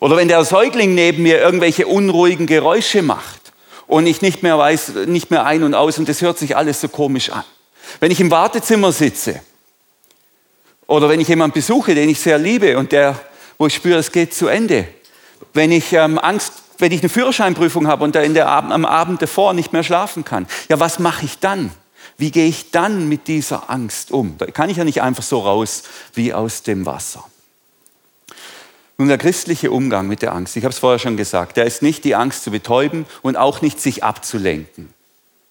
Oder 0.00 0.16
wenn 0.16 0.28
der 0.28 0.44
Säugling 0.44 0.94
neben 0.94 1.22
mir 1.22 1.40
irgendwelche 1.40 1.86
unruhigen 1.86 2.46
Geräusche 2.46 3.02
macht 3.02 3.52
und 3.86 4.06
ich 4.06 4.22
nicht 4.22 4.42
mehr 4.42 4.58
weiß, 4.58 4.92
nicht 5.06 5.30
mehr 5.30 5.44
ein 5.44 5.62
und 5.64 5.74
aus 5.74 5.98
und 5.98 6.08
das 6.08 6.22
hört 6.22 6.38
sich 6.38 6.56
alles 6.56 6.80
so 6.80 6.88
komisch 6.88 7.30
an. 7.30 7.44
Wenn 8.00 8.10
ich 8.10 8.20
im 8.20 8.30
Wartezimmer 8.30 8.92
sitze 8.92 9.40
oder 10.86 11.08
wenn 11.08 11.20
ich 11.20 11.28
jemanden 11.28 11.54
besuche, 11.54 11.94
den 11.94 12.08
ich 12.08 12.20
sehr 12.20 12.38
liebe 12.38 12.78
und 12.78 12.92
der, 12.92 13.18
wo 13.56 13.66
ich 13.66 13.74
spüre, 13.74 13.98
es 13.98 14.12
geht 14.12 14.34
zu 14.34 14.46
Ende. 14.46 14.86
Wenn 15.52 15.72
ich 15.72 15.92
ähm, 15.92 16.18
Angst, 16.18 16.52
wenn 16.78 16.92
ich 16.92 17.00
eine 17.00 17.08
Führerscheinprüfung 17.08 17.88
habe 17.88 18.04
und 18.04 18.14
da 18.14 18.20
in 18.20 18.34
der 18.34 18.48
Abend, 18.48 18.72
am 18.72 18.84
Abend 18.84 19.20
davor 19.20 19.52
nicht 19.52 19.72
mehr 19.72 19.82
schlafen 19.82 20.24
kann. 20.24 20.46
Ja, 20.68 20.78
was 20.78 20.98
mache 20.98 21.24
ich 21.24 21.38
dann? 21.38 21.72
Wie 22.16 22.30
gehe 22.30 22.46
ich 22.46 22.70
dann 22.70 23.08
mit 23.08 23.26
dieser 23.26 23.70
Angst 23.70 24.12
um? 24.12 24.36
Da 24.38 24.46
kann 24.46 24.70
ich 24.70 24.76
ja 24.76 24.84
nicht 24.84 25.02
einfach 25.02 25.22
so 25.22 25.40
raus 25.40 25.82
wie 26.14 26.32
aus 26.32 26.62
dem 26.62 26.86
Wasser. 26.86 27.24
Nun, 29.00 29.06
der 29.06 29.18
christliche 29.18 29.70
Umgang 29.70 30.08
mit 30.08 30.22
der 30.22 30.34
Angst, 30.34 30.56
ich 30.56 30.64
habe 30.64 30.72
es 30.72 30.80
vorher 30.80 30.98
schon 30.98 31.16
gesagt, 31.16 31.56
der 31.56 31.66
ist 31.66 31.82
nicht 31.82 32.02
die 32.02 32.16
Angst 32.16 32.42
zu 32.42 32.50
betäuben 32.50 33.06
und 33.22 33.36
auch 33.36 33.62
nicht 33.62 33.80
sich 33.80 34.02
abzulenken. 34.02 34.92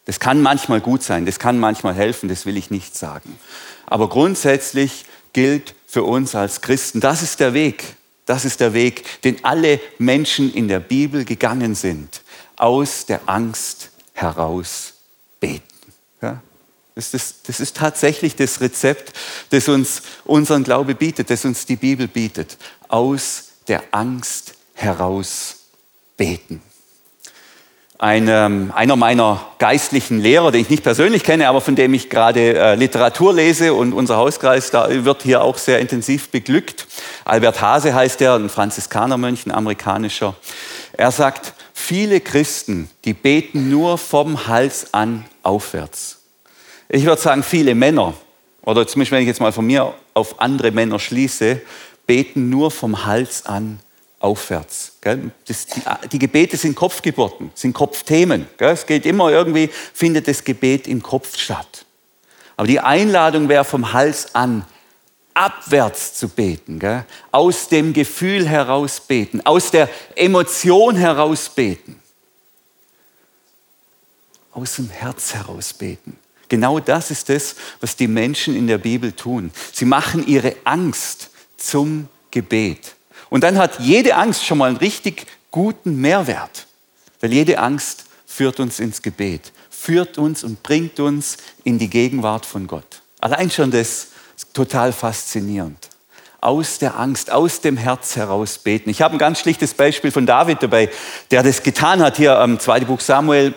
Das 0.03 0.19
kann 0.19 0.41
manchmal 0.41 0.81
gut 0.81 1.01
sein, 1.01 1.25
das 1.25 1.39
kann 1.39 1.57
manchmal 1.57 1.93
helfen, 1.93 2.27
das 2.27 2.45
will 2.45 2.57
ich 2.57 2.71
nicht 2.71 2.97
sagen. 2.97 3.39
Aber 3.85 4.09
grundsätzlich 4.09 5.05
gilt 5.31 5.75
für 5.87 6.03
uns 6.03 6.35
als 6.35 6.59
Christen, 6.59 6.99
das 6.99 7.21
ist 7.21 7.39
der 7.39 7.53
Weg, 7.53 7.95
das 8.25 8.43
ist 8.43 8.59
der 8.59 8.73
Weg, 8.73 9.21
den 9.21 9.45
alle 9.45 9.79
Menschen 9.97 10.53
in 10.53 10.67
der 10.67 10.81
Bibel 10.81 11.23
gegangen 11.23 11.73
sind, 11.73 12.21
aus 12.57 13.05
der 13.05 13.21
Angst 13.27 13.91
heraus 14.11 14.95
beten. 15.39 15.63
Ja? 16.21 16.41
Das, 16.95 17.13
ist, 17.13 17.47
das 17.47 17.61
ist 17.61 17.77
tatsächlich 17.77 18.35
das 18.35 18.59
Rezept, 18.59 19.13
das 19.51 19.69
uns 19.69 20.01
unseren 20.25 20.65
Glaube 20.65 20.95
bietet, 20.95 21.29
das 21.29 21.45
uns 21.45 21.65
die 21.65 21.77
Bibel 21.77 22.09
bietet 22.09 22.57
aus 22.87 23.49
der 23.67 23.83
Angst 23.91 24.55
heraus 24.73 25.57
beten. 26.15 26.61
Ein, 27.99 28.27
ähm, 28.27 28.71
einer 28.75 28.95
meiner 28.95 29.43
geistlichen 29.57 30.21
Lehrer, 30.21 30.51
den 30.51 30.61
ich 30.61 30.69
nicht 30.69 30.83
persönlich 30.83 31.23
kenne, 31.23 31.49
aber 31.49 31.61
von 31.61 31.75
dem 31.75 31.95
ich 31.95 32.11
gerade 32.11 32.53
äh, 32.53 32.75
Literatur 32.75 33.33
lese 33.33 33.73
und 33.73 33.91
unser 33.91 34.17
Hauskreis 34.17 34.69
da 34.69 34.87
wird 35.03 35.23
hier 35.23 35.41
auch 35.41 35.57
sehr 35.57 35.79
intensiv 35.79 36.29
beglückt. 36.29 36.85
Albert 37.25 37.59
Hase 37.59 37.95
heißt 37.95 38.21
er, 38.21 38.35
ein 38.35 38.49
Franziskanermönch, 38.49 39.47
ein 39.47 39.51
amerikanischer. 39.51 40.35
Er 40.93 41.11
sagt, 41.11 41.53
viele 41.73 42.21
Christen, 42.21 42.87
die 43.03 43.13
beten 43.13 43.71
nur 43.71 43.97
vom 43.97 44.47
Hals 44.47 44.93
an 44.93 45.25
aufwärts. 45.41 46.19
Ich 46.89 47.03
würde 47.03 47.19
sagen, 47.19 47.41
viele 47.41 47.73
Männer, 47.73 48.13
oder 48.61 48.85
zumindest 48.85 49.11
wenn 49.11 49.21
ich 49.21 49.27
jetzt 49.27 49.41
mal 49.41 49.51
von 49.51 49.65
mir 49.65 49.93
auf 50.13 50.39
andere 50.39 50.71
Männer 50.71 50.99
schließe, 50.99 51.61
beten 52.07 52.49
nur 52.49 52.71
vom 52.71 53.05
Hals 53.05 53.45
an 53.45 53.79
aufwärts. 54.19 54.97
Das, 55.45 55.67
die, 56.11 56.19
Gebete 56.19 56.57
sind 56.57 56.75
Kopfgeburten, 56.75 57.51
sind 57.53 57.73
Kopfthemen. 57.73 58.47
Es 58.57 58.85
geht 58.85 59.05
immer 59.05 59.29
irgendwie, 59.29 59.69
findet 59.93 60.27
das 60.27 60.43
Gebet 60.43 60.87
im 60.87 61.03
Kopf 61.03 61.37
statt. 61.37 61.85
Aber 62.55 62.67
die 62.67 62.79
Einladung 62.79 63.47
wäre 63.49 63.63
vom 63.63 63.93
Hals 63.93 64.33
an 64.33 64.65
abwärts 65.35 66.15
zu 66.15 66.29
beten, 66.29 66.79
gell? 66.79 67.05
aus 67.31 67.67
dem 67.67 67.93
Gefühl 67.93 68.47
heraus 68.47 68.99
beten, 68.99 69.45
aus 69.45 69.69
der 69.69 69.87
Emotion 70.15 70.95
heraus 70.95 71.49
beten, 71.49 71.99
aus 74.51 74.77
dem 74.77 74.89
Herz 74.89 75.35
heraus 75.35 75.73
beten. 75.73 76.17
Genau 76.49 76.79
das 76.79 77.11
ist 77.11 77.29
es, 77.29 77.55
was 77.81 77.95
die 77.95 78.07
Menschen 78.07 78.55
in 78.55 78.65
der 78.65 78.79
Bibel 78.79 79.11
tun. 79.11 79.51
Sie 79.73 79.85
machen 79.85 80.25
ihre 80.25 80.55
Angst 80.63 81.29
zum 81.57 82.07
Gebet. 82.31 82.95
Und 83.29 83.43
dann 83.43 83.57
hat 83.57 83.79
jede 83.79 84.15
Angst 84.15 84.45
schon 84.45 84.59
mal 84.59 84.69
einen 84.69 84.77
richtig 84.77 85.27
guten 85.51 85.99
Mehrwert, 85.99 86.67
weil 87.19 87.33
jede 87.33 87.59
Angst 87.59 88.05
führt 88.25 88.59
uns 88.59 88.79
ins 88.79 89.01
Gebet, 89.01 89.51
führt 89.69 90.17
uns 90.17 90.43
und 90.43 90.63
bringt 90.63 90.99
uns 90.99 91.37
in 91.63 91.79
die 91.79 91.89
Gegenwart 91.89 92.45
von 92.45 92.67
Gott. 92.67 93.01
Allein 93.19 93.49
schon 93.49 93.71
das 93.71 94.07
ist 94.35 94.53
total 94.53 94.93
faszinierend. 94.93 95.89
Aus 96.39 96.77
der 96.77 96.99
Angst, 96.99 97.31
aus 97.31 97.61
dem 97.61 97.77
Herz 97.77 98.15
heraus 98.15 98.59
beten. 98.59 98.91
Ich 98.91 99.01
habe 99.01 99.15
ein 99.15 99.19
ganz 99.19 99.39
schlichtes 99.39 99.73
Beispiel 99.73 100.11
von 100.11 100.27
David 100.27 100.61
dabei, 100.61 100.89
der 101.31 101.41
das 101.41 101.63
getan 101.63 102.01
hat 102.01 102.17
hier 102.17 102.37
am 102.37 102.59
zweiten 102.59 102.85
Buch 102.85 102.99
Samuel, 102.99 103.55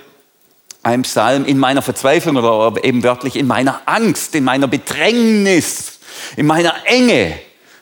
einem 0.82 1.02
Psalm, 1.02 1.44
in 1.44 1.58
meiner 1.58 1.82
Verzweiflung 1.82 2.36
oder 2.36 2.82
eben 2.82 3.02
wörtlich 3.02 3.36
in 3.36 3.46
meiner 3.46 3.82
Angst, 3.84 4.34
in 4.34 4.44
meiner 4.44 4.66
Bedrängnis, 4.66 5.98
in 6.36 6.46
meiner 6.46 6.74
Enge 6.86 7.38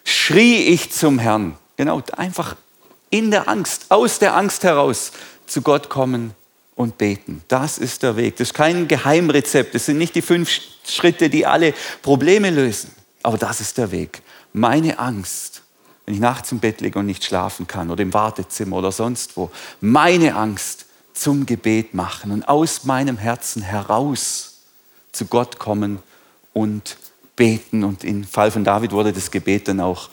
schrie 0.08 0.64
ich 0.64 0.90
zum 0.90 1.18
Herrn. 1.18 1.56
Genau, 1.76 2.02
einfach 2.16 2.56
in 3.10 3.30
der 3.30 3.48
Angst, 3.48 3.86
aus 3.90 4.18
der 4.18 4.34
Angst 4.34 4.64
heraus 4.64 5.12
zu 5.46 5.62
Gott 5.62 5.88
kommen 5.88 6.34
und 6.76 6.98
beten. 6.98 7.42
Das 7.48 7.78
ist 7.78 8.02
der 8.02 8.16
Weg. 8.16 8.36
Das 8.36 8.48
ist 8.48 8.54
kein 8.54 8.88
Geheimrezept. 8.88 9.74
Das 9.74 9.86
sind 9.86 9.98
nicht 9.98 10.14
die 10.14 10.22
fünf 10.22 10.50
Schritte, 10.86 11.28
die 11.28 11.44
alle 11.44 11.74
Probleme 12.02 12.50
lösen. 12.50 12.90
Aber 13.22 13.36
das 13.36 13.60
ist 13.60 13.76
der 13.78 13.90
Weg. 13.90 14.22
Meine 14.52 14.98
Angst, 14.98 15.62
wenn 16.06 16.14
ich 16.14 16.20
nachts 16.20 16.52
im 16.52 16.60
Bett 16.60 16.80
liege 16.80 16.98
und 16.98 17.06
nicht 17.06 17.24
schlafen 17.24 17.66
kann 17.66 17.90
oder 17.90 18.02
im 18.02 18.14
Wartezimmer 18.14 18.76
oder 18.76 18.92
sonst 18.92 19.36
wo, 19.36 19.50
meine 19.80 20.36
Angst 20.36 20.86
zum 21.12 21.44
Gebet 21.46 21.94
machen 21.94 22.30
und 22.30 22.48
aus 22.48 22.84
meinem 22.84 23.18
Herzen 23.18 23.60
heraus 23.60 24.60
zu 25.12 25.26
Gott 25.26 25.58
kommen 25.58 25.98
und 26.54 26.84
beten. 26.84 27.07
Und 27.84 28.02
im 28.02 28.24
Fall 28.24 28.50
von 28.50 28.64
David 28.64 28.92
wurde 28.92 29.12
das 29.12 29.30
Gebet 29.30 29.68
dann 29.68 29.80
auch 29.80 30.10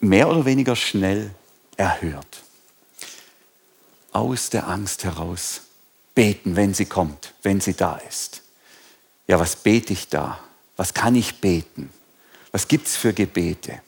mehr 0.00 0.28
oder 0.28 0.44
weniger 0.44 0.76
schnell 0.76 1.32
erhört. 1.76 2.42
Aus 4.12 4.50
der 4.50 4.68
Angst 4.68 5.04
heraus 5.04 5.62
beten, 6.14 6.56
wenn 6.56 6.72
sie 6.72 6.86
kommt, 6.86 7.34
wenn 7.42 7.60
sie 7.60 7.74
da 7.74 7.96
ist. 8.08 8.42
Ja, 9.26 9.40
was 9.40 9.56
bete 9.56 9.92
ich 9.92 10.08
da? 10.08 10.38
Was 10.76 10.94
kann 10.94 11.14
ich 11.16 11.40
beten? 11.40 11.90
Was 12.52 12.68
gibt 12.68 12.86
es 12.86 12.96
für 12.96 13.12
Gebete? 13.12 13.80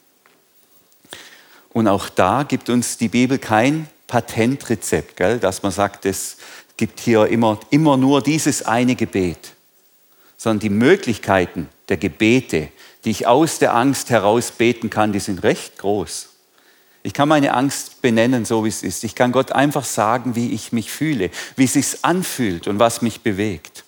Und 1.72 1.86
auch 1.86 2.08
da 2.08 2.42
gibt 2.42 2.70
uns 2.70 2.98
die 2.98 3.08
Bibel 3.08 3.38
kein 3.38 3.88
Patentrezept, 4.08 5.16
gell? 5.16 5.38
dass 5.38 5.62
man 5.62 5.70
sagt, 5.70 6.06
es 6.06 6.38
gibt 6.76 6.98
hier 6.98 7.26
immer, 7.26 7.60
immer 7.70 7.96
nur 7.96 8.22
dieses 8.22 8.62
eine 8.62 8.96
Gebet, 8.96 9.54
sondern 10.38 10.60
die 10.60 10.70
Möglichkeiten 10.70 11.68
der 11.90 11.98
Gebete, 11.98 12.68
die 13.04 13.10
ich 13.10 13.26
aus 13.26 13.58
der 13.58 13.74
Angst 13.74 14.08
heraus 14.08 14.52
beten 14.52 14.88
kann, 14.88 15.12
die 15.12 15.20
sind 15.20 15.42
recht 15.42 15.76
groß. 15.76 16.30
Ich 17.02 17.12
kann 17.12 17.28
meine 17.28 17.54
Angst 17.54 18.00
benennen, 18.02 18.44
so 18.44 18.64
wie 18.64 18.68
es 18.68 18.82
ist. 18.82 19.04
Ich 19.04 19.14
kann 19.14 19.32
Gott 19.32 19.52
einfach 19.52 19.84
sagen, 19.84 20.34
wie 20.36 20.52
ich 20.52 20.72
mich 20.72 20.90
fühle, 20.90 21.30
wie 21.56 21.64
es 21.64 21.74
sich 21.74 22.04
anfühlt 22.04 22.68
und 22.68 22.78
was 22.78 23.02
mich 23.02 23.20
bewegt. 23.20 23.84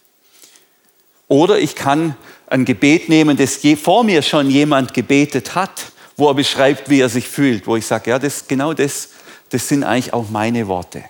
Oder 1.29 1.59
ich 1.59 1.77
kann 1.77 2.17
ein 2.49 2.65
Gebet 2.65 3.09
nehmen, 3.09 3.37
das 3.37 3.61
vor 3.81 4.05
mir 4.05 4.23
schon 4.23 4.51
jemand 4.51 4.95
gebetet 4.95 5.55
hat, 5.55 5.93
wo 6.17 6.29
er 6.29 6.35
beschreibt, 6.35 6.91
wie 6.91 7.01
er 7.01 7.09
sich 7.09 7.29
fühlt, 7.29 7.67
wo 7.67 7.77
ich 7.77 7.87
sage, 7.87 8.11
ja, 8.11 8.19
das, 8.19 8.49
genau 8.49 8.75
das, 8.75 9.11
das 9.51 9.69
sind 9.69 9.85
eigentlich 9.85 10.13
auch 10.13 10.31
meine 10.31 10.67
Worte. 10.67 11.05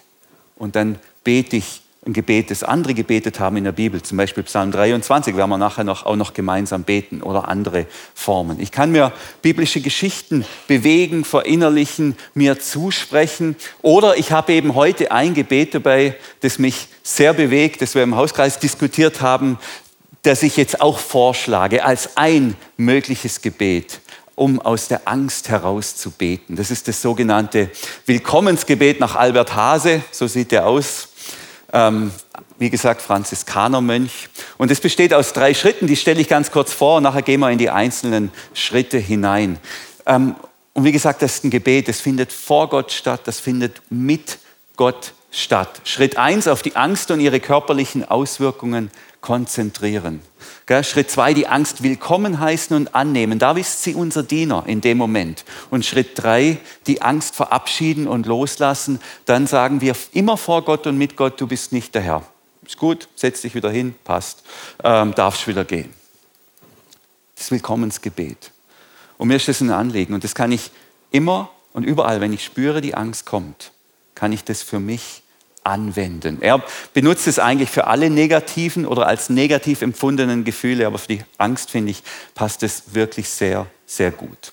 Und 0.57 0.77
dann 0.77 0.99
bete 1.25 1.57
ich 1.57 1.81
ein 2.07 2.15
Gebet, 2.15 2.51
das 2.51 2.63
andere 2.63 2.95
gebetet 2.95 3.41
haben 3.41 3.59
in 3.59 3.65
der 3.65 3.73
Bibel, 3.73 4.01
zum 4.01 4.17
Beispiel 4.17 4.43
Psalm 4.45 4.73
23, 4.73 5.37
werden 5.37 5.51
wir 5.51 5.59
nachher 5.59 5.85
noch, 5.85 6.07
auch 6.07 6.17
noch 6.17 6.33
gemeinsam 6.33 6.83
beten 6.83 7.23
oder 7.23 7.49
andere 7.49 7.87
Formen. 8.15 8.59
Ich 8.59 8.73
kann 8.73 8.91
mir 8.91 9.13
biblische 9.43 9.83
Geschichten 9.83 10.47
bewegen, 10.67 11.27
verinnerlichen, 11.27 12.17
mir 12.33 12.59
zusprechen 12.59 13.55
oder 13.83 14.17
ich 14.17 14.33
habe 14.33 14.55
eben 14.55 14.75
heute 14.75 15.13
ein 15.13 15.35
Gebet 15.35 15.75
dabei, 15.75 16.17
das 16.41 16.59
mich 16.59 16.89
sehr 17.03 17.35
bewegt, 17.35 17.83
das 17.83 17.95
wir 17.95 18.03
im 18.03 18.17
Hauskreis 18.17 18.59
diskutiert 18.59 19.21
haben, 19.21 19.59
das 20.23 20.43
ich 20.43 20.57
jetzt 20.57 20.81
auch 20.81 20.99
vorschlage 20.99 21.85
als 21.85 22.17
ein 22.17 22.57
mögliches 22.79 23.43
Gebet 23.43 24.01
um 24.37 24.59
aus 24.59 24.89
der 24.89 25.07
Angst 25.07 25.51
heraus 25.51 25.97
zu 25.97 26.11
beten. 26.11 26.57
Das 26.57 26.71
ist 26.71 26.89
das 26.89 27.03
sogenannte 27.03 27.71
Willkommensgebet 28.07 28.99
nach 28.99 29.15
Albert 29.15 29.55
Hase, 29.55 30.01
so 30.13 30.27
sieht 30.27 30.51
er 30.55 30.67
aus 30.67 31.10
ähm, 31.73 32.11
wie 32.59 32.71
gesagt, 32.71 33.03
Franziskanermönch. 33.03 34.29
Und 34.59 34.71
es 34.71 34.81
besteht 34.81 35.15
aus 35.15 35.33
drei 35.33 35.55
Schritten, 35.55 35.87
die 35.87 35.97
stelle 35.97 36.21
ich 36.21 36.29
ganz 36.29 36.51
kurz 36.51 36.73
vor 36.73 36.99
und 36.99 37.05
nachher 37.05 37.23
gehen 37.23 37.41
wir 37.41 37.51
in 37.51 37.59
die 37.59 37.71
einzelnen 37.71 38.31
Schritte 38.55 38.99
hinein. 38.99 39.59
Ähm, 40.07 40.35
und 40.73 40.85
wie 40.85 40.93
gesagt, 40.93 41.23
das 41.23 41.37
ist 41.37 41.45
ein 41.45 41.51
Gebet, 41.51 41.89
das 41.89 42.01
findet 42.01 42.33
vor 42.33 42.69
Gott 42.69 42.93
statt, 42.93 43.23
das 43.25 43.41
findet 43.41 43.83
mit 43.91 44.39
Gott 44.77 45.13
statt. 45.31 45.81
Schritt 45.85 46.17
1 46.17 46.49
auf 46.49 46.63
die 46.63 46.77
Angst 46.77 47.11
und 47.11 47.21
ihre 47.21 47.41
körperlichen 47.41 48.05
Auswirkungen 48.09 48.91
konzentrieren. 49.21 50.21
Schritt 50.85 51.11
2 51.11 51.35
die 51.35 51.49
Angst 51.49 51.83
willkommen 51.83 52.39
heißen 52.39 52.77
und 52.77 52.95
annehmen. 52.95 53.41
Da 53.41 53.51
ist 53.53 53.83
sie 53.83 53.95
unser 53.95 54.23
Diener 54.23 54.63
in 54.67 54.81
dem 54.81 54.99
Moment. 54.99 55.45
Und 55.69 55.85
Schritt 55.85 56.11
3 56.15 56.59
die 56.87 57.03
Angst 57.03 57.35
verabschieden 57.35 58.07
und 58.07 58.27
loslassen. 58.27 59.01
Dann 59.25 59.49
sagen 59.49 59.81
wir 59.81 59.97
immer 60.13 60.37
vor 60.37 60.63
Gott 60.63 60.87
und 60.87 60.97
mit 60.97 61.17
Gott, 61.17 61.41
du 61.41 61.49
bist 61.49 61.73
nicht 61.73 61.93
der 61.97 62.03
Herr. 62.03 62.23
Ist 62.65 62.79
gut, 62.79 63.09
setz 63.17 63.41
dich 63.41 63.57
wieder 63.57 63.69
hin, 63.69 63.97
passt, 64.05 64.45
ähm, 64.85 65.13
darfst 65.17 65.49
wieder 65.49 65.65
gehen. 65.65 65.93
Das 67.35 67.51
Willkommensgebet. 67.51 68.53
Und 69.19 69.27
mir 69.27 69.37
ist 69.39 69.49
das 69.49 69.61
ein 69.61 69.71
Anliegen 69.71 70.15
und 70.15 70.23
das 70.23 70.37
kann 70.37 70.53
ich 70.53 70.71
immer 71.11 71.51
und 71.73 71.83
überall, 71.83 72.21
wenn 72.21 72.33
ich 72.33 72.45
spüre, 72.45 72.81
die 72.81 72.95
Angst 72.95 73.27
kommt, 73.27 73.73
kann 74.15 74.31
ich 74.31 74.45
das 74.45 74.63
für 74.63 74.79
mich 74.79 75.20
anwenden. 75.65 76.39
Er 76.41 76.63
benutzt 76.95 77.27
es 77.27 77.39
eigentlich 77.39 77.71
für 77.71 77.87
alle 77.87 78.11
negativen 78.11 78.87
oder 78.87 79.07
als 79.07 79.31
negativ 79.31 79.83
empfundenen 79.83 80.45
Gefühle, 80.45 80.87
aber 80.87 80.99
für 80.99 81.09
die 81.09 81.23
Angst, 81.39 81.71
finde 81.71 81.91
ich, 81.91 82.03
passt 82.35 82.63
es 82.63 82.95
wirklich 82.95 83.29
sehr, 83.29 83.67
sehr 83.87 84.11
gut. 84.11 84.53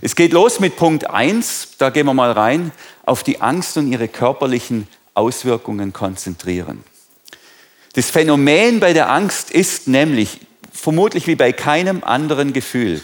Es 0.00 0.14
geht 0.14 0.32
los 0.32 0.60
mit 0.60 0.76
Punkt 0.76 1.08
1, 1.08 1.76
da 1.78 1.90
gehen 1.90 2.06
wir 2.06 2.14
mal 2.14 2.32
rein, 2.32 2.72
auf 3.04 3.22
die 3.22 3.40
Angst 3.40 3.76
und 3.76 3.90
ihre 3.90 4.08
körperlichen 4.08 4.88
Auswirkungen 5.14 5.92
konzentrieren. 5.92 6.84
Das 7.94 8.10
Phänomen 8.10 8.80
bei 8.80 8.92
der 8.92 9.10
Angst 9.10 9.50
ist 9.50 9.88
nämlich, 9.88 10.40
vermutlich 10.72 11.26
wie 11.26 11.34
bei 11.34 11.52
keinem 11.52 12.04
anderen 12.04 12.52
Gefühl, 12.52 13.02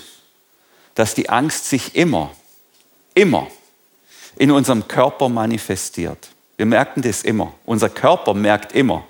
dass 0.94 1.14
die 1.14 1.30
Angst 1.30 1.68
sich 1.68 1.94
immer, 1.96 2.30
immer 3.14 3.48
in 4.36 4.50
unserem 4.50 4.86
Körper 4.88 5.28
manifestiert. 5.28 6.31
Wir 6.62 6.66
merken 6.66 7.02
das 7.02 7.24
immer. 7.24 7.52
Unser 7.64 7.88
Körper 7.88 8.34
merkt 8.34 8.72
immer, 8.72 9.02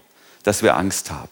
dass 0.43 0.63
wir 0.63 0.75
Angst 0.75 1.11
haben. 1.11 1.29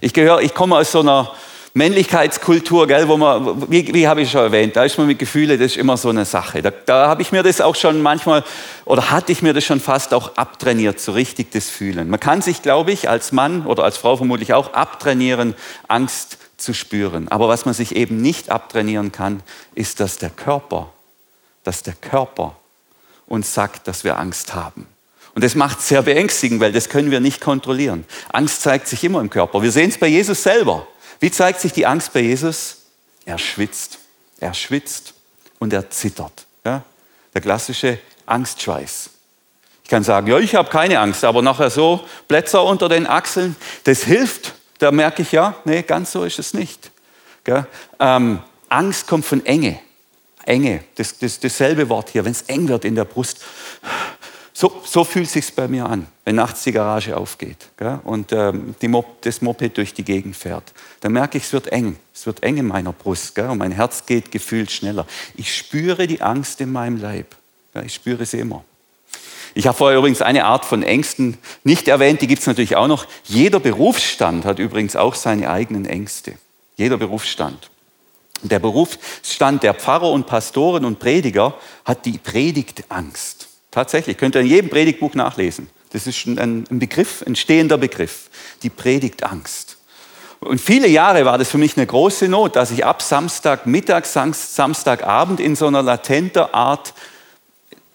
Ich 0.00 0.14
gehöre, 0.14 0.40
ich 0.40 0.54
komme 0.54 0.76
aus 0.76 0.92
so 0.92 1.00
einer 1.00 1.32
Männlichkeitskultur, 1.74 2.86
gell, 2.86 3.08
wo 3.08 3.16
man, 3.16 3.68
wie, 3.68 3.92
wie 3.92 4.06
habe 4.06 4.20
ich 4.22 4.30
schon 4.30 4.42
erwähnt, 4.42 4.76
da 4.76 4.84
ist 4.84 4.96
man 4.98 5.08
mit 5.08 5.18
Gefühlen, 5.18 5.58
das 5.58 5.72
ist 5.72 5.76
immer 5.76 5.96
so 5.96 6.10
eine 6.10 6.24
Sache. 6.24 6.62
Da, 6.62 6.70
da 6.70 7.08
habe 7.08 7.22
ich 7.22 7.32
mir 7.32 7.42
das 7.42 7.60
auch 7.60 7.74
schon 7.74 8.02
manchmal, 8.02 8.44
oder 8.84 9.10
hatte 9.10 9.32
ich 9.32 9.42
mir 9.42 9.52
das 9.52 9.64
schon 9.64 9.80
fast 9.80 10.14
auch 10.14 10.36
abtrainiert, 10.36 11.00
so 11.00 11.10
richtig 11.10 11.50
das 11.50 11.68
Fühlen. 11.68 12.08
Man 12.08 12.20
kann 12.20 12.40
sich, 12.40 12.62
glaube 12.62 12.92
ich, 12.92 13.08
als 13.08 13.32
Mann 13.32 13.66
oder 13.66 13.82
als 13.82 13.96
Frau 13.96 14.16
vermutlich 14.16 14.54
auch 14.54 14.74
abtrainieren, 14.74 15.56
Angst 15.88 16.38
zu 16.56 16.72
spüren. 16.72 17.26
Aber 17.26 17.48
was 17.48 17.64
man 17.64 17.74
sich 17.74 17.96
eben 17.96 18.22
nicht 18.22 18.52
abtrainieren 18.52 19.10
kann, 19.10 19.42
ist, 19.74 19.98
dass 19.98 20.18
der 20.18 20.30
Körper, 20.30 20.92
dass 21.64 21.82
der 21.82 21.94
Körper 21.94 22.54
uns 23.26 23.52
sagt, 23.52 23.88
dass 23.88 24.04
wir 24.04 24.18
Angst 24.18 24.54
haben. 24.54 24.86
Und 25.34 25.44
das 25.44 25.54
macht 25.54 25.80
es 25.80 25.88
sehr 25.88 26.02
beängstigend, 26.02 26.60
weil 26.60 26.72
das 26.72 26.88
können 26.88 27.10
wir 27.10 27.20
nicht 27.20 27.40
kontrollieren. 27.40 28.04
Angst 28.32 28.62
zeigt 28.62 28.88
sich 28.88 29.04
immer 29.04 29.20
im 29.20 29.30
Körper. 29.30 29.62
Wir 29.62 29.72
sehen 29.72 29.90
es 29.90 29.98
bei 29.98 30.08
Jesus 30.08 30.42
selber. 30.42 30.86
Wie 31.20 31.30
zeigt 31.30 31.60
sich 31.60 31.72
die 31.72 31.86
Angst 31.86 32.12
bei 32.12 32.20
Jesus? 32.20 32.78
Er 33.24 33.38
schwitzt. 33.38 33.98
Er 34.40 34.54
schwitzt 34.54 35.14
und 35.58 35.72
er 35.72 35.90
zittert. 35.90 36.46
Ja? 36.64 36.82
Der 37.34 37.40
klassische 37.40 37.98
Angstschweiß. 38.26 39.10
Ich 39.84 39.90
kann 39.90 40.04
sagen, 40.04 40.26
ja, 40.26 40.38
ich 40.38 40.54
habe 40.54 40.68
keine 40.68 41.00
Angst, 41.00 41.24
aber 41.24 41.40
nachher 41.40 41.70
so 41.70 42.04
Plätzer 42.28 42.62
unter 42.62 42.88
den 42.88 43.06
Achseln, 43.06 43.56
das 43.84 44.02
hilft. 44.02 44.54
Da 44.78 44.92
merke 44.92 45.22
ich 45.22 45.32
ja, 45.32 45.56
nee, 45.64 45.82
ganz 45.82 46.12
so 46.12 46.24
ist 46.24 46.38
es 46.38 46.54
nicht. 46.54 46.90
Ähm, 47.98 48.40
Angst 48.68 49.06
kommt 49.06 49.24
von 49.24 49.44
Enge. 49.46 49.80
Enge, 50.44 50.84
das, 50.96 51.18
das, 51.18 51.40
dasselbe 51.40 51.88
Wort 51.88 52.10
hier, 52.10 52.24
wenn 52.24 52.32
es 52.32 52.42
eng 52.42 52.68
wird 52.68 52.84
in 52.84 52.94
der 52.94 53.04
Brust. 53.04 53.38
So, 54.60 54.72
so 54.84 55.04
fühlt 55.04 55.26
es 55.26 55.34
sich 55.34 55.54
bei 55.54 55.68
mir 55.68 55.86
an, 55.88 56.08
wenn 56.24 56.34
nachts 56.34 56.64
die 56.64 56.72
Garage 56.72 57.16
aufgeht 57.16 57.68
gell? 57.76 58.00
und 58.02 58.32
ähm, 58.32 58.74
Mop 58.88 59.22
das 59.22 59.40
Moped 59.40 59.76
durch 59.76 59.94
die 59.94 60.02
Gegend 60.02 60.34
fährt. 60.34 60.72
Dann 61.00 61.12
merke 61.12 61.38
ich, 61.38 61.44
es 61.44 61.52
wird 61.52 61.68
eng. 61.68 61.96
Es 62.12 62.26
wird 62.26 62.42
eng 62.42 62.56
in 62.56 62.66
meiner 62.66 62.92
Brust 62.92 63.36
gell? 63.36 63.50
und 63.50 63.58
mein 63.58 63.70
Herz 63.70 64.04
geht 64.04 64.32
gefühlt 64.32 64.72
schneller. 64.72 65.06
Ich 65.36 65.56
spüre 65.56 66.08
die 66.08 66.22
Angst 66.22 66.60
in 66.60 66.72
meinem 66.72 67.00
Leib. 67.00 67.36
Gell? 67.72 67.86
Ich 67.86 67.94
spüre 67.94 68.26
sie 68.26 68.40
immer. 68.40 68.64
Ich 69.54 69.68
habe 69.68 69.78
vorher 69.78 69.96
übrigens 69.96 70.22
eine 70.22 70.44
Art 70.44 70.64
von 70.64 70.82
Ängsten 70.82 71.38
nicht 71.62 71.86
erwähnt, 71.86 72.20
die 72.20 72.26
gibt 72.26 72.40
es 72.40 72.48
natürlich 72.48 72.74
auch 72.74 72.88
noch. 72.88 73.06
Jeder 73.26 73.60
Berufsstand 73.60 74.44
hat 74.44 74.58
übrigens 74.58 74.96
auch 74.96 75.14
seine 75.14 75.50
eigenen 75.50 75.86
Ängste. 75.86 76.34
Jeder 76.76 76.96
Berufsstand. 76.96 77.70
Der 78.42 78.58
Berufsstand 78.58 79.62
der 79.62 79.74
Pfarrer 79.74 80.10
und 80.10 80.26
Pastoren 80.26 80.84
und 80.84 80.98
Prediger 80.98 81.54
hat 81.84 82.04
die 82.06 82.18
Predigtangst. 82.18 83.48
Tatsächlich, 83.78 84.16
könnt 84.16 84.34
ihr 84.34 84.40
in 84.40 84.48
jedem 84.48 84.70
Predigtbuch 84.70 85.14
nachlesen. 85.14 85.70
Das 85.92 86.08
ist 86.08 86.26
ein, 86.26 86.64
Begriff, 86.68 87.22
ein 87.24 87.36
stehender 87.36 87.78
Begriff, 87.78 88.28
die 88.64 88.70
Predigtangst. 88.70 89.76
Und 90.40 90.60
viele 90.60 90.88
Jahre 90.88 91.24
war 91.24 91.38
das 91.38 91.48
für 91.48 91.58
mich 91.58 91.76
eine 91.76 91.86
große 91.86 92.26
Not, 92.26 92.56
dass 92.56 92.72
ich 92.72 92.84
ab 92.84 93.02
Samstagmittag, 93.02 94.04
Samstagabend 94.04 95.38
in 95.38 95.54
so 95.54 95.68
einer 95.68 95.84
latenter 95.84 96.56
Art 96.56 96.92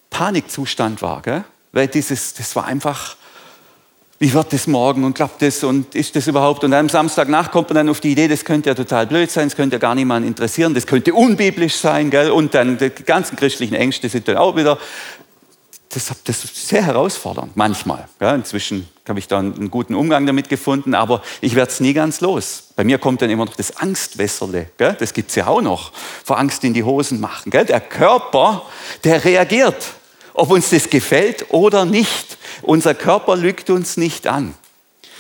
Panikzustand 0.10 1.02
war. 1.02 1.22
Gell? 1.22 1.44
Weil 1.74 1.90
dieses, 1.90 2.34
das 2.34 2.56
war 2.56 2.64
einfach, 2.64 3.18
wie 4.20 4.34
wird 4.34 4.54
das 4.54 4.68
morgen 4.68 5.04
und 5.04 5.16
klappt 5.16 5.42
das 5.42 5.66
und 5.66 5.96
ist 5.96 6.16
das 6.16 6.28
überhaupt? 6.28 6.64
Und 6.64 6.74
am 6.74 6.88
Samstagnacht 6.88 7.52
kommt 7.52 7.72
man 7.72 7.76
dann 7.76 7.90
auf 7.90 8.00
die 8.00 8.14
Idee, 8.14 8.30
das 8.30 8.46
könnte 8.46 8.70
ja 8.70 8.74
total 8.74 9.06
blöd 9.06 9.30
sein, 9.30 9.50
das 9.50 9.58
könnte 9.58 9.76
ja 9.76 9.80
gar 9.80 9.96
niemanden 9.96 10.30
interessieren, 10.30 10.74
das 10.74 10.88
könnte 10.88 11.14
unbiblisch 11.14 11.76
sein. 11.76 12.10
Gell? 12.10 12.32
Und 12.32 12.54
dann 12.54 12.78
die 12.78 12.90
ganzen 12.90 13.36
christlichen 13.36 13.76
Ängste 13.76 14.08
sind 14.08 14.30
dann 14.30 14.38
auch 14.38 14.56
wieder 14.56 14.78
das, 15.96 16.12
das 16.24 16.44
ist 16.44 16.68
sehr 16.68 16.84
herausfordernd, 16.84 17.56
manchmal. 17.56 18.08
Ja, 18.20 18.36
inzwischen 18.36 18.88
habe 19.08 19.20
ich 19.20 19.28
da 19.28 19.40
einen 19.40 19.70
guten 19.70 19.96
Umgang 19.96 20.26
damit 20.26 20.50
gefunden, 20.50 20.96
aber 20.96 21.22
ich 21.42 21.56
werde 21.56 21.72
es 21.72 21.80
nie 21.80 21.94
ganz 21.94 22.22
los. 22.22 22.70
Bei 22.76 22.84
mir 22.84 22.98
kommt 22.98 23.22
dann 23.22 23.30
immer 23.30 23.46
noch 23.46 23.56
das 23.56 23.78
Angstwässerle, 23.78 24.70
gell? 24.78 24.96
das 25.00 25.14
gibt 25.14 25.30
es 25.30 25.36
ja 25.36 25.48
auch 25.48 25.62
noch, 25.62 25.92
vor 26.24 26.38
Angst 26.38 26.64
in 26.64 26.74
die 26.74 26.84
Hosen 26.84 27.20
machen. 27.20 27.50
Gell? 27.50 27.66
Der 27.66 27.82
Körper, 27.82 28.64
der 29.04 29.24
reagiert, 29.24 29.94
ob 30.34 30.52
uns 30.52 30.70
das 30.70 30.90
gefällt 30.90 31.48
oder 31.50 31.86
nicht. 31.86 32.38
Unser 32.62 32.96
Körper 32.96 33.36
lügt 33.36 33.70
uns 33.70 33.98
nicht 33.98 34.28
an. 34.28 34.56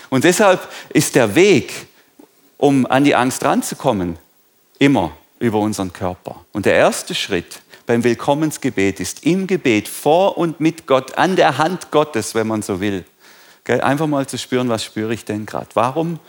Und 0.09 0.23
deshalb 0.23 0.67
ist 0.89 1.15
der 1.15 1.35
Weg, 1.35 1.73
um 2.57 2.85
an 2.85 3.03
die 3.03 3.15
Angst 3.15 3.43
ranzukommen, 3.43 4.17
immer 4.79 5.11
über 5.39 5.59
unseren 5.59 5.91
Körper. 5.91 6.45
Und 6.53 6.65
der 6.65 6.75
erste 6.75 7.15
Schritt 7.15 7.62
beim 7.85 8.03
Willkommensgebet 8.03 8.99
ist, 8.99 9.25
im 9.25 9.47
Gebet 9.47 9.87
vor 9.87 10.37
und 10.37 10.59
mit 10.59 10.87
Gott, 10.87 11.17
an 11.17 11.35
der 11.35 11.57
Hand 11.57 11.91
Gottes, 11.91 12.35
wenn 12.35 12.47
man 12.47 12.61
so 12.61 12.79
will. 12.79 13.05
Einfach 13.65 14.07
mal 14.07 14.27
zu 14.27 14.37
spüren, 14.37 14.69
was 14.69 14.83
spüre 14.83 15.13
ich 15.13 15.25
denn 15.25 15.45
gerade? 15.45 15.67
Warum? 15.73 16.19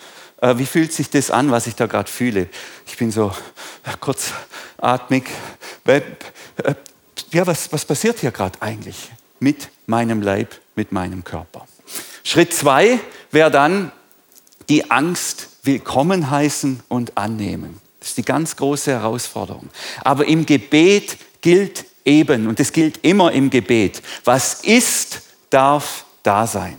Äh, 0.40 0.58
wie 0.58 0.66
fühlt 0.66 0.92
sich 0.92 1.10
das 1.10 1.30
an, 1.30 1.50
was 1.50 1.66
ich 1.66 1.74
da 1.74 1.86
gerade 1.86 2.10
fühle? 2.10 2.48
Ich 2.86 2.96
bin 2.96 3.10
so 3.10 3.32
kurzatmig. 4.00 5.24
Äh, 5.86 6.02
ja, 7.32 7.46
was, 7.46 7.72
was 7.72 7.84
passiert 7.84 8.20
hier 8.20 8.30
gerade 8.30 8.60
eigentlich 8.62 9.10
mit 9.40 9.68
meinem 9.86 10.22
Leib, 10.22 10.54
mit 10.76 10.92
meinem 10.92 11.24
Körper? 11.24 11.66
Schritt 12.22 12.54
zwei 12.54 13.00
wäre 13.30 13.50
dann 13.50 13.90
die 14.68 14.90
Angst 14.90 15.48
willkommen 15.64 16.30
heißen 16.30 16.82
und 16.88 17.16
annehmen. 17.16 17.80
Das 18.00 18.10
ist 18.10 18.18
die 18.18 18.24
ganz 18.24 18.56
große 18.56 18.90
Herausforderung. 18.90 19.70
Aber 20.02 20.26
im 20.26 20.46
Gebet 20.46 21.16
gilt 21.44 21.84
eben, 22.06 22.46
und 22.46 22.58
das 22.58 22.72
gilt 22.72 23.04
immer 23.04 23.30
im 23.30 23.50
Gebet, 23.50 24.02
was 24.24 24.62
ist, 24.62 25.20
darf 25.50 26.06
da 26.22 26.46
sein. 26.46 26.78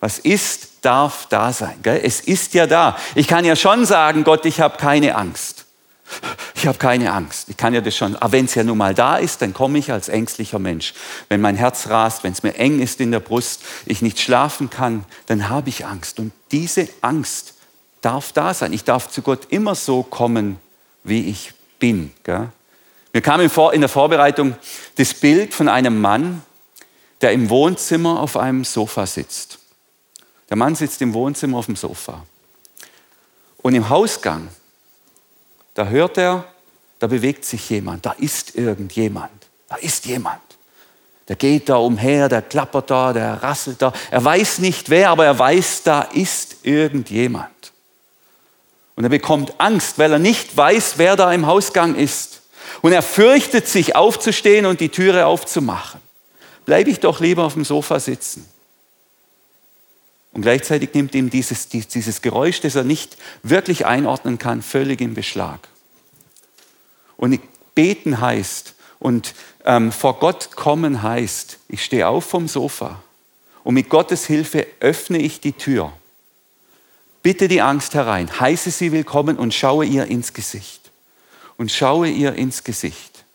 Was 0.00 0.18
ist, 0.18 0.68
darf 0.80 1.26
da 1.28 1.52
sein. 1.52 1.74
Gell? 1.82 2.00
Es 2.02 2.20
ist 2.20 2.54
ja 2.54 2.66
da. 2.66 2.96
Ich 3.14 3.28
kann 3.28 3.44
ja 3.44 3.54
schon 3.54 3.84
sagen, 3.84 4.24
Gott, 4.24 4.46
ich 4.46 4.58
habe 4.58 4.78
keine 4.78 5.14
Angst. 5.16 5.66
Ich 6.54 6.66
habe 6.66 6.78
keine 6.78 7.12
Angst. 7.12 7.50
Ich 7.50 7.58
kann 7.58 7.74
ja 7.74 7.82
das 7.82 7.94
schon. 7.94 8.16
Aber 8.16 8.32
wenn 8.32 8.46
es 8.46 8.54
ja 8.54 8.64
nun 8.64 8.78
mal 8.78 8.94
da 8.94 9.18
ist, 9.18 9.42
dann 9.42 9.52
komme 9.52 9.78
ich 9.78 9.92
als 9.92 10.08
ängstlicher 10.08 10.58
Mensch. 10.58 10.94
Wenn 11.28 11.42
mein 11.42 11.56
Herz 11.56 11.88
rast, 11.88 12.24
wenn 12.24 12.32
es 12.32 12.42
mir 12.42 12.54
eng 12.54 12.80
ist 12.80 13.00
in 13.00 13.10
der 13.10 13.20
Brust, 13.20 13.62
ich 13.84 14.00
nicht 14.00 14.18
schlafen 14.18 14.70
kann, 14.70 15.04
dann 15.26 15.50
habe 15.50 15.68
ich 15.68 15.84
Angst. 15.84 16.18
Und 16.18 16.32
diese 16.52 16.88
Angst 17.02 17.52
darf 18.00 18.32
da 18.32 18.54
sein. 18.54 18.72
Ich 18.72 18.84
darf 18.84 19.10
zu 19.10 19.20
Gott 19.20 19.48
immer 19.50 19.74
so 19.74 20.02
kommen, 20.02 20.58
wie 21.04 21.28
ich 21.28 21.52
bin. 21.78 22.12
Gell? 22.24 22.48
Mir 23.12 23.22
kam 23.22 23.40
in 23.40 23.80
der 23.80 23.88
Vorbereitung 23.88 24.54
das 24.96 25.14
Bild 25.14 25.52
von 25.52 25.68
einem 25.68 26.00
Mann, 26.00 26.42
der 27.20 27.32
im 27.32 27.50
Wohnzimmer 27.50 28.20
auf 28.20 28.36
einem 28.36 28.64
Sofa 28.64 29.06
sitzt. 29.06 29.58
Der 30.48 30.56
Mann 30.56 30.74
sitzt 30.74 31.02
im 31.02 31.12
Wohnzimmer 31.12 31.58
auf 31.58 31.66
dem 31.66 31.76
Sofa. 31.76 32.24
Und 33.58 33.74
im 33.74 33.88
Hausgang, 33.88 34.48
da 35.74 35.86
hört 35.86 36.18
er, 36.18 36.44
da 36.98 37.06
bewegt 37.06 37.44
sich 37.44 37.68
jemand, 37.70 38.06
da 38.06 38.12
ist 38.12 38.54
irgendjemand, 38.54 39.30
da 39.68 39.76
ist 39.76 40.06
jemand. 40.06 40.40
Der 41.28 41.36
geht 41.36 41.68
da 41.68 41.76
umher, 41.76 42.28
der 42.28 42.42
klappert 42.42 42.90
da, 42.90 43.12
der 43.12 43.42
rasselt 43.42 43.80
da. 43.80 43.92
Er 44.10 44.24
weiß 44.24 44.58
nicht 44.58 44.90
wer, 44.90 45.10
aber 45.10 45.24
er 45.26 45.38
weiß, 45.38 45.84
da 45.84 46.02
ist 46.02 46.56
irgendjemand. 46.64 47.72
Und 48.96 49.04
er 49.04 49.10
bekommt 49.10 49.54
Angst, 49.58 49.98
weil 49.98 50.12
er 50.12 50.18
nicht 50.18 50.56
weiß, 50.56 50.94
wer 50.96 51.16
da 51.16 51.32
im 51.32 51.46
Hausgang 51.46 51.94
ist. 51.94 52.39
Und 52.82 52.92
er 52.92 53.02
fürchtet 53.02 53.66
sich 53.68 53.96
aufzustehen 53.96 54.66
und 54.66 54.80
die 54.80 54.88
Türe 54.88 55.26
aufzumachen. 55.26 56.00
Bleibe 56.64 56.90
ich 56.90 57.00
doch 57.00 57.20
lieber 57.20 57.44
auf 57.44 57.54
dem 57.54 57.64
Sofa 57.64 58.00
sitzen. 58.00 58.46
Und 60.32 60.42
gleichzeitig 60.42 60.94
nimmt 60.94 61.14
ihm 61.14 61.30
dieses, 61.30 61.68
dieses 61.68 62.22
Geräusch, 62.22 62.60
das 62.60 62.76
er 62.76 62.84
nicht 62.84 63.16
wirklich 63.42 63.86
einordnen 63.86 64.38
kann, 64.38 64.62
völlig 64.62 65.00
in 65.00 65.14
Beschlag. 65.14 65.68
Und 67.16 67.40
beten 67.74 68.20
heißt 68.20 68.74
und 68.98 69.34
ähm, 69.64 69.92
vor 69.92 70.18
Gott 70.18 70.52
kommen 70.52 71.02
heißt, 71.02 71.58
ich 71.68 71.84
stehe 71.84 72.08
auf 72.08 72.24
vom 72.24 72.48
Sofa 72.48 73.02
und 73.64 73.74
mit 73.74 73.88
Gottes 73.88 74.26
Hilfe 74.26 74.66
öffne 74.80 75.18
ich 75.18 75.40
die 75.40 75.52
Tür. 75.52 75.92
Bitte 77.22 77.48
die 77.48 77.60
Angst 77.60 77.94
herein, 77.94 78.40
heiße 78.40 78.70
sie 78.70 78.92
willkommen 78.92 79.38
und 79.38 79.52
schaue 79.52 79.84
ihr 79.84 80.06
ins 80.06 80.32
Gesicht. 80.32 80.79
Und 81.60 81.70
schaue 81.70 82.08
ihr 82.08 82.36
ins 82.36 82.64
Gesicht. 82.64 83.26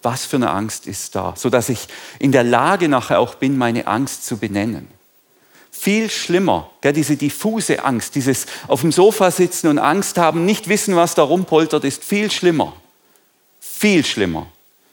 Was 0.00 0.24
für 0.24 0.36
eine 0.36 0.48
Angst 0.48 0.86
ist 0.86 1.14
da, 1.14 1.34
sodass 1.36 1.68
ich 1.68 1.86
in 2.18 2.32
der 2.32 2.42
Lage 2.42 2.88
nachher 2.88 3.20
auch 3.20 3.34
bin, 3.34 3.58
meine 3.58 3.86
Angst 3.86 4.24
zu 4.24 4.38
benennen. 4.38 4.88
Viel 5.70 6.08
schlimmer, 6.08 6.70
gell, 6.80 6.94
diese 6.94 7.18
diffuse 7.18 7.84
Angst, 7.84 8.14
dieses 8.14 8.46
auf 8.66 8.80
dem 8.80 8.92
Sofa 8.92 9.30
sitzen 9.30 9.68
und 9.68 9.78
Angst 9.78 10.16
haben, 10.16 10.46
nicht 10.46 10.70
wissen, 10.70 10.96
was 10.96 11.14
da 11.14 11.22
rumpoltert, 11.22 11.84
ist 11.84 12.02
viel 12.02 12.30
schlimmer. 12.30 12.72
Viel 13.60 14.06
schlimmer, 14.06 14.46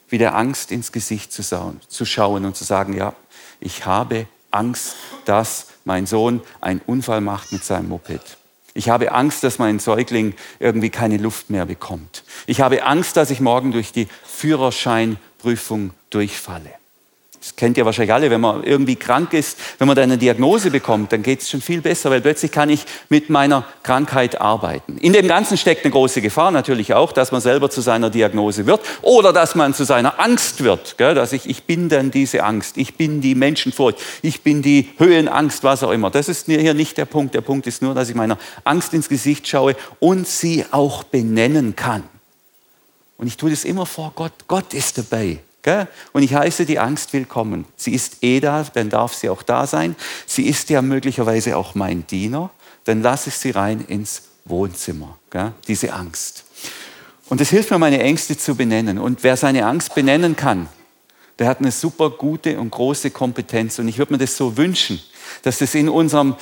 wie 0.10 0.18
der 0.18 0.36
Angst 0.36 0.74
ins 0.74 0.92
Gesicht 0.92 1.32
zu 1.32 2.06
schauen 2.06 2.46
und 2.46 2.58
zu 2.58 2.64
sagen, 2.66 2.98
ja, 2.98 3.14
ich 3.62 3.86
habe 3.86 4.28
Angst, 4.52 4.98
dass 5.24 5.68
mein 5.86 6.06
Sohn 6.06 6.42
einen 6.60 6.82
Unfall 6.86 7.22
macht 7.22 7.54
mit 7.54 7.64
seinem 7.64 7.88
Moped. 7.88 8.38
Ich 8.78 8.90
habe 8.90 9.14
Angst, 9.14 9.44
dass 9.44 9.58
mein 9.58 9.80
Säugling 9.80 10.34
irgendwie 10.60 10.90
keine 10.90 11.16
Luft 11.16 11.50
mehr 11.50 11.66
bekommt. 11.66 12.24
Ich 12.46 12.60
habe 12.60 12.84
Angst, 12.84 13.16
dass 13.16 13.32
ich 13.32 13.40
morgen 13.40 13.72
durch 13.72 13.94
die 13.94 14.10
Führerscheinprüfung 14.26 15.92
durchfalle. 16.10 16.70
Das 17.46 17.56
kennt 17.56 17.78
ihr 17.78 17.86
wahrscheinlich 17.86 18.12
alle, 18.12 18.32
wenn 18.32 18.42
man 18.42 18.64
irgendwie 18.64 18.96
krank 18.96 19.32
ist, 19.34 19.60
wenn 19.78 19.86
man 19.86 19.96
dann 19.96 20.06
eine 20.06 20.18
Diagnose 20.18 20.72
bekommt, 20.72 21.12
dann 21.12 21.22
geht 21.22 21.44
es 21.44 21.50
schon 21.52 21.62
viel 21.62 21.80
besser, 21.80 22.10
weil 22.10 22.20
plötzlich 22.20 22.52
kann 22.52 22.72
ich 22.72 22.86
mit 23.10 23.30
meiner 23.30 23.68
Krankheit 23.84 24.42
arbeiten. 24.42 24.98
In 24.98 25.14
dem 25.14 25.28
Ganzen 25.28 25.56
steckt 25.56 25.86
eine 25.86 25.92
große 25.92 26.24
Gefahr 26.24 26.50
natürlich 26.50 26.96
auch, 26.96 27.12
dass 27.12 27.32
man 27.32 27.42
selber 27.42 27.70
zu 27.70 27.82
seiner 27.82 28.10
Diagnose 28.10 28.66
wird 28.66 28.82
oder 29.04 29.32
dass 29.32 29.54
man 29.54 29.76
zu 29.76 29.84
seiner 29.84 30.20
Angst 30.20 30.64
wird. 30.64 30.98
Gell? 30.98 31.14
Dass 31.14 31.34
ich, 31.34 31.48
ich 31.48 31.66
bin 31.66 31.88
dann 31.88 32.10
diese 32.10 32.44
Angst, 32.44 32.78
ich 32.78 32.96
bin 32.96 33.22
die 33.22 33.36
Menschenfurcht, 33.36 34.00
ich 34.24 34.42
bin 34.42 34.64
die 34.64 34.90
Höhenangst, 34.98 35.64
was 35.64 35.84
auch 35.84 35.92
immer. 35.92 36.10
Das 36.10 36.30
ist 36.30 36.48
hier 36.48 36.74
nicht 36.74 36.98
der 36.98 37.06
Punkt. 37.06 37.36
Der 37.36 37.42
Punkt 37.42 37.68
ist 37.68 37.84
nur, 37.84 37.94
dass 37.94 38.10
ich 38.10 38.16
meiner 38.16 38.40
Angst 38.64 38.92
ins 38.96 39.08
Gesicht 39.08 39.48
schaue 39.48 39.76
und 40.00 40.28
sie 40.28 40.66
auch 40.72 41.04
benennen 41.04 41.76
kann. 41.76 42.02
Und 43.20 43.28
ich 43.28 43.38
tue 43.38 43.52
das 43.52 43.66
immer 43.66 43.86
vor 43.86 44.14
Gott. 44.16 44.34
Gott 44.48 44.74
ist 44.74 44.98
dabei. 44.98 45.42
Und 46.14 46.24
ich 46.24 46.34
heiße 46.34 46.66
die 46.66 46.80
Angst 46.80 47.14
willkommen. 47.14 47.66
Sie 47.76 47.94
ist 47.94 48.24
eh 48.24 48.40
da, 48.40 48.66
dann 48.74 48.90
darf 48.90 49.14
sie 49.14 49.30
auch 49.30 49.44
da 49.44 49.68
sein. 49.68 49.96
Sie 50.26 50.46
ist 50.46 50.70
ja 50.70 50.82
möglicherweise 50.82 51.58
auch 51.58 51.76
mein 51.76 52.06
Diener. 52.08 52.50
Dann 52.84 53.02
lasse 53.02 53.30
ich 53.30 53.36
sie 53.36 53.52
rein 53.52 53.84
ins 53.88 54.24
Wohnzimmer, 54.46 55.18
diese 55.68 55.94
Angst. 55.94 56.46
Und 57.28 57.42
es 57.42 57.50
hilft 57.50 57.72
mir, 57.72 57.80
meine 57.80 58.02
Ängste 58.02 58.38
zu 58.38 58.56
benennen. 58.56 59.00
Und 59.00 59.24
wer 59.24 59.38
seine 59.38 59.66
Angst 59.66 59.96
benennen 59.96 60.36
kann, 60.36 60.70
der 61.40 61.48
hat 61.48 61.60
eine 61.60 61.72
super 61.72 62.12
gute 62.12 62.60
und 62.60 62.70
große 62.70 63.12
Kompetenz. 63.12 63.80
Und 63.80 63.88
ich 63.88 63.98
würde 63.98 64.14
mir 64.14 64.20
das 64.20 64.38
so 64.38 64.56
wünschen, 64.58 65.02
dass 65.42 65.58
das 65.58 65.74
in 65.76 65.90
unserem 65.90 66.36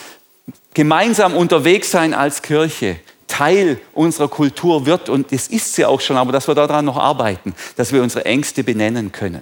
gemeinsam 0.74 1.36
unterwegs 1.36 1.92
sein 1.92 2.14
als 2.14 2.42
Kirche 2.42 2.98
Teil 3.34 3.80
unserer 3.94 4.28
Kultur 4.28 4.86
wird, 4.86 5.10
und 5.10 5.32
es 5.32 5.48
ist 5.48 5.74
sie 5.74 5.86
auch 5.86 6.02
schon, 6.02 6.18
aber 6.18 6.32
dass 6.32 6.48
wir 6.48 6.54
daran 6.54 6.86
noch 6.86 6.98
arbeiten, 6.98 7.56
dass 7.78 7.92
wir 7.92 8.04
unsere 8.04 8.26
Ängste 8.26 8.64
benennen 8.64 9.12
können. 9.12 9.42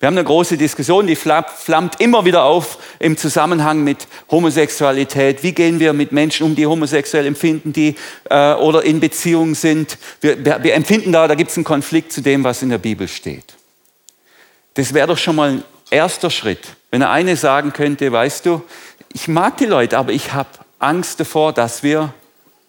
Wir 0.00 0.08
haben 0.08 0.18
eine 0.18 0.24
große 0.24 0.56
Diskussion, 0.56 1.06
die 1.06 1.14
flammt 1.14 2.00
immer 2.00 2.24
wieder 2.24 2.42
auf 2.42 2.78
im 2.98 3.16
Zusammenhang 3.16 3.84
mit 3.84 4.08
Homosexualität. 4.32 5.44
Wie 5.44 5.52
gehen 5.52 5.78
wir 5.78 5.92
mit 5.92 6.10
Menschen 6.10 6.44
um, 6.44 6.56
die 6.56 6.66
homosexuell 6.66 7.26
empfinden, 7.26 7.72
die 7.72 7.94
äh, 8.30 8.54
oder 8.54 8.82
in 8.82 8.98
Beziehung 8.98 9.54
sind? 9.54 9.96
Wir, 10.20 10.44
wir, 10.44 10.74
empfinden 10.74 11.12
da, 11.12 11.28
da 11.28 11.36
gibt 11.36 11.52
es 11.52 11.56
einen 11.56 11.64
Konflikt 11.64 12.12
zu 12.12 12.20
dem, 12.20 12.42
was 12.42 12.62
in 12.62 12.70
der 12.70 12.78
Bibel 12.78 13.06
steht. 13.06 13.54
Das 14.74 14.92
wäre 14.92 15.06
doch 15.06 15.18
schon 15.18 15.36
mal 15.36 15.50
ein 15.50 15.64
erster 15.90 16.30
Schritt, 16.30 16.66
wenn 16.90 17.02
er 17.02 17.10
eine 17.10 17.36
sagen 17.36 17.72
könnte, 17.72 18.10
weißt 18.10 18.46
du, 18.46 18.62
ich 19.12 19.28
mag 19.28 19.56
die 19.56 19.66
Leute, 19.66 19.98
aber 19.98 20.12
ich 20.12 20.32
habe 20.32 20.48
Angst 20.80 21.20
davor, 21.20 21.52
dass 21.52 21.84
wir 21.84 22.12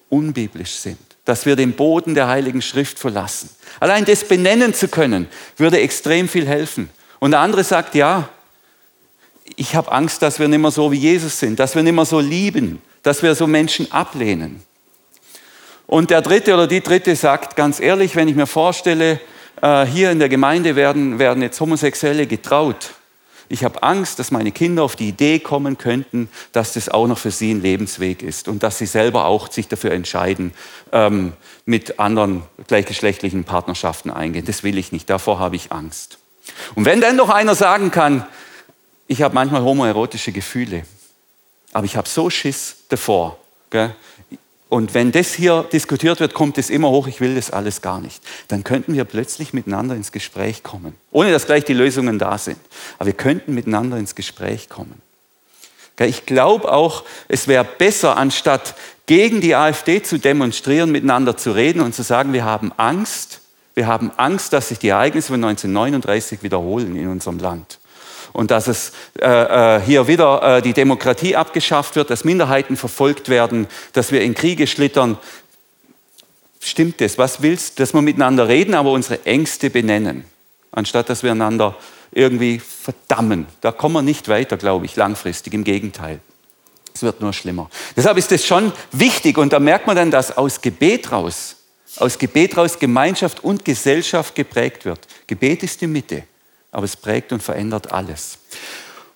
unbiblisch 0.10 0.72
sind, 0.72 1.00
dass 1.26 1.46
wir 1.46 1.56
den 1.56 1.74
Boden 1.74 2.16
der 2.16 2.28
Heiligen 2.28 2.62
Schrift 2.62 3.00
verlassen. 3.00 3.50
Allein 3.80 4.06
das 4.06 4.24
benennen 4.24 4.74
zu 4.74 4.88
können, 4.88 5.28
würde 5.58 5.80
extrem 5.80 6.28
viel 6.28 6.48
helfen. 6.48 6.90
Und 7.20 7.32
der 7.32 7.40
andere 7.40 7.64
sagt, 7.64 7.96
ja, 7.96 8.30
ich 9.56 9.76
habe 9.76 9.92
Angst, 9.92 10.22
dass 10.22 10.40
wir 10.40 10.48
nicht 10.48 10.60
mehr 10.60 10.72
so 10.72 10.92
wie 10.92 10.98
Jesus 10.98 11.40
sind, 11.40 11.60
dass 11.60 11.76
wir 11.76 11.84
nicht 11.84 11.96
mehr 11.96 12.06
so 12.06 12.20
lieben, 12.20 12.82
dass 13.04 13.24
wir 13.24 13.36
so 13.36 13.48
Menschen 13.48 13.92
ablehnen. 13.92 14.64
Und 15.88 16.12
der 16.12 16.22
dritte 16.22 16.54
oder 16.54 16.68
die 16.68 16.82
dritte 16.82 17.16
sagt 17.16 17.56
ganz 17.56 17.80
ehrlich, 17.80 18.16
wenn 18.16 18.28
ich 18.28 18.36
mir 18.36 18.46
vorstelle, 18.46 19.20
äh, 19.62 19.86
hier 19.86 20.12
in 20.12 20.20
der 20.20 20.30
Gemeinde 20.30 20.76
werden, 20.76 21.20
werden 21.20 21.42
jetzt 21.42 21.60
Homosexuelle 21.60 22.28
getraut, 22.28 22.92
ich 23.50 23.64
habe 23.64 23.82
Angst, 23.82 24.20
dass 24.20 24.30
meine 24.30 24.52
Kinder 24.52 24.84
auf 24.84 24.96
die 24.96 25.10
Idee 25.10 25.40
kommen 25.40 25.80
könnten, 25.80 26.30
dass 26.52 26.74
das 26.74 26.88
auch 26.88 27.08
noch 27.08 27.18
für 27.18 27.32
sie 27.32 27.52
ein 27.52 27.62
Lebensweg 27.62 28.22
ist 28.22 28.48
und 28.48 28.62
dass 28.62 28.78
sie 28.78 28.86
selber 28.86 29.26
auch 29.26 29.52
sich 29.52 29.68
dafür 29.68 29.92
entscheiden, 29.92 30.54
ähm, 30.92 31.34
mit 31.66 32.00
anderen 32.00 32.44
gleichgeschlechtlichen 32.68 33.44
Partnerschaften 33.44 34.12
eingehen. 34.12 34.46
Das 34.46 34.62
will 34.64 34.78
ich 34.78 34.92
nicht, 34.92 35.10
davor 35.10 35.40
habe 35.40 35.56
ich 35.56 35.72
Angst. 35.72 36.20
Und 36.76 36.86
wenn 36.86 37.02
dann 37.02 37.16
noch 37.16 37.30
einer 37.30 37.56
sagen 37.56 37.90
kann, 37.90 38.26
ich 39.08 39.24
habe 39.24 39.34
manchmal 39.34 39.64
homoerotische 39.64 40.32
Gefühle, 40.32 40.86
aber 41.74 41.86
ich 41.86 41.98
habe 41.98 42.08
so 42.08 42.30
Schiss 42.30 42.76
davor, 42.90 43.40
gell? 43.72 43.96
Und 44.70 44.94
wenn 44.94 45.12
das 45.12 45.34
hier 45.34 45.64
diskutiert 45.74 46.20
wird, 46.20 46.36
kommt 46.36 46.60
es 46.60 46.70
immer 46.70 46.90
hoch, 46.92 47.08
ich 47.08 47.22
will 47.22 47.34
das 47.34 47.50
alles 47.50 47.82
gar 47.82 48.00
nicht. 48.00 48.22
Dann 48.50 48.64
könnten 48.64 48.94
wir 48.94 49.04
plötzlich 49.04 49.52
miteinander 49.52 49.96
ins 49.96 50.12
Gespräch 50.12 50.62
kommen, 50.62 50.96
ohne 51.12 51.32
dass 51.32 51.48
gleich 51.48 51.66
die 51.66 51.74
Lösungen 51.74 52.20
da 52.20 52.38
sind. 52.38 52.60
Aber 53.00 53.08
wir 53.08 53.14
könnten 53.14 53.56
miteinander 53.56 53.98
ins 53.98 54.14
Gespräch 54.14 54.70
kommen. 54.70 55.02
Ich 56.00 56.26
glaube 56.26 56.72
auch, 56.72 57.04
es 57.28 57.48
wäre 57.48 57.66
besser, 57.66 58.16
anstatt 58.16 58.76
gegen 59.06 59.42
die 59.42 59.56
AfD 59.56 60.04
zu 60.04 60.20
demonstrieren, 60.20 60.92
miteinander 60.92 61.36
zu 61.36 61.52
reden 61.52 61.82
und 61.82 61.96
zu 61.96 62.04
sagen, 62.04 62.32
wir 62.32 62.46
haben 62.46 62.72
Angst, 62.78 63.42
wir 63.74 63.88
haben 63.88 64.12
Angst, 64.18 64.54
dass 64.54 64.70
sich 64.70 64.80
die 64.80 64.90
Ereignisse 64.90 65.30
von 65.30 65.44
1939 65.44 66.44
wiederholen 66.44 66.96
in 66.96 67.08
unserem 67.08 67.40
Land 67.40 67.80
und 68.34 68.52
dass 68.52 68.68
es 68.68 68.92
äh, 69.20 69.78
äh, 69.78 69.82
hier 69.82 70.08
wieder 70.08 70.58
äh, 70.58 70.62
die 70.62 70.74
Demokratie 70.74 71.36
abgeschafft 71.36 71.96
wird, 71.96 72.10
dass 72.10 72.24
Minderheiten 72.24 72.78
verfolgt 72.78 73.30
werden, 73.30 73.68
dass 73.94 74.12
wir 74.12 74.22
in 74.22 74.34
Kriege 74.34 74.68
schlittern. 74.68 75.18
Stimmt 76.60 77.02
das? 77.02 77.18
Was 77.18 77.42
willst, 77.42 77.80
du? 77.80 77.84
dass 77.84 77.94
wir 77.94 78.02
miteinander 78.02 78.48
reden, 78.48 78.76
aber 78.76 78.92
unsere 78.92 79.26
Ängste 79.26 79.70
benennen, 79.70 80.26
anstatt 80.72 81.10
dass 81.10 81.24
wir 81.24 81.32
einander 81.32 81.76
irgendwie 82.12 82.60
verdammen. 82.60 83.46
Da 83.62 83.72
kommen 83.72 83.96
wir 83.96 84.02
nicht 84.02 84.28
weiter, 84.28 84.58
glaube 84.58 84.86
ich, 84.86 84.96
langfristig. 84.96 85.54
Im 85.54 85.64
Gegenteil. 85.64 86.20
Es 86.94 87.04
wird 87.04 87.22
nur 87.22 87.34
schlimmer. 87.34 87.70
Deshalb 87.96 88.18
ist 88.18 88.32
es 88.32 88.46
schon 88.46 88.74
wichtig 88.92 89.38
und 89.38 89.54
da 89.54 89.60
merkt 89.60 89.88
man 89.88 89.96
dann, 89.96 90.12
dass 90.12 90.36
aus 90.36 90.60
Gebet 90.60 91.12
raus, 91.12 91.56
aus 91.98 92.18
Gebet 92.18 92.58
raus 92.58 92.80
Gemeinschaft 92.80 93.44
und 93.44 93.64
Gesellschaft 93.64 94.36
geprägt 94.36 94.86
wird. 94.86 95.00
Gebet 95.28 95.64
ist 95.64 95.80
die 95.82 95.88
Mitte 95.88 96.24
aber 96.72 96.86
es 96.86 96.96
prägt 96.96 97.32
und 97.32 97.42
verändert 97.42 97.92
alles. 97.92 98.38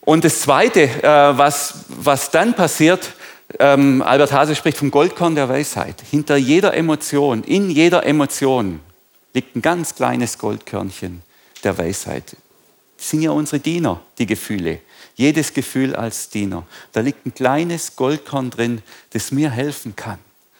Und 0.01 0.25
das 0.25 0.41
Zweite, 0.41 0.81
äh, 0.81 1.37
was, 1.37 1.85
was 1.87 2.29
dann 2.31 2.55
passiert, 2.55 3.13
ähm, 3.59 4.01
Albert 4.01 4.31
Hase 4.31 4.55
spricht 4.55 4.77
vom 4.77 4.91
Goldkorn 4.91 5.35
der 5.35 5.47
Weisheit. 5.47 6.03
Hinter 6.09 6.35
jeder 6.35 6.73
Emotion, 6.73 7.43
in 7.43 7.69
jeder 7.69 8.05
Emotion 8.05 8.79
liegt 9.33 9.55
ein 9.55 9.61
ganz 9.61 9.95
kleines 9.95 10.37
Goldkörnchen 10.37 11.21
der 11.63 11.77
Weisheit. 11.77 12.35
Das 12.97 13.09
sind 13.09 13.21
ja 13.21 13.31
unsere 13.31 13.59
Diener, 13.59 14.01
die 14.17 14.25
Gefühle. 14.25 14.79
Jedes 15.15 15.53
Gefühl 15.53 15.95
als 15.95 16.29
Diener. 16.29 16.65
Da 16.91 17.01
liegt 17.01 17.25
ein 17.25 17.33
kleines 17.33 17.95
Goldkorn 17.95 18.49
drin, 18.49 18.81
das 19.11 19.31
mir 19.31 19.51
helfen 19.51 19.95
kann. 19.95 20.19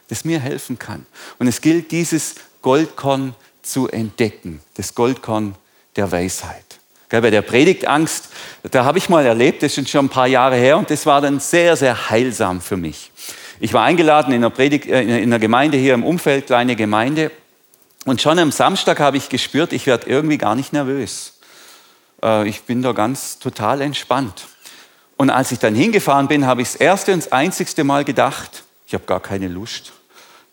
Das 0.10 0.26
mir 0.26 0.40
helfen 0.40 0.78
kann. 0.78 1.06
Und 1.40 1.48
es 1.48 1.62
gilt, 1.62 1.92
dieses 1.92 2.36
Goldkorn 2.62 3.36
zu 3.62 3.88
entdecken. 3.88 4.62
Das 4.76 4.94
Goldkorn 4.94 5.56
der 5.96 6.12
Weisheit 6.12 6.73
bei 7.22 7.30
der 7.30 7.42
Predigtangst, 7.42 8.30
da 8.72 8.86
habe 8.86 8.98
ich 8.98 9.10
mal 9.10 9.26
erlebt, 9.26 9.64
das 9.64 9.78
ist 9.78 9.90
schon 9.90 10.06
ein 10.06 10.10
paar 10.10 10.28
Jahre 10.28 10.56
her 10.56 10.78
und 10.78 10.90
das 10.90 11.06
war 11.06 11.22
dann 11.22 11.40
sehr, 11.40 11.76
sehr 11.76 12.10
heilsam 12.10 12.62
für 12.62 12.78
mich. 12.78 13.12
Ich 13.60 13.74
war 13.74 13.84
eingeladen 13.84 14.34
in 14.34 14.38
einer, 14.38 14.50
Predigt, 14.50 14.88
äh, 14.88 15.02
in 15.02 15.30
einer 15.30 15.40
Gemeinde 15.40 15.78
hier 15.78 15.94
im 15.94 16.04
Umfeld, 16.04 16.48
kleine 16.48 16.76
Gemeinde. 16.76 17.32
Und 18.06 18.22
schon 18.22 18.38
am 18.40 18.52
Samstag 18.52 19.00
habe 19.00 19.18
ich 19.18 19.30
gespürt, 19.30 19.72
ich 19.72 19.86
werde 19.86 20.10
irgendwie 20.10 20.38
gar 20.38 20.56
nicht 20.56 20.74
nervös. 20.74 21.40
Äh, 22.22 22.48
ich 22.48 22.64
bin 22.64 22.82
da 22.82 22.92
ganz 22.92 23.40
total 23.40 23.82
entspannt. 23.82 24.48
Und 25.16 25.30
als 25.30 25.52
ich 25.52 25.60
dann 25.60 25.76
hingefahren 25.76 26.28
bin, 26.28 26.46
habe 26.46 26.62
ich 26.62 26.72
das 26.72 26.76
erste 26.76 27.14
und 27.14 27.24
das 27.24 27.32
einzigste 27.32 27.84
Mal 27.84 28.04
gedacht, 28.04 28.64
ich 28.88 28.94
habe 28.94 29.06
gar 29.06 29.20
keine 29.20 29.48
Lust 29.48 29.94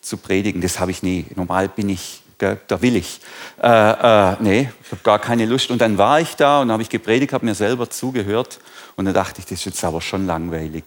zu 0.01 0.17
predigen. 0.17 0.61
Das 0.61 0.79
habe 0.79 0.91
ich 0.91 1.03
nie. 1.03 1.25
Normal 1.35 1.67
bin 1.67 1.89
ich 1.89 2.21
da 2.41 2.81
will 2.81 2.95
ich. 2.95 3.21
Äh, 3.61 3.67
äh, 3.67 4.35
nee, 4.39 4.69
ich 4.83 4.91
habe 4.91 5.01
gar 5.03 5.19
keine 5.19 5.45
Lust. 5.45 5.69
Und 5.71 5.79
dann 5.79 5.97
war 5.97 6.19
ich 6.19 6.35
da 6.35 6.61
und 6.61 6.71
habe 6.71 6.81
ich 6.81 6.89
gepredigt, 6.89 7.33
habe 7.33 7.45
mir 7.45 7.55
selber 7.55 7.89
zugehört. 7.89 8.59
Und 8.95 9.05
dann 9.05 9.13
dachte 9.13 9.39
ich, 9.39 9.45
das 9.45 9.59
ist 9.59 9.65
jetzt 9.65 9.83
aber 9.83 10.01
schon 10.01 10.25
langweilig. 10.25 10.83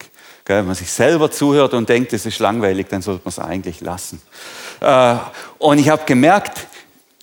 Wenn 0.46 0.66
man 0.66 0.74
sich 0.74 0.90
selber 0.92 1.30
zuhört 1.30 1.72
und 1.74 1.88
denkt, 1.88 2.12
es 2.12 2.26
ist 2.26 2.38
langweilig, 2.38 2.88
dann 2.88 3.00
sollte 3.00 3.22
man 3.24 3.30
es 3.30 3.38
eigentlich 3.38 3.80
lassen. 3.80 4.20
Äh, 4.80 5.16
und 5.58 5.78
ich 5.78 5.88
habe 5.88 6.04
gemerkt, 6.04 6.66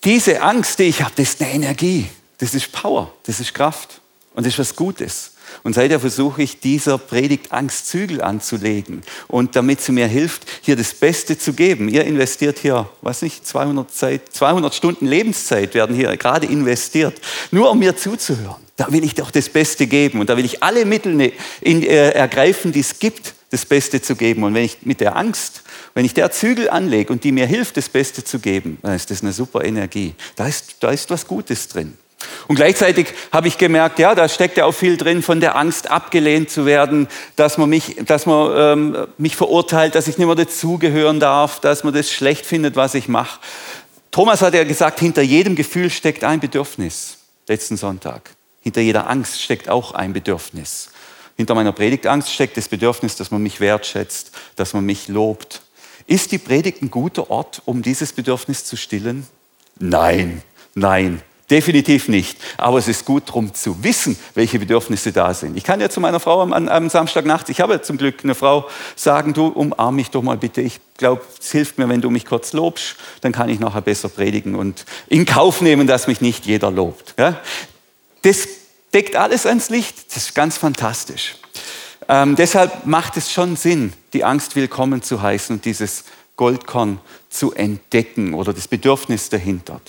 diese 0.03 0.41
Angst, 0.41 0.79
die 0.79 0.83
ich 0.83 1.01
habe, 1.01 1.11
das 1.15 1.29
ist 1.29 1.41
eine 1.41 1.51
Energie, 1.51 2.09
das 2.39 2.55
ist 2.55 2.71
Power, 2.71 3.13
das 3.23 3.39
ist 3.39 3.53
Kraft 3.53 4.01
und 4.33 4.45
das 4.45 4.53
ist 4.53 4.59
was 4.59 4.75
Gutes. 4.75 5.30
Und 5.63 5.73
seither 5.73 5.99
versuche 5.99 6.41
ich 6.41 6.59
dieser 6.59 6.97
Predigt 6.97 7.51
Angstzügel 7.51 8.21
anzulegen 8.21 9.01
und 9.27 9.55
damit 9.55 9.81
sie 9.81 9.91
mir 9.91 10.07
hilft, 10.07 10.45
hier 10.61 10.75
das 10.75 10.93
Beste 10.93 11.37
zu 11.37 11.53
geben. 11.53 11.89
Ihr 11.89 12.05
investiert 12.05 12.59
hier, 12.59 12.89
was 13.01 13.21
nicht, 13.21 13.45
200, 13.45 13.91
Zeit, 13.91 14.21
200 14.31 14.73
Stunden 14.73 15.05
Lebenszeit 15.05 15.73
werden 15.73 15.95
hier 15.95 16.15
gerade 16.17 16.47
investiert, 16.47 17.19
nur 17.51 17.71
um 17.71 17.79
mir 17.79 17.95
zuzuhören. 17.95 18.61
Da 18.77 18.91
will 18.91 19.03
ich 19.03 19.15
doch 19.15 19.31
das 19.31 19.49
Beste 19.49 19.85
geben 19.87 20.19
und 20.19 20.29
da 20.29 20.37
will 20.37 20.45
ich 20.45 20.63
alle 20.63 20.85
Mittel 20.85 21.13
ne, 21.13 21.33
in, 21.59 21.83
äh, 21.83 22.09
ergreifen, 22.11 22.71
die 22.71 22.79
es 22.79 22.97
gibt, 22.99 23.35
das 23.51 23.65
Beste 23.65 24.01
zu 24.01 24.15
geben. 24.15 24.43
Und 24.43 24.53
wenn 24.53 24.63
ich 24.63 24.77
mit 24.81 25.01
der 25.01 25.15
Angst, 25.15 25.61
wenn 25.93 26.05
ich 26.05 26.13
der 26.13 26.31
Zügel 26.31 26.69
anlege 26.69 27.11
und 27.11 27.23
die 27.23 27.31
mir 27.31 27.45
hilft, 27.45 27.77
das 27.77 27.89
Beste 27.89 28.23
zu 28.23 28.39
geben, 28.39 28.79
dann 28.81 28.95
ist 28.95 29.11
das 29.11 29.21
eine 29.21 29.33
super 29.33 29.63
Energie. 29.63 30.15
Da 30.35 30.47
ist, 30.47 30.77
da 30.79 30.89
ist 30.91 31.09
was 31.09 31.27
Gutes 31.27 31.67
drin. 31.67 31.97
Und 32.47 32.55
gleichzeitig 32.55 33.13
habe 33.31 33.47
ich 33.47 33.57
gemerkt, 33.57 33.99
ja, 33.99 34.15
da 34.15 34.27
steckt 34.27 34.57
ja 34.57 34.65
auch 34.65 34.73
viel 34.73 34.97
drin 34.97 35.21
von 35.21 35.39
der 35.39 35.55
Angst, 35.55 35.89
abgelehnt 35.89 36.49
zu 36.49 36.65
werden, 36.65 37.07
dass 37.35 37.57
man 37.57 37.69
mich, 37.69 37.97
dass 38.05 38.25
man, 38.25 38.51
ähm, 38.55 39.07
mich 39.17 39.35
verurteilt, 39.35 39.95
dass 39.95 40.07
ich 40.07 40.17
nicht 40.17 40.27
mehr 40.27 40.35
dazugehören 40.35 41.19
darf, 41.19 41.59
dass 41.59 41.83
man 41.83 41.93
das 41.93 42.11
schlecht 42.11 42.45
findet, 42.45 42.75
was 42.75 42.93
ich 42.93 43.07
mache. 43.07 43.39
Thomas 44.11 44.41
hat 44.41 44.53
ja 44.53 44.63
gesagt, 44.63 44.99
hinter 44.99 45.21
jedem 45.21 45.55
Gefühl 45.55 45.89
steckt 45.89 46.23
ein 46.23 46.39
Bedürfnis. 46.39 47.17
Letzten 47.47 47.77
Sonntag. 47.77 48.31
Hinter 48.61 48.81
jeder 48.81 49.09
Angst 49.09 49.41
steckt 49.41 49.69
auch 49.69 49.93
ein 49.93 50.13
Bedürfnis. 50.13 50.89
Hinter 51.37 51.55
meiner 51.55 51.71
Predigtangst 51.71 52.31
steckt 52.31 52.57
das 52.57 52.67
Bedürfnis, 52.67 53.15
dass 53.15 53.31
man 53.31 53.41
mich 53.41 53.59
wertschätzt, 53.59 54.31
dass 54.55 54.73
man 54.73 54.85
mich 54.85 55.07
lobt. 55.07 55.61
Ist 56.07 56.31
die 56.31 56.37
Predigt 56.37 56.81
ein 56.81 56.91
guter 56.91 57.31
Ort, 57.31 57.61
um 57.65 57.81
dieses 57.81 58.13
Bedürfnis 58.13 58.65
zu 58.65 58.75
stillen? 58.75 59.25
Nein, 59.79 60.43
nein. 60.75 61.21
Definitiv 61.51 62.07
nicht. 62.07 62.37
Aber 62.55 62.77
es 62.77 62.87
ist 62.87 63.03
gut 63.03 63.27
darum 63.27 63.53
zu 63.53 63.83
wissen, 63.83 64.17
welche 64.35 64.57
Bedürfnisse 64.57 65.11
da 65.11 65.33
sind. 65.33 65.57
Ich 65.57 65.65
kann 65.65 65.81
ja 65.81 65.89
zu 65.89 65.99
meiner 65.99 66.21
Frau 66.21 66.41
am, 66.41 66.53
am 66.53 66.89
Samstagnacht, 66.89 67.49
ich 67.49 67.59
habe 67.59 67.81
zum 67.81 67.97
Glück 67.97 68.23
eine 68.23 68.35
Frau, 68.35 68.69
sagen, 68.95 69.33
du 69.33 69.47
umarm 69.47 69.97
mich 69.97 70.09
doch 70.11 70.21
mal 70.21 70.37
bitte. 70.37 70.61
Ich 70.61 70.79
glaube, 70.97 71.21
es 71.37 71.51
hilft 71.51 71.77
mir, 71.77 71.89
wenn 71.89 71.99
du 71.99 72.09
mich 72.09 72.25
kurz 72.25 72.53
lobst, 72.53 72.95
dann 73.19 73.33
kann 73.33 73.49
ich 73.49 73.59
nachher 73.59 73.81
besser 73.81 74.07
predigen 74.07 74.55
und 74.55 74.85
in 75.09 75.25
Kauf 75.25 75.59
nehmen, 75.59 75.87
dass 75.87 76.07
mich 76.07 76.21
nicht 76.21 76.45
jeder 76.45 76.71
lobt. 76.71 77.15
Ja? 77.19 77.41
Das 78.21 78.47
deckt 78.93 79.17
alles 79.17 79.45
ans 79.45 79.69
Licht. 79.69 80.07
Das 80.07 80.23
ist 80.23 80.35
ganz 80.35 80.57
fantastisch. 80.57 81.35
Ähm, 82.07 82.37
deshalb 82.37 82.85
macht 82.85 83.17
es 83.17 83.29
schon 83.29 83.57
Sinn, 83.57 83.91
die 84.13 84.23
Angst 84.23 84.55
willkommen 84.55 85.01
zu 85.01 85.21
heißen 85.21 85.57
und 85.57 85.65
dieses 85.65 86.05
Goldkorn 86.37 87.01
zu 87.29 87.53
entdecken 87.53 88.35
oder 88.35 88.53
das 88.53 88.69
Bedürfnis 88.69 89.27
dahinter. 89.27 89.81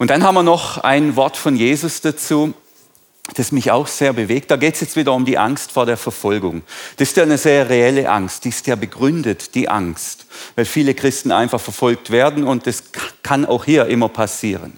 Und 0.00 0.08
dann 0.08 0.24
haben 0.24 0.34
wir 0.34 0.42
noch 0.42 0.78
ein 0.78 1.14
Wort 1.14 1.36
von 1.36 1.56
Jesus 1.56 2.00
dazu, 2.00 2.54
das 3.34 3.52
mich 3.52 3.70
auch 3.70 3.86
sehr 3.86 4.14
bewegt. 4.14 4.50
Da 4.50 4.56
geht 4.56 4.72
es 4.72 4.80
jetzt 4.80 4.96
wieder 4.96 5.12
um 5.12 5.26
die 5.26 5.36
Angst 5.36 5.72
vor 5.72 5.84
der 5.84 5.98
Verfolgung. 5.98 6.62
Das 6.96 7.08
ist 7.08 7.18
ja 7.18 7.22
eine 7.22 7.36
sehr 7.36 7.68
reelle 7.68 8.08
Angst, 8.08 8.46
die 8.46 8.48
ist 8.48 8.66
ja 8.66 8.76
begründet, 8.76 9.54
die 9.54 9.68
Angst, 9.68 10.24
weil 10.56 10.64
viele 10.64 10.94
Christen 10.94 11.32
einfach 11.32 11.60
verfolgt 11.60 12.08
werden 12.08 12.44
und 12.44 12.66
das 12.66 12.84
kann 13.22 13.44
auch 13.44 13.66
hier 13.66 13.88
immer 13.88 14.08
passieren. 14.08 14.72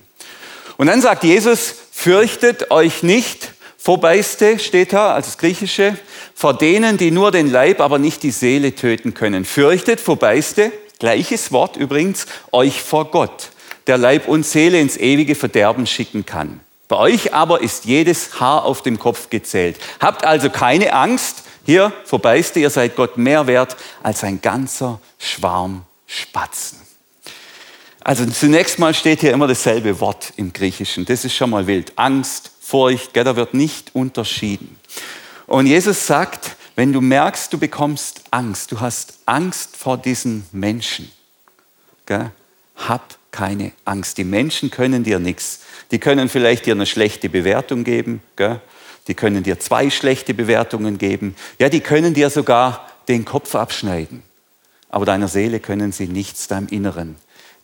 Und 0.77 0.89
dann 0.89 1.01
sagt 1.01 1.23
Jesus, 1.23 1.73
fürchtet 1.93 2.73
euch 2.73 3.05
nicht, 3.05 3.53
vorbeiste 3.79 4.59
steht 4.59 4.93
da, 4.93 5.15
also 5.15 5.27
das 5.27 5.39
Griechische, 5.39 5.97
vor 6.35 6.55
denen, 6.59 6.97
die 6.97 7.13
nur 7.13 7.31
den 7.31 7.49
Leib, 7.49 7.81
aber 7.81 8.01
nicht 8.01 8.25
die 8.25 8.33
Seele 8.33 8.75
töten 8.75 9.15
können. 9.15 9.45
Fürchtet, 9.45 10.01
vorbeiste, 10.01 10.73
gleiches 10.99 11.53
Wort 11.53 11.77
übrigens, 11.77 12.27
euch 12.51 12.83
vor 12.83 13.05
Gott 13.13 13.53
der 13.87 13.99
Leib 13.99 14.29
und 14.29 14.45
Seele 14.47 14.81
ins 14.81 14.97
ewige 14.97 15.35
Verderben 15.35 15.87
schicken 15.87 16.27
kann. 16.27 16.61
Bei 16.89 16.97
euch 16.97 17.33
aber 17.33 17.63
ist 17.63 17.85
jedes 17.87 18.39
Haar 18.41 18.65
auf 18.65 18.83
dem 18.83 18.99
Kopf 18.99 19.31
gezählt. 19.31 19.77
Habt 20.01 20.25
also 20.25 20.51
keine 20.51 20.93
Angst, 20.93 21.45
hier 21.65 21.93
vorbeiste, 22.05 22.61
ihr 22.61 22.71
seid 22.71 22.97
Gott 22.97 23.17
mehr 23.17 23.47
wert 23.47 23.77
als 24.03 24.25
ein 24.25 24.43
ganzer 24.43 25.01
Schwarm 25.19 25.87
Spatzen. 26.07 26.79
Also 28.01 28.27
zunächst 28.27 28.79
mal 28.79 28.95
steht 28.95 29.21
hier 29.21 29.33
immer 29.33 29.47
dasselbe 29.47 30.01
Wort 30.01 30.33
im 30.37 30.53
Griechischen. 30.53 31.05
Das 31.05 31.25
ist 31.25 31.35
schon 31.35 31.51
mal 31.51 31.67
wild. 31.67 31.93
Angst, 31.97 32.51
Furcht, 32.61 33.15
gell, 33.15 33.25
da 33.25 33.37
wird 33.37 33.55
nicht 33.55 33.95
unterschieden. 33.95 34.77
Und 35.47 35.67
Jesus 35.67 36.07
sagt, 36.07 36.57
wenn 36.75 36.93
du 36.93 37.01
merkst, 37.01 37.53
du 37.53 37.59
bekommst 37.59 38.23
Angst, 38.31 38.73
du 38.73 38.81
hast 38.81 39.19
Angst 39.27 39.77
vor 39.77 39.99
diesen 39.99 40.47
Menschen, 40.53 41.13
gell, 42.07 42.33
hab 42.77 43.17
keine 43.33 43.73
Angst. 43.85 44.19
Die 44.19 44.25
Menschen 44.25 44.71
können 44.71 45.03
dir 45.03 45.19
nichts. 45.19 45.61
Die 45.91 45.99
können 45.99 46.29
vielleicht 46.29 46.67
dir 46.67 46.75
eine 46.75 46.87
schlechte 46.87 47.29
Bewertung 47.29 47.83
geben. 47.83 48.23
Gell? 48.37 48.61
Die 49.09 49.15
können 49.15 49.43
dir 49.43 49.59
zwei 49.59 49.91
schlechte 49.91 50.33
Bewertungen 50.33 50.99
geben. 50.99 51.35
Ja, 51.59 51.69
die 51.69 51.81
können 51.81 52.15
dir 52.15 52.31
sogar 52.31 52.87
den 53.09 53.25
Kopf 53.25 53.55
abschneiden. 53.55 54.23
Aber 54.91 55.07
deiner 55.07 55.29
Seele 55.29 55.59
können 55.59 55.91
sie 55.91 56.07
nichts, 56.07 56.47
deinem 56.47 56.69
Inneren. 56.69 57.17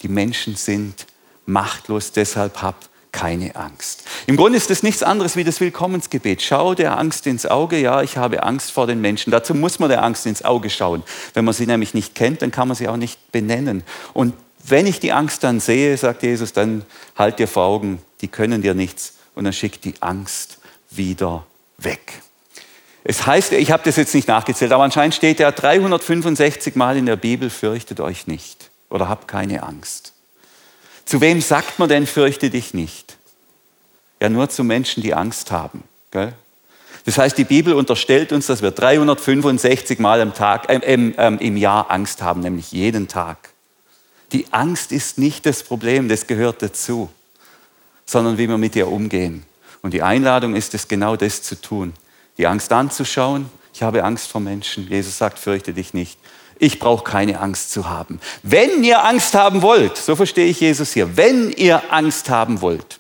Die 0.03 0.09
Menschen 0.09 0.57
sind 0.57 1.07
machtlos, 1.47 2.13
deshalb 2.13 2.63
hab 2.63 2.89
keine 3.13 3.57
Angst. 3.57 4.05
Im 4.27 4.37
Grunde 4.37 4.57
ist 4.57 4.71
das 4.71 4.83
nichts 4.83 5.03
anderes 5.03 5.37
wie 5.37 5.45
das 5.45 5.61
Willkommensgebet. 5.61 6.43
Schau 6.43 6.75
der 6.75 6.99
Angst 6.99 7.27
ins 7.27 7.47
Auge. 7.47 7.79
Ja, 7.79 8.03
ich 8.03 8.17
habe 8.17 8.43
Angst 8.43 8.71
vor 8.71 8.87
den 8.87 9.01
Menschen. 9.01 9.31
Dazu 9.31 9.55
muss 9.55 9.79
man 9.79 9.89
der 9.89 10.03
Angst 10.03 10.27
ins 10.27 10.45
Auge 10.45 10.71
schauen. 10.71 11.03
Wenn 11.35 11.45
man 11.45 11.55
sie 11.55 11.67
nämlich 11.67 11.95
nicht 11.95 12.15
kennt, 12.15 12.43
dann 12.43 12.51
kann 12.51 12.69
man 12.69 12.77
sie 12.77 12.89
auch 12.89 12.97
nicht 12.97 13.33
benennen. 13.33 13.83
Und 14.13 14.35
wenn 14.65 14.87
ich 14.87 15.01
die 15.01 15.13
Angst 15.13 15.45
dann 15.45 15.61
sehe, 15.61 15.97
sagt 15.97 16.23
Jesus, 16.23 16.53
dann 16.53 16.85
halt 17.17 17.39
dir 17.39 17.49
vor 17.49 17.65
Augen, 17.65 18.03
die 18.21 18.29
können 18.29 18.63
dir 18.63 18.75
nichts 18.75 19.15
und 19.35 19.45
dann 19.45 19.53
schickt 19.53 19.85
die 19.85 19.95
Angst 20.01 20.59
wieder 20.91 21.47
weg. 21.79 22.21
Es 23.05 23.27
heißt, 23.27 23.53
ich 23.53 23.71
habe 23.71 23.83
das 23.85 23.97
jetzt 23.97 24.15
nicht 24.15 24.29
nachgezählt, 24.29 24.73
aber 24.73 24.85
anscheinend 24.85 25.15
steht 25.15 25.41
ja 25.41 25.51
365 25.51 26.75
Mal 26.75 26.97
in 26.97 27.07
der 27.07 27.17
Bibel, 27.17 27.49
fürchtet 27.49 28.01
euch 28.01 28.27
nicht 28.27 28.71
oder 28.91 29.09
habt 29.09 29.29
keine 29.29 29.63
Angst. 29.63 30.13
Zu 31.05 31.21
wem 31.21 31.41
sagt 31.41 31.79
man 31.79 31.89
denn, 31.89 32.07
fürchte 32.07 32.51
dich 32.51 32.75
nicht? 32.75 33.17
Ja, 34.21 34.29
nur 34.29 34.51
zu 34.51 34.65
Menschen, 34.65 35.03
die 35.03 35.15
Angst 35.15 35.51
haben. 35.53 35.85
Gell? 36.11 36.35
Das 37.05 37.17
heißt, 37.17 37.39
die 37.39 37.45
Bibel 37.45 37.73
unterstellt 37.73 38.33
uns, 38.33 38.47
dass 38.49 38.61
wir 38.61 38.73
365 38.73 39.99
Mal 40.01 40.21
im, 40.21 40.35
Tag, 40.35 40.69
äh, 40.69 40.77
äh, 40.77 41.37
im 41.37 41.57
Jahr 41.57 41.91
Angst 41.91 42.21
haben, 42.23 42.41
nämlich 42.41 42.73
jeden 42.73 43.09
Tag. 43.09 43.51
Die 44.33 44.47
Angst 44.53 44.93
ist 44.93 45.19
nicht 45.19 45.47
das 45.47 45.63
Problem, 45.63 46.09
das 46.09 46.27
gehört 46.27 46.63
dazu, 46.63 47.09
sondern 48.05 48.39
wie 48.39 48.49
wir 48.49 48.59
mit 48.59 48.77
ihr 48.77 48.89
umgehen. 48.89 49.45
Und 49.83 49.95
die 49.95 50.03
Einladung 50.03 50.55
ist 50.55 50.75
es, 50.75 50.89
genau 50.89 51.17
das 51.17 51.43
zu 51.43 51.61
tun. 51.61 51.95
Die 52.37 52.47
Angst 52.47 52.73
anzuschauen. 52.73 53.49
Ich 53.73 53.83
habe 53.83 54.05
Angst 54.05 54.29
vor 54.29 54.41
Menschen. 54.41 54.89
Jesus 54.89 55.19
sagt, 55.19 55.39
fürchte 55.39 55.73
dich 55.73 55.95
nicht. 55.95 56.19
Ich 56.59 56.79
brauche 56.79 57.05
keine 57.05 57.41
Angst 57.41 57.71
zu 57.71 57.89
haben. 57.89 58.21
Wenn 58.43 58.83
ihr 58.83 59.05
Angst 59.05 59.35
haben 59.35 59.63
wollt, 59.63 59.97
so 59.97 60.17
verstehe 60.17 60.47
ich 60.47 60.61
Jesus 60.61 60.93
hier, 60.93 61.17
wenn 61.17 61.53
ihr 61.53 61.93
Angst 61.93 62.29
haben 62.29 62.61
wollt, 62.61 62.99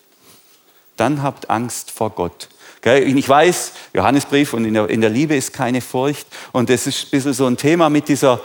dann 0.96 1.22
habt 1.22 1.50
Angst 1.50 1.90
vor 1.90 2.10
Gott. 2.10 2.48
Ich 2.84 3.28
weiß, 3.28 3.72
Johannesbrief 3.92 4.54
und 4.54 4.64
in 4.64 5.00
der, 5.00 5.10
Liebe 5.10 5.34
ist 5.34 5.52
keine 5.52 5.80
Furcht. 5.80 6.26
Und 6.52 6.70
das 6.70 6.86
ist 6.86 7.06
ein 7.06 7.10
bisschen 7.10 7.32
so 7.34 7.46
ein 7.46 7.56
Thema 7.56 7.90
mit 7.90 8.08
dieser 8.08 8.40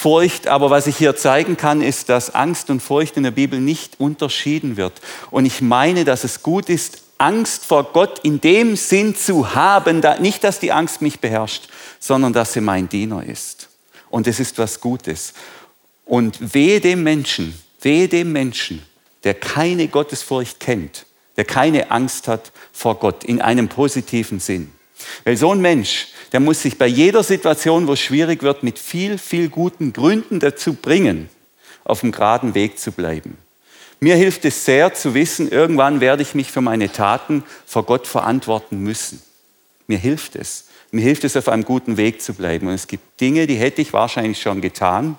Gottesfurcht. 0.00 0.48
Aber 0.48 0.70
was 0.70 0.86
ich 0.86 0.96
hier 0.96 1.16
zeigen 1.16 1.56
kann, 1.56 1.82
ist, 1.82 2.08
dass 2.08 2.34
Angst 2.34 2.70
und 2.70 2.80
Furcht 2.80 3.16
in 3.16 3.22
der 3.22 3.30
Bibel 3.30 3.60
nicht 3.60 4.00
unterschieden 4.00 4.76
wird. 4.76 4.94
Und 5.30 5.46
ich 5.46 5.60
meine, 5.60 6.04
dass 6.04 6.24
es 6.24 6.42
gut 6.42 6.68
ist, 6.68 7.02
Angst 7.18 7.66
vor 7.66 7.84
Gott 7.92 8.20
in 8.20 8.40
dem 8.40 8.76
Sinn 8.76 9.14
zu 9.14 9.54
haben, 9.54 10.02
nicht, 10.20 10.42
dass 10.42 10.58
die 10.58 10.72
Angst 10.72 11.02
mich 11.02 11.20
beherrscht, 11.20 11.68
sondern 11.98 12.32
dass 12.32 12.54
sie 12.54 12.62
mein 12.62 12.88
Diener 12.88 13.22
ist. 13.22 13.68
Und 14.08 14.26
es 14.26 14.40
ist 14.40 14.58
was 14.58 14.80
Gutes. 14.80 15.34
Und 16.06 16.54
wehe 16.54 16.80
dem 16.80 17.02
Menschen, 17.02 17.54
wehe 17.82 18.08
dem 18.08 18.32
Menschen, 18.32 18.82
der 19.22 19.34
keine 19.34 19.88
Gottesfurcht 19.88 20.60
kennt, 20.60 21.04
der 21.36 21.44
keine 21.44 21.90
Angst 21.90 22.26
hat 22.26 22.52
vor 22.72 22.98
Gott 22.98 23.22
in 23.22 23.42
einem 23.42 23.68
positiven 23.68 24.40
Sinn. 24.40 24.72
Weil 25.24 25.36
so 25.36 25.52
ein 25.52 25.60
Mensch, 25.60 26.08
der 26.32 26.40
muss 26.40 26.62
sich 26.62 26.78
bei 26.78 26.86
jeder 26.86 27.22
Situation, 27.22 27.86
wo 27.86 27.92
es 27.92 28.00
schwierig 28.00 28.42
wird, 28.42 28.62
mit 28.62 28.78
viel, 28.78 29.18
viel 29.18 29.48
guten 29.48 29.92
Gründen 29.92 30.40
dazu 30.40 30.74
bringen, 30.74 31.28
auf 31.84 32.00
dem 32.00 32.12
geraden 32.12 32.54
Weg 32.54 32.78
zu 32.78 32.92
bleiben. 32.92 33.36
Mir 34.00 34.16
hilft 34.16 34.44
es 34.46 34.64
sehr 34.64 34.94
zu 34.94 35.14
wissen, 35.14 35.50
irgendwann 35.50 36.00
werde 36.00 36.22
ich 36.22 36.34
mich 36.34 36.50
für 36.50 36.62
meine 36.62 36.90
Taten 36.90 37.44
vor 37.66 37.84
Gott 37.84 38.06
verantworten 38.06 38.78
müssen. 38.78 39.20
Mir 39.86 39.98
hilft 39.98 40.36
es. 40.36 40.68
Mir 40.90 41.02
hilft 41.02 41.24
es, 41.24 41.36
auf 41.36 41.48
einem 41.48 41.64
guten 41.64 41.96
Weg 41.96 42.22
zu 42.22 42.32
bleiben. 42.32 42.68
Und 42.68 42.74
es 42.74 42.86
gibt 42.86 43.20
Dinge, 43.20 43.46
die 43.46 43.56
hätte 43.56 43.82
ich 43.82 43.92
wahrscheinlich 43.92 44.40
schon 44.40 44.60
getan 44.60 45.18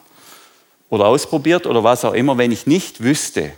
oder 0.89 1.05
ausprobiert 1.05 1.67
oder 1.67 1.83
was 1.83 2.03
auch 2.03 2.13
immer, 2.13 2.37
wenn 2.37 2.51
ich 2.51 2.67
nicht 2.67 3.03
wüsste. 3.03 3.51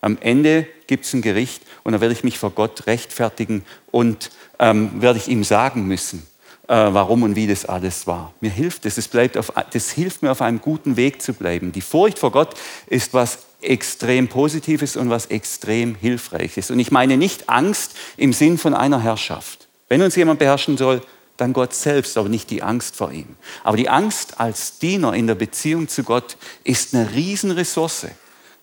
Am 0.00 0.16
Ende 0.20 0.66
gibt 0.86 1.04
es 1.04 1.12
ein 1.12 1.22
Gericht 1.22 1.62
und 1.84 1.92
dann 1.92 2.00
werde 2.00 2.14
ich 2.14 2.24
mich 2.24 2.38
vor 2.38 2.50
Gott 2.50 2.86
rechtfertigen 2.86 3.64
und 3.90 4.30
ähm, 4.58 5.02
werde 5.02 5.18
ich 5.18 5.28
ihm 5.28 5.44
sagen 5.44 5.86
müssen, 5.86 6.26
warum 6.72 7.24
und 7.24 7.34
wie 7.34 7.48
das 7.48 7.64
alles 7.64 8.06
war. 8.06 8.32
Mir 8.40 8.50
hilft 8.50 8.86
es, 8.86 8.96
es 8.96 9.08
bleibt 9.08 9.36
auf, 9.36 9.52
das 9.72 9.90
hilft 9.90 10.22
mir 10.22 10.30
auf 10.30 10.40
einem 10.40 10.60
guten 10.60 10.96
Weg 10.96 11.20
zu 11.20 11.32
bleiben. 11.32 11.72
Die 11.72 11.80
Furcht 11.80 12.20
vor 12.20 12.30
Gott 12.30 12.54
ist 12.86 13.12
was 13.12 13.40
extrem 13.60 14.28
Positives 14.28 14.96
und 14.96 15.10
was 15.10 15.26
extrem 15.26 15.96
Hilfreiches. 15.96 16.70
Und 16.70 16.78
ich 16.78 16.92
meine 16.92 17.16
nicht 17.16 17.48
Angst 17.48 17.96
im 18.16 18.32
Sinn 18.32 18.56
von 18.56 18.74
einer 18.74 19.02
Herrschaft. 19.02 19.66
Wenn 19.88 20.00
uns 20.00 20.14
jemand 20.14 20.38
beherrschen 20.38 20.76
soll, 20.76 21.02
dann 21.36 21.52
Gott 21.52 21.74
selbst, 21.74 22.16
aber 22.16 22.28
nicht 22.28 22.50
die 22.50 22.62
Angst 22.62 22.94
vor 22.94 23.10
ihm. 23.10 23.34
Aber 23.64 23.76
die 23.76 23.88
Angst 23.88 24.38
als 24.38 24.78
Diener 24.78 25.14
in 25.14 25.26
der 25.26 25.34
Beziehung 25.34 25.88
zu 25.88 26.04
Gott 26.04 26.36
ist 26.62 26.94
eine 26.94 27.12
Riesenressource. 27.12 28.06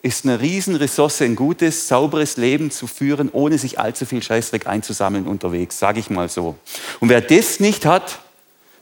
Ist 0.02 0.26
eine 0.26 0.40
Riesenressource, 0.40 1.22
ein 1.22 1.36
gutes, 1.36 1.88
sauberes 1.88 2.38
Leben 2.38 2.72
zu 2.72 2.88
führen, 2.88 3.30
ohne 3.32 3.58
sich 3.58 3.80
allzu 3.80 4.06
viel 4.06 4.22
Scheißdreck 4.22 4.68
einzusammeln 4.68 5.28
unterwegs, 5.28 5.80
sage 5.80 6.00
ich 6.00 6.10
mal 6.10 6.30
so. 6.30 6.56
Und 7.00 7.10
wer 7.10 7.22
das 7.22 7.60
nicht 7.60 7.86
hat, 7.86 8.20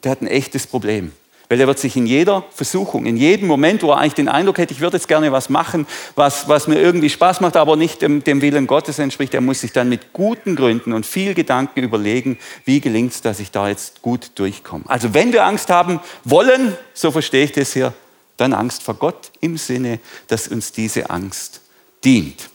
der 0.03 0.11
hat 0.11 0.21
ein 0.21 0.27
echtes 0.27 0.67
Problem. 0.67 1.11
Weil 1.47 1.61
er 1.61 1.67
wird 1.67 1.77
sich 1.77 1.95
in 1.95 2.07
jeder 2.07 2.43
Versuchung, 2.49 3.05
in 3.05 3.17
jedem 3.17 3.47
Moment, 3.47 3.83
wo 3.83 3.91
er 3.91 3.97
eigentlich 3.97 4.15
den 4.15 4.29
Eindruck 4.29 4.57
hätte, 4.57 4.73
ich 4.73 4.81
würde 4.81 4.97
jetzt 4.97 5.07
gerne 5.07 5.31
was 5.31 5.49
machen, 5.49 5.85
was, 6.15 6.47
was 6.47 6.67
mir 6.67 6.79
irgendwie 6.79 7.09
Spaß 7.09 7.39
macht, 7.41 7.55
aber 7.55 7.75
nicht 7.75 8.01
dem, 8.01 8.23
dem 8.23 8.41
Willen 8.41 8.65
Gottes 8.65 8.97
entspricht, 8.97 9.33
er 9.33 9.41
muss 9.41 9.61
sich 9.61 9.71
dann 9.71 9.87
mit 9.87 10.11
guten 10.11 10.55
Gründen 10.55 10.91
und 10.91 11.05
viel 11.05 11.35
Gedanken 11.35 11.83
überlegen, 11.83 12.39
wie 12.65 12.81
gelingt 12.81 13.13
es, 13.13 13.21
dass 13.21 13.39
ich 13.39 13.51
da 13.51 13.69
jetzt 13.69 14.01
gut 14.01 14.31
durchkomme. 14.35 14.85
Also 14.87 15.13
wenn 15.13 15.33
wir 15.33 15.45
Angst 15.45 15.69
haben 15.69 15.99
wollen, 16.23 16.75
so 16.93 17.11
verstehe 17.11 17.43
ich 17.45 17.51
das 17.51 17.73
hier, 17.73 17.93
dann 18.37 18.53
Angst 18.53 18.83
vor 18.83 18.95
Gott 18.95 19.31
im 19.39 19.57
Sinne, 19.57 19.99
dass 20.27 20.47
uns 20.47 20.71
diese 20.71 21.09
Angst 21.09 21.61
dient. 22.03 22.49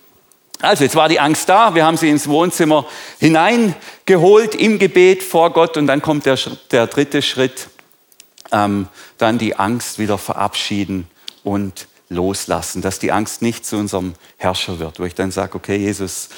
Also 0.61 0.85
jetzt 0.85 0.97
war 0.97 1.09
die 1.09 1.21
Angst 1.21 1.49
da, 1.49 1.75
wir 1.75 1.87
haben 1.87 1.97
sie 1.97 2.11
ins 2.11 2.29
Wohnzimmer 2.29 2.87
hineingeholt 3.19 4.55
im 4.55 4.79
Gebet 4.79 5.23
vor 5.23 5.53
Gott. 5.53 5.77
Und 5.77 5.87
dann 5.87 6.03
kommt 6.03 6.27
der, 6.27 6.39
der 6.71 6.87
dritte 6.87 7.23
Schritt, 7.23 7.69
ähm, 8.53 8.89
dann 9.17 9.39
die 9.39 9.57
Angst 9.57 9.99
wieder 9.99 10.19
verabschieden 10.19 11.09
und 11.45 11.87
loslassen, 12.11 12.83
dass 12.83 12.99
die 12.99 13.13
Angst 13.13 13.41
nicht 13.41 13.65
zu 13.65 13.77
unserem 13.77 14.15
Herrscher 14.37 14.79
wird, 14.79 15.01
wo 15.01 15.05
ich 15.05 15.15
dann 15.15 15.31
sage, 15.31 15.55
okay, 15.55 15.77
Jesus, 15.77 16.29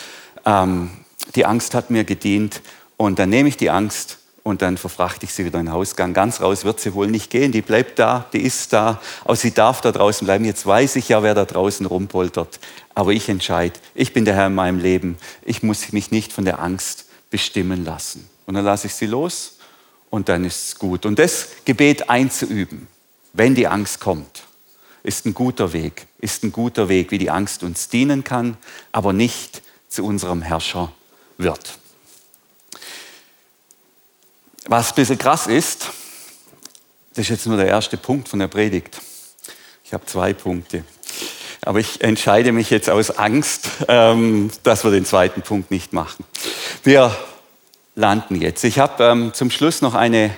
ähm, 0.44 0.90
die 1.34 1.44
Angst 1.44 1.74
hat 1.74 1.90
mir 1.90 2.04
gedient. 2.04 2.60
Und 2.96 3.18
dann 3.18 3.30
nehme 3.30 3.48
ich 3.48 3.56
die 3.56 3.70
Angst 3.70 4.18
und 4.42 4.62
dann 4.62 4.76
verfrachte 4.76 5.24
ich 5.24 5.32
sie 5.32 5.44
wieder 5.44 5.60
in 5.60 5.66
den 5.66 5.72
Hausgang. 5.72 6.14
Ganz 6.14 6.40
raus 6.40 6.64
wird 6.64 6.80
sie 6.80 6.94
wohl 6.94 7.06
nicht 7.06 7.30
gehen, 7.30 7.52
die 7.52 7.62
bleibt 7.62 7.98
da, 7.98 8.26
die 8.32 8.42
ist 8.42 8.72
da, 8.72 9.00
aber 9.24 9.36
sie 9.36 9.52
darf 9.52 9.80
da 9.80 9.92
draußen 9.92 10.24
bleiben. 10.24 10.44
Jetzt 10.44 10.66
weiß 10.66 10.96
ich 10.96 11.08
ja, 11.08 11.22
wer 11.22 11.34
da 11.34 11.44
draußen 11.44 11.86
rumpoltert, 11.86 12.58
aber 12.94 13.12
ich 13.12 13.28
entscheide, 13.28 13.78
ich 13.94 14.12
bin 14.12 14.24
der 14.24 14.34
Herr 14.34 14.48
in 14.48 14.54
meinem 14.54 14.78
Leben, 14.78 15.16
ich 15.42 15.62
muss 15.62 15.92
mich 15.92 16.10
nicht 16.10 16.32
von 16.32 16.44
der 16.44 16.60
Angst 16.60 17.06
bestimmen 17.30 17.84
lassen. 17.84 18.28
Und 18.46 18.54
dann 18.54 18.64
lasse 18.64 18.88
ich 18.88 18.94
sie 18.94 19.06
los 19.06 19.58
und 20.10 20.28
dann 20.28 20.44
ist 20.44 20.66
es 20.66 20.78
gut. 20.78 21.06
Und 21.06 21.18
das 21.18 21.48
Gebet 21.64 22.10
einzuüben, 22.10 22.88
wenn 23.32 23.54
die 23.54 23.68
Angst 23.68 24.00
kommt, 24.00 24.42
ist 25.04 25.24
ein 25.24 25.34
guter 25.34 25.72
Weg, 25.72 26.06
ist 26.18 26.44
ein 26.44 26.52
guter 26.52 26.88
Weg, 26.88 27.10
wie 27.10 27.18
die 27.18 27.30
Angst 27.30 27.62
uns 27.62 27.88
dienen 27.88 28.24
kann, 28.24 28.56
aber 28.92 29.12
nicht 29.12 29.62
zu 29.88 30.04
unserem 30.04 30.42
Herrscher 30.42 30.92
wird. 31.38 31.78
Was 34.72 34.92
ein 34.92 34.94
bisschen 34.94 35.18
krass 35.18 35.48
ist, 35.48 35.90
das 37.10 37.26
ist 37.26 37.28
jetzt 37.28 37.46
nur 37.46 37.58
der 37.58 37.66
erste 37.66 37.98
Punkt 37.98 38.26
von 38.26 38.38
der 38.38 38.48
Predigt. 38.48 39.02
Ich 39.84 39.92
habe 39.92 40.06
zwei 40.06 40.32
Punkte. 40.32 40.82
Aber 41.60 41.78
ich 41.78 42.00
entscheide 42.00 42.52
mich 42.52 42.70
jetzt 42.70 42.88
aus 42.88 43.10
Angst, 43.10 43.68
ähm, 43.86 44.50
dass 44.62 44.82
wir 44.82 44.90
den 44.90 45.04
zweiten 45.04 45.42
Punkt 45.42 45.70
nicht 45.70 45.92
machen. 45.92 46.24
Wir 46.84 47.14
landen 47.96 48.40
jetzt. 48.40 48.64
Ich 48.64 48.78
habe 48.78 49.04
ähm, 49.04 49.34
zum 49.34 49.50
Schluss 49.50 49.82
noch 49.82 49.94
eine 49.94 50.34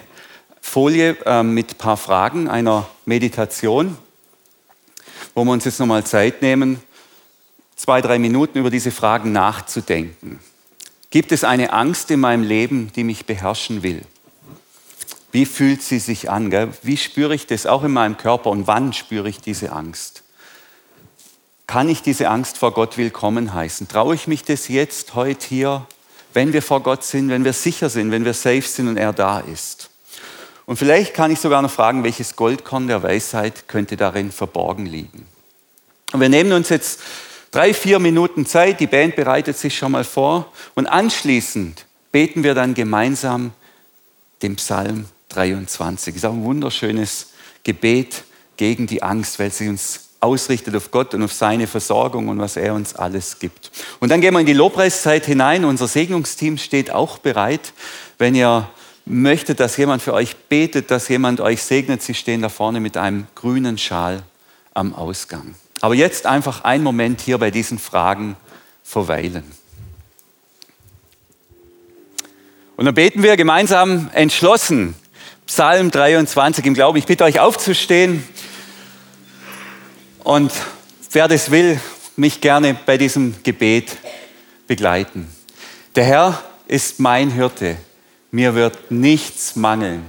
Folie 0.61 1.16
ähm, 1.26 1.55
mit 1.55 1.70
ein 1.70 1.78
paar 1.78 1.97
Fragen 1.97 2.49
einer 2.49 2.89
Meditation, 3.05 3.97
wo 5.37 5.45
wir 5.45 5.53
uns 5.53 5.64
jetzt 5.64 5.78
nochmal 5.78 6.03
Zeit 6.03 6.43
nehmen, 6.43 6.82
zwei, 7.76 8.01
drei 8.01 8.18
Minuten 8.18 8.59
über 8.59 8.70
diese 8.70 8.91
Fragen 8.91 9.30
nachzudenken. 9.30 10.41
Gibt 11.11 11.30
es 11.30 11.45
eine 11.45 11.72
Angst 11.72 12.11
in 12.11 12.18
meinem 12.18 12.43
Leben, 12.43 12.91
die 12.97 13.05
mich 13.05 13.26
beherrschen 13.26 13.85
will? 13.85 14.03
Wie 15.35 15.47
fühlt 15.47 15.82
sie 15.82 15.99
sich 15.99 16.30
an? 16.30 16.49
Gell? 16.49 16.68
Wie 16.82 16.97
spüre 16.97 17.35
ich 17.35 17.49
das 17.49 17.66
auch 17.66 17.82
in 17.82 17.91
meinem 17.91 18.16
Körper 18.16 18.51
und 18.51 18.68
wann 18.68 18.93
spüre 18.93 19.28
ich 19.28 19.41
diese 19.41 19.72
Angst? 19.72 20.22
Kann 21.66 21.89
ich 21.89 22.03
diese 22.03 22.28
Angst 22.28 22.57
vor 22.57 22.72
Gott 22.72 22.97
willkommen 22.97 23.53
heißen? 23.53 23.89
Traue 23.89 24.14
ich 24.14 24.28
mich 24.28 24.45
das 24.45 24.68
jetzt, 24.68 25.16
heute 25.16 25.45
hier 25.45 25.87
wenn 26.35 26.53
wir 26.53 26.62
vor 26.62 26.82
Gott 26.85 27.03
sind, 27.03 27.30
wenn 27.30 27.45
wir 27.45 27.53
sicher 27.53 27.89
sind, 27.89 28.12
wenn 28.12 28.24
wir 28.24 28.35
safe 28.35 28.62
sind 28.62 28.87
und 28.87 28.97
er 28.97 29.12
da 29.12 29.41
ist. 29.41 29.91
Und 30.66 30.76
vielleicht 30.76 31.14
kann 31.14 31.30
ich 31.30 31.41
sogar 31.41 31.62
noch 31.62 31.70
fragen, 31.70 32.05
welches 32.05 32.37
Goldkorn 32.37 32.87
der 32.87 33.03
Weisheit 33.03 33.68
könnte 33.68 33.97
darin 33.97 34.32
verborgen 34.32 34.87
liegen. 34.87 35.26
Und 36.12 36.20
wir 36.20 36.28
nehmen 36.28 36.53
uns 36.53 36.68
jetzt 36.68 37.01
drei, 37.51 37.74
vier 37.74 37.99
Minuten 37.99 38.47
Zeit, 38.47 38.80
die 38.80 38.87
Band 38.87 39.16
bereitet 39.16 39.59
sich 39.59 39.76
schon 39.76 39.93
mal 39.93 40.05
vor 40.05 40.53
und 40.74 40.87
anschließend 40.87 41.87
beten 42.12 42.43
wir 42.45 42.55
dann 42.55 42.74
gemeinsam 42.74 43.53
den 44.43 44.57
Psalm 44.57 45.07
23. 45.30 46.14
Das 46.14 46.22
ist 46.22 46.28
auch 46.28 46.34
ein 46.34 46.44
wunderschönes 46.44 47.30
Gebet 47.62 48.24
gegen 48.56 48.86
die 48.86 49.02
Angst, 49.02 49.38
weil 49.38 49.50
sie 49.50 49.68
uns 49.68 50.10
ausrichtet 50.20 50.74
auf 50.74 50.90
Gott 50.90 51.14
und 51.14 51.22
auf 51.22 51.32
seine 51.32 51.66
Versorgung 51.66 52.28
und 52.28 52.38
was 52.38 52.56
er 52.56 52.74
uns 52.74 52.94
alles 52.94 53.38
gibt. 53.38 53.70
Und 54.00 54.08
dann 54.08 54.20
gehen 54.20 54.32
wir 54.32 54.40
in 54.40 54.46
die 54.46 54.54
Lobpreiszeit 54.54 55.26
hinein. 55.26 55.64
Unser 55.64 55.86
Segnungsteam 55.86 56.56
steht 56.56 56.90
auch 56.90 57.18
bereit. 57.18 57.72
Wenn 58.18 58.34
ihr 58.34 58.68
möchtet, 59.04 59.60
dass 59.60 59.76
jemand 59.76 60.02
für 60.02 60.14
euch 60.14 60.36
betet, 60.48 60.90
dass 60.90 61.08
jemand 61.08 61.40
euch 61.40 61.62
segnet, 61.62 62.02
sie 62.02 62.14
stehen 62.14 62.40
da 62.40 62.48
vorne 62.48 62.80
mit 62.80 62.96
einem 62.96 63.26
grünen 63.34 63.76
Schal 63.76 64.22
am 64.72 64.94
Ausgang. 64.94 65.54
Aber 65.80 65.94
jetzt 65.94 66.26
einfach 66.26 66.64
einen 66.64 66.82
Moment 66.82 67.20
hier 67.20 67.36
bei 67.36 67.50
diesen 67.50 67.78
Fragen 67.78 68.36
verweilen. 68.82 69.44
Und 72.76 72.86
dann 72.86 72.94
beten 72.94 73.22
wir 73.22 73.36
gemeinsam 73.36 74.10
entschlossen. 74.14 74.94
Psalm 75.47 75.90
23 75.90 76.64
im 76.64 76.74
Glauben. 76.74 76.97
Ich 76.97 77.05
bitte 77.05 77.24
euch 77.24 77.38
aufzustehen. 77.38 78.26
Und 80.22 80.53
wer 81.12 81.28
das 81.28 81.51
will, 81.51 81.78
mich 82.16 82.40
gerne 82.40 82.74
bei 82.86 82.97
diesem 82.97 83.34
Gebet 83.42 83.97
begleiten. 84.66 85.28
Der 85.97 86.05
Herr 86.05 86.42
ist 86.66 86.99
mein 86.99 87.30
Hirte, 87.30 87.76
mir 88.30 88.55
wird 88.55 88.90
nichts 88.90 89.55
mangeln. 89.55 90.07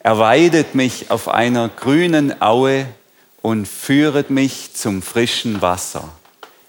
Er 0.00 0.18
weidet 0.18 0.74
mich 0.74 1.10
auf 1.10 1.28
einer 1.28 1.70
grünen 1.70 2.40
Aue 2.42 2.86
und 3.40 3.66
führet 3.66 4.28
mich 4.28 4.74
zum 4.74 5.00
frischen 5.00 5.62
Wasser. 5.62 6.12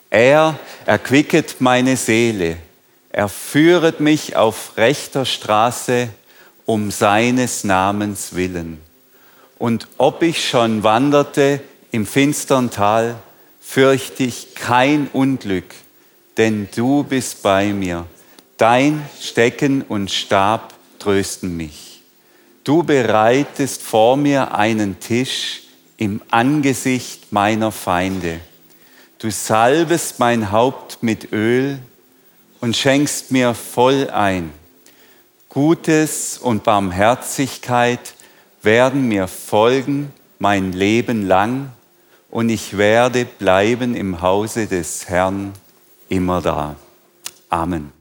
Er 0.09 0.57
erquicket 0.85 1.59
meine 1.59 1.97
Seele, 1.97 2.57
er 3.11 3.27
führet 3.27 3.99
mich 3.99 4.37
auf 4.37 4.77
rechter 4.77 5.25
Straße 5.25 6.09
um 6.69 6.91
seines 6.91 7.63
Namens 7.63 8.35
willen. 8.35 8.79
Und 9.57 9.87
ob 9.97 10.21
ich 10.21 10.47
schon 10.47 10.83
wanderte 10.83 11.61
im 11.89 12.05
finstern 12.05 12.69
Tal 12.69 13.15
fürchte 13.59 14.21
ich 14.21 14.53
kein 14.53 15.07
Unglück, 15.11 15.73
denn 16.37 16.69
du 16.75 17.03
bist 17.03 17.41
bei 17.41 17.73
mir. 17.73 18.05
Dein 18.57 19.03
Stecken 19.19 19.81
und 19.81 20.11
Stab 20.11 20.75
trösten 20.99 21.57
mich. 21.57 22.03
Du 22.63 22.83
bereitest 22.83 23.81
vor 23.81 24.15
mir 24.15 24.53
einen 24.53 24.99
Tisch 24.99 25.63
im 25.97 26.21
Angesicht 26.29 27.31
meiner 27.31 27.71
Feinde. 27.71 28.41
Du 29.17 29.31
salbest 29.31 30.19
mein 30.19 30.51
Haupt 30.51 31.01
mit 31.01 31.33
Öl 31.33 31.79
und 32.61 32.77
schenkst 32.77 33.31
mir 33.31 33.55
voll 33.55 34.11
ein. 34.11 34.51
Gutes 35.49 36.37
und 36.37 36.63
Barmherzigkeit 36.63 38.13
werden 38.61 39.07
mir 39.07 39.27
folgen 39.27 40.13
mein 40.37 40.73
Leben 40.73 41.27
lang 41.27 41.71
und 42.29 42.49
ich 42.49 42.77
werde 42.77 43.25
bleiben 43.25 43.95
im 43.95 44.21
Hause 44.21 44.67
des 44.67 45.09
Herrn 45.09 45.53
immer 46.07 46.41
da. 46.41 46.75
Amen. 47.49 47.91